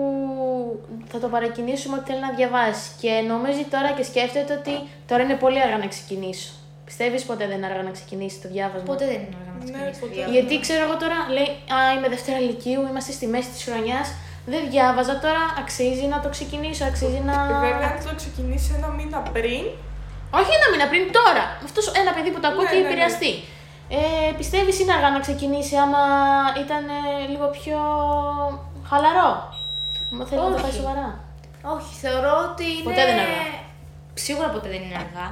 θα 1.12 1.20
το 1.20 1.28
παρακινήσουμε 1.28 1.96
ότι 1.98 2.06
θέλει 2.10 2.20
να 2.28 2.32
διαβάσει 2.40 2.90
και 3.02 3.12
νομίζει 3.32 3.64
τώρα 3.74 3.92
και 3.98 4.04
σκέφτεται 4.04 4.54
ότι 4.60 4.74
τώρα 5.08 5.24
είναι 5.24 5.34
πολύ 5.44 5.62
αργά 5.62 5.78
να 5.78 5.88
ξεκινήσω. 5.88 6.52
Πιστεύεις 6.90 7.24
ποτέ 7.30 7.44
δεν 7.50 7.58
είναι 7.58 7.68
αργά 7.72 7.84
να 7.90 7.94
ξεκινήσει 7.98 8.38
το 8.44 8.48
διάβασμα; 8.56 8.88
Ποτέ 8.92 9.06
δεν 9.12 9.20
είναι 9.24 9.36
αργά 9.42 9.52
να 9.58 9.64
Ναι, 9.64 9.72
ξεκινήσει. 9.72 10.00
ποτέ. 10.02 10.14
διάβασμα. 10.14 10.34
Γιατί 10.36 10.54
ξέρω 10.66 10.82
εγώ 10.88 10.96
τώρα, 11.04 11.18
λέει, 11.36 11.50
Α, 11.76 11.78
είμαι 11.96 12.10
Δευτέρα 12.16 12.40
Λυκείου, 12.48 12.82
είμαστε 12.90 13.12
στη 13.18 13.26
μέση 13.34 13.50
της 13.54 13.62
χρονιάς. 13.68 14.08
Δεν 14.54 14.62
διάβαζα 14.74 15.16
τώρα, 15.26 15.44
αξίζει 15.62 16.06
να 16.14 16.18
το 16.24 16.30
ξεκινήσω, 16.36 16.84
αξίζει 16.92 17.22
να. 17.30 17.36
Βέβαια, 17.68 17.90
αν 17.94 17.98
το 18.10 18.14
ξεκινήσει 18.22 18.70
ένα 18.78 18.90
μήνα 18.98 19.20
πριν, 19.36 19.64
Όχι 20.40 20.52
ένα 20.58 20.68
μήνα 20.72 20.86
πριν, 20.92 21.04
τώρα. 21.20 21.44
Αυτός 21.68 21.86
ένα 22.02 22.12
παιδί 22.16 22.30
που 22.34 22.40
το 22.44 22.48
ακούει 22.52 22.66
Ναι, 22.66 22.72
και 22.72 22.76
ναι, 22.78 22.82
ναι. 22.84 22.90
επηρεαστεί. 22.90 23.32
Ε, 23.98 24.00
Πιστεύεις 24.40 24.76
είναι 24.80 24.94
αργά 24.98 25.10
να 25.16 25.20
ξεκινήσει 25.26 25.76
άμα 25.84 26.02
ήταν 26.64 26.84
ε, 27.00 27.04
λίγο 27.34 27.48
πιο 27.58 27.78
χαλαρό; 28.90 29.30
Άμα 30.12 30.24
θέλει 30.30 30.42
να 30.42 30.52
το 30.56 30.60
πάει 30.64 30.72
Όχι. 30.72 30.80
σοβαρά. 30.80 31.08
Όχι, 31.76 31.92
θεωρώ 32.04 32.34
ότι 32.48 32.66
είναι. 32.76 32.88
Ποτέ 32.88 33.02
δεν 33.08 33.14
είναι 33.16 33.26
αργά. 33.28 33.44
Σίγουρα 34.26 34.48
ποτέ 34.56 34.68
δεν 34.74 34.82
είναι 34.86 35.00
αργά. 35.06 35.28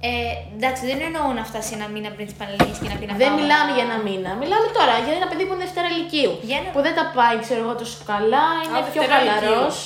Ε, 0.00 0.10
εντάξει, 0.56 0.82
δεν 0.90 0.98
εννοώ 1.08 1.24
να 1.38 1.44
φτάσει 1.50 1.70
ένα 1.78 1.86
μήνα 1.94 2.10
πριν 2.16 2.24
τι 2.28 2.34
Πανελληνίε 2.40 2.74
και 2.82 2.88
να 2.92 2.96
πει 3.00 3.06
να 3.10 3.14
Δεν 3.22 3.28
πάω 3.28 3.36
μιλάμε 3.38 3.70
να- 3.70 3.74
για 3.76 3.84
ένα 3.88 3.98
μήνα. 4.06 4.30
Μιλάμε 4.42 4.66
τώρα 4.78 4.94
για 5.04 5.14
ένα 5.18 5.26
παιδί 5.30 5.44
που 5.46 5.52
είναι 5.54 5.64
Δευτέρα 5.66 5.88
Λυκείου. 5.98 6.32
Για 6.48 6.56
ένα- 6.60 6.70
Που 6.74 6.80
δεν 6.86 6.94
τα 6.98 7.04
πάει, 7.18 7.36
ξέρω 7.44 7.60
εγώ, 7.64 7.74
τόσο 7.82 7.98
καλά, 8.12 8.44
είναι 8.64 8.78
πιο 8.78 8.84
Δευτέρα 8.86 9.14
χαλαρός. 9.18 9.76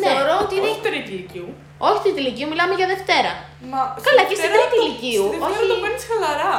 Ναι. 0.00 0.06
Θεωρώ 0.10 0.34
ότι 0.44 0.52
είναι. 0.56 0.68
όχι 0.70 0.80
τρίτη 0.86 1.10
ηλικίου. 1.16 1.48
Όχι 1.88 1.98
τρίτη 2.04 2.20
Λυκείου, 2.26 2.48
μιλάμε 2.52 2.72
για 2.80 2.88
Δευτέρα. 2.94 3.32
Μα 3.70 3.80
Καλά, 4.06 4.22
στη 4.22 4.28
και 4.30 4.36
στην 4.38 4.42
Δευτέρα 4.44 4.64
τρίτη 4.68 4.76
το- 4.78 4.84
ηλικίου, 4.86 5.24
Στη 5.30 5.36
Δευτέρα 5.42 5.60
όχι- 5.64 5.72
το 5.72 5.76
παίρνεις 5.84 6.04
χαλαρά. 6.10 6.56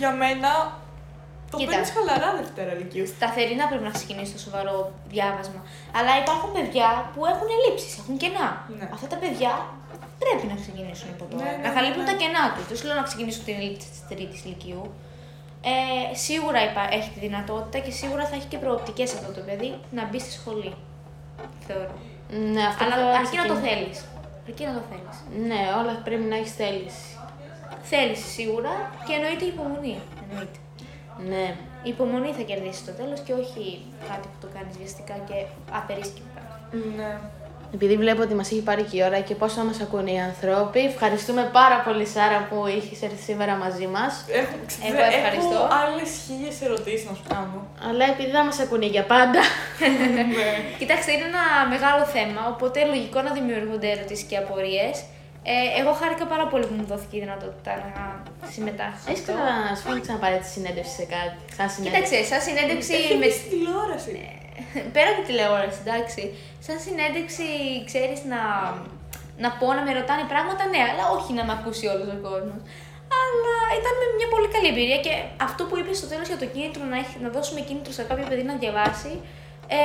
Για 0.00 0.10
μένα 0.22 0.50
το 1.50 1.56
Κοίτα. 1.58 1.70
παίρνεις 1.70 1.90
χαλαρά 1.96 2.28
Δευτέρα 2.40 2.70
ηλικίου. 2.76 3.06
Σταθερή 3.14 3.54
να 3.60 3.66
πρέπει 3.70 3.86
να 3.88 3.94
ξεκινήσει 3.98 4.32
το 4.36 4.40
σοβαρό 4.46 4.74
διάβασμα. 5.14 5.60
Αλλά 5.96 6.12
υπάρχουν 6.22 6.48
παιδιά 6.56 6.88
που 7.12 7.20
έχουν 7.32 7.48
ελλείψεις, 7.56 7.90
έχουν 8.00 8.14
κενά. 8.22 8.48
Ναι. 8.78 8.84
Αυτά 8.96 9.06
τα 9.12 9.18
παιδιά 9.22 9.52
πρέπει 10.22 10.44
να 10.52 10.56
ξεκινήσουν 10.62 11.08
από 11.14 11.24
τώρα. 11.30 11.44
Ναι, 11.44 11.50
ναι, 11.56 11.62
να 11.66 11.70
καλύπτουν 11.76 12.04
ναι. 12.04 12.10
τα 12.10 12.14
κενά 12.20 12.44
τους. 12.54 12.64
Δεν 12.70 12.76
σου 12.78 12.86
λέω 12.88 12.96
να 13.02 13.06
ξεκινήσουν 13.10 13.42
την 13.48 13.54
ελλείψη 13.60 13.88
της 13.92 14.00
τρίτης 14.10 14.38
ηλικίου. 14.44 14.84
Ε, 15.72 16.14
σίγουρα 16.26 16.60
υπά- 16.70 16.92
έχει 16.98 17.10
τη 17.14 17.20
δυνατότητα 17.26 17.78
και 17.84 17.92
σίγουρα 18.00 18.24
θα 18.30 18.34
έχει 18.38 18.48
και 18.52 18.58
προοπτικές 18.64 19.08
αυτό 19.18 19.30
το 19.36 19.40
παιδί 19.46 19.70
να 19.96 20.02
μπει 20.08 20.18
στη 20.24 20.30
σχολή. 20.38 20.72
Θεωρώ. 21.66 21.94
Ναι, 22.54 22.62
αυτό 22.70 22.84
Αλλά 22.84 22.94
θα 22.96 23.18
αρκεί 23.22 23.36
να 23.42 23.46
το 23.46 23.54
ξεκινήσει. 23.54 23.76
θέλεις. 23.76 23.98
Αρκεί 24.48 24.64
να 24.70 24.74
το 24.78 24.82
θέλεις. 24.90 25.16
Ναι, 25.48 25.60
όλα 25.80 25.92
πρέπει 26.06 26.22
να 26.32 26.36
έχεις 26.40 26.54
θέληση. 26.62 27.06
Θέληση 27.92 28.26
σίγουρα 28.36 28.72
και 29.06 29.12
εννοείται 29.18 29.44
η 29.44 29.50
υπομονή. 29.54 29.96
Εννοείται. 30.22 30.58
Ναι. 31.30 31.46
Η 31.82 31.90
υπομονή 31.94 32.30
θα 32.38 32.42
κερδίσει 32.50 32.80
στο 32.84 32.92
τέλος 33.00 33.20
και 33.26 33.32
όχι 33.42 33.62
κάτι 34.10 34.26
που 34.32 34.38
το 34.44 34.48
κάνει 34.54 34.70
βιαστικά 34.78 35.14
και 35.28 35.38
απερίσκεπτα. 35.80 36.42
Ναι. 36.96 37.10
Επειδή 37.74 37.96
βλέπω 37.96 38.22
ότι 38.22 38.34
μας 38.34 38.50
έχει 38.52 38.62
πάρει 38.62 38.82
και 38.82 38.96
η 38.98 39.02
ώρα 39.08 39.20
και 39.20 39.34
πόσο 39.34 39.64
μας 39.64 39.80
ακούνε 39.80 40.10
οι 40.12 40.20
άνθρωποι, 40.30 40.80
ευχαριστούμε 40.92 41.42
πάρα 41.52 41.78
πολύ, 41.86 42.06
Σάρα, 42.06 42.38
που 42.48 42.56
έχει 42.66 42.92
έρθει 43.06 43.22
σήμερα 43.28 43.54
μαζί 43.64 43.86
μας. 43.86 44.12
Έχω, 44.40 44.54
Εγώ 44.88 45.00
ευχαριστώ. 45.16 45.54
Έχω 45.54 45.68
άλλες 45.82 46.10
χίλιες 46.24 46.56
ερωτήσεις 46.66 47.04
να 47.08 47.14
σου 47.18 47.24
κάνω. 47.32 47.58
Αλλά 47.88 48.04
επειδή 48.12 48.30
δεν 48.36 48.44
μας 48.48 48.58
ακούνε 48.64 48.86
για 48.96 49.04
πάντα. 49.14 49.40
ναι. 50.38 50.48
Κοιτάξτε, 50.80 51.10
είναι 51.12 51.26
ένα 51.34 51.44
μεγάλο 51.74 52.04
θέμα, 52.16 52.40
οπότε 52.54 52.76
λογικό 52.92 53.18
να 53.26 53.30
δημιουργούνται 53.38 53.88
ερωτήσεις 53.96 54.24
και 54.30 54.36
απορίες. 54.42 54.94
Ε, 55.52 55.80
εγώ 55.80 55.92
χάρηκα 56.00 56.24
πάρα 56.32 56.46
πολύ 56.52 56.64
που 56.68 56.74
μου 56.78 56.86
δόθηκε 56.92 57.16
η 57.16 57.20
δυνατότητα 57.24 57.72
να 57.84 57.94
συμμετάσχω. 58.54 59.00
σε 59.04 59.10
Έχεις 59.10 59.22
αυτό. 59.22 59.32
ξανα, 59.32 59.54
σου 59.78 59.86
έχει 59.92 60.00
ξαναπάρει 60.06 60.38
τη 60.44 60.48
συνέντευξη 60.56 60.94
σε 61.00 61.06
κάτι. 61.16 61.36
Σαν 61.56 61.66
συνέντευξη. 61.74 62.10
Κοίταξε, 62.10 62.30
σαν 62.30 62.40
συνέντευξη 62.46 62.90
Έχεις 62.98 63.10
με. 63.14 63.18
μπει 63.20 63.30
στη 63.36 63.46
τηλεόραση. 63.52 64.12
Πέρα 64.94 65.08
από 65.12 65.18
τη 65.20 65.26
τηλεόραση, 65.28 65.78
εντάξει. 65.84 66.22
Σαν 66.66 66.76
συνέντευξη, 66.86 67.46
ξέρεις 67.88 68.20
να, 68.32 68.40
να 69.44 69.48
πω, 69.58 69.66
να 69.78 69.82
με 69.86 69.92
ρωτάνε 69.98 70.24
πράγματα, 70.32 70.62
ναι, 70.72 70.80
αλλά 70.90 71.04
όχι 71.16 71.30
να 71.38 71.42
με 71.46 71.52
ακούσει 71.58 71.84
όλος 71.92 72.08
ο 72.16 72.18
κόσμος. 72.28 72.60
Αλλά 73.22 73.54
ήταν 73.80 73.94
μια 74.18 74.28
πολύ 74.34 74.48
καλή 74.54 74.68
εμπειρία 74.72 74.98
και 75.06 75.12
αυτό 75.48 75.60
που 75.68 75.74
είπες 75.78 75.96
στο 76.00 76.06
τέλος 76.12 76.26
για 76.32 76.40
το 76.42 76.46
κίνητρο, 76.54 76.82
να, 76.92 76.96
έχει, 77.02 77.16
να 77.24 77.28
δώσουμε 77.36 77.60
κίνητρο 77.68 77.92
σε 77.98 78.02
κάποιο 78.08 78.24
παιδί 78.28 78.44
να 78.50 78.54
διαβάσει. 78.62 79.12
Ε, 79.70 79.78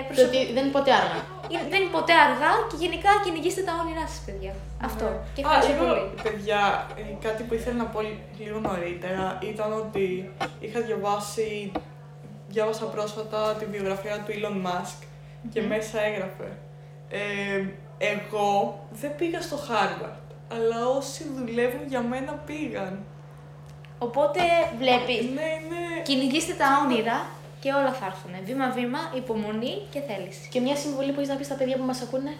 Το 0.00 0.04
προσωπ- 0.08 0.28
ότι 0.28 0.38
δεν 0.54 0.62
είναι 0.64 0.76
ποτέ 0.78 0.92
αργά. 1.00 1.20
Είναι- 1.50 1.66
Δεν 1.72 1.78
είναι 1.82 1.94
ποτέ 1.98 2.14
αργά 2.26 2.50
και 2.70 2.76
γενικά 2.84 3.10
κυνηγήστε 3.24 3.62
τα 3.68 3.74
όνειρά 3.82 4.04
σας, 4.12 4.20
παιδιά. 4.26 4.52
Αυτό. 4.88 5.06
Και 5.34 5.40
Α, 5.42 5.44
ευχαριστώ 5.44 5.72
λίγο, 5.72 5.84
πολύ. 5.88 6.04
παιδιά, 6.26 6.60
ε, 7.00 7.02
κάτι 7.26 7.40
που 7.46 7.54
ήθελα 7.58 7.76
να 7.84 7.88
πω 7.92 8.00
λίγο 8.44 8.58
νωρίτερα 8.68 9.24
ήταν 9.52 9.70
ότι 9.82 10.04
είχα 10.64 10.80
διαβάσει, 10.88 11.72
διάβασα 12.50 12.84
πρόσφατα 12.84 13.54
τη 13.54 13.64
βιογραφία 13.64 14.24
του 14.26 14.32
Elon 14.32 14.66
Musk 14.66 15.04
και 15.52 15.62
μέσα 15.62 16.02
έγραφε 16.02 16.48
ε, 17.10 17.64
εγώ 17.98 18.80
δεν 18.90 19.16
πήγα 19.16 19.40
στο 19.40 19.56
Harvard, 19.56 20.18
αλλά 20.52 20.88
όσοι 20.88 21.24
δουλεύουν 21.36 21.86
για 21.88 22.00
μένα 22.00 22.32
πήγαν. 22.32 23.04
Οπότε 23.98 24.40
βλέπεις. 24.78 25.24
Ναι, 25.24 25.50
ναι. 25.70 26.02
Κυνηγήστε 26.02 26.52
τα 26.52 26.66
όνειρα 26.84 27.26
και 27.60 27.72
όλα 27.72 27.92
θα 27.92 28.06
έρθουν. 28.06 28.44
Βήμα-βήμα, 28.44 28.98
υπομονή 29.14 29.82
και 29.90 30.00
θέληση. 30.00 30.48
Και 30.48 30.60
μια 30.60 30.76
συμβουλή 30.76 31.12
που 31.12 31.18
έχεις 31.18 31.30
να 31.30 31.36
πεις 31.36 31.46
στα 31.46 31.54
παιδιά 31.54 31.76
που 31.76 31.84
μας 31.84 32.02
ακούνε; 32.02 32.32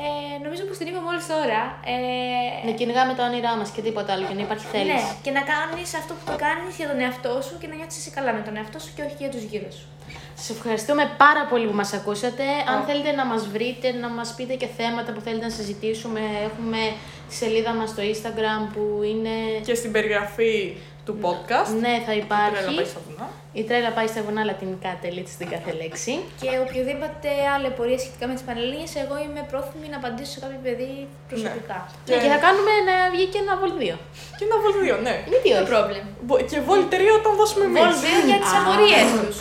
Ε, 0.00 0.02
νομίζω 0.44 0.62
πως 0.68 0.76
την 0.78 0.86
είπα 0.90 1.00
μόλις 1.08 1.26
τώρα. 1.34 1.60
Ε, 1.92 2.66
Να 2.68 2.72
κυνηγάμε 2.78 3.12
τα 3.18 3.22
όνειρά 3.28 3.52
μας 3.60 3.70
και 3.74 3.82
τίποτα 3.86 4.10
άλλο, 4.12 4.24
για 4.28 4.34
να 4.38 4.42
υπάρχει 4.46 4.66
θέληση. 4.74 4.92
ναι, 4.92 5.16
και 5.24 5.30
να 5.38 5.42
κάνεις 5.52 5.90
αυτό 6.00 6.12
που 6.18 6.24
το 6.30 6.36
κάνεις 6.46 6.72
για 6.80 6.88
τον 6.90 6.98
εαυτό 7.04 7.32
σου 7.46 7.54
και 7.60 7.66
να 7.70 7.74
νιώθεις 7.78 7.96
εσύ 8.00 8.10
καλά 8.16 8.30
με 8.38 8.42
τον 8.46 8.54
εαυτό 8.56 8.78
σου 8.84 8.90
και 8.96 9.02
όχι 9.06 9.16
για 9.22 9.30
τους 9.34 9.42
γύρω 9.50 9.70
σου. 9.78 9.86
Σας 10.34 10.50
ευχαριστούμε 10.56 11.04
πάρα 11.24 11.42
πολύ 11.50 11.66
που 11.70 11.76
μας 11.82 11.92
ακούσατε. 11.92 12.44
Αν 12.70 12.78
Ω. 12.80 12.84
θέλετε 12.88 13.10
να 13.20 13.24
μας 13.24 13.42
βρείτε, 13.54 13.92
να 13.92 14.08
μας 14.08 14.34
πείτε 14.36 14.54
και 14.54 14.68
θέματα 14.78 15.12
που 15.12 15.20
θέλετε 15.20 15.44
να 15.44 15.50
συζητήσουμε, 15.58 16.20
έχουμε 16.48 16.80
τη 17.28 17.34
σελίδα 17.34 17.72
μας 17.78 17.88
στο 17.90 18.02
Instagram 18.12 18.62
που 18.74 19.00
είναι. 19.10 19.34
Και 19.66 19.74
στην 19.74 19.92
περιγραφή 19.92 20.76
του 21.06 21.14
podcast. 21.26 21.70
Ναι, 21.84 21.94
θα 22.06 22.12
Τρέλα 22.12 22.22
υπάρχει. 22.26 22.74
πάει 22.78 22.88
στα 22.94 23.00
βουνά. 23.06 23.26
Η 23.60 23.62
τρέλα 23.68 23.90
πάει 23.96 24.08
στα 24.12 24.20
βουνά 24.26 24.42
λατινικά 24.50 24.90
τελείως 25.04 25.30
στην 25.36 25.48
κάθε 25.54 25.72
λέξη. 25.82 26.12
Και 26.40 26.48
οποιοδήποτε 26.64 27.28
άλλη 27.54 27.66
απορία 27.72 27.98
σχετικά 28.04 28.24
με 28.30 28.34
τις 28.36 28.44
Πανελλήνιες, 28.48 28.92
εγώ 29.04 29.14
είμαι 29.24 29.42
πρόθυμη 29.50 29.86
να 29.92 29.96
απαντήσω 30.00 30.30
σε 30.34 30.38
κάποιο 30.44 30.58
παιδί 30.64 30.90
προσωπικά. 31.30 31.78
Ναι, 32.08 32.16
και 32.22 32.28
θα 32.34 32.38
κάνουμε 32.46 32.72
να 32.88 32.94
βγει 33.12 33.26
και 33.32 33.40
ένα 33.44 33.54
βολδίο. 33.62 33.96
Και 34.36 34.44
ένα 34.48 34.56
βολ 34.62 34.72
2, 34.82 34.96
ναι. 35.06 35.14
Γιατί 35.32 35.48
Το 35.54 35.56
όχι; 35.60 35.70
πρόβλημα. 35.72 36.08
Μπο- 36.26 36.42
Και 36.50 36.58
βολ 36.68 36.82
3 36.92 37.10
όταν 37.20 37.32
δώσουμε 37.40 37.64
εμείς. 37.68 37.80
Βολ 37.82 37.94
2 38.04 38.18
για 38.30 38.38
τις 38.42 38.52
Α. 38.54 38.58
απορίες 38.62 39.06
τους. 39.20 39.36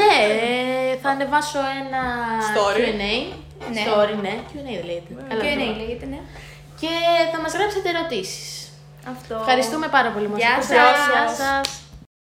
Ναι, 0.00 0.14
ε, 0.90 0.92
θα 1.02 1.08
ανεβάσω 1.14 1.60
ένα 1.82 2.02
Story. 2.50 2.80
Q&A. 2.88 3.14
Ναι. 3.74 3.82
Story, 3.86 4.14
ναι. 4.26 4.34
Q&A 4.50 4.72
δεν 4.78 4.84
λέγεται. 4.90 5.10
Καλά, 5.30 5.42
Και 5.44 5.50
ναι. 5.58 5.64
ναι, 5.64 5.70
λέγεται, 5.80 6.06
ναι. 6.12 6.20
Και 6.80 6.92
θα 7.32 7.38
μας 7.42 7.52
γράψετε 7.56 7.88
ερωτήσεις. 7.94 8.46
Αυτό. 9.12 9.34
Ευχαριστούμε 9.34 9.88
πάρα 9.88 10.10
πολύ 10.10 10.26
που 10.26 10.32
μας 10.32 10.40
Γεια 10.40 10.50
ακούσατε. 10.52 10.74
σας. 10.74 11.36
Γεια 11.38 11.62
σας. 11.64 11.87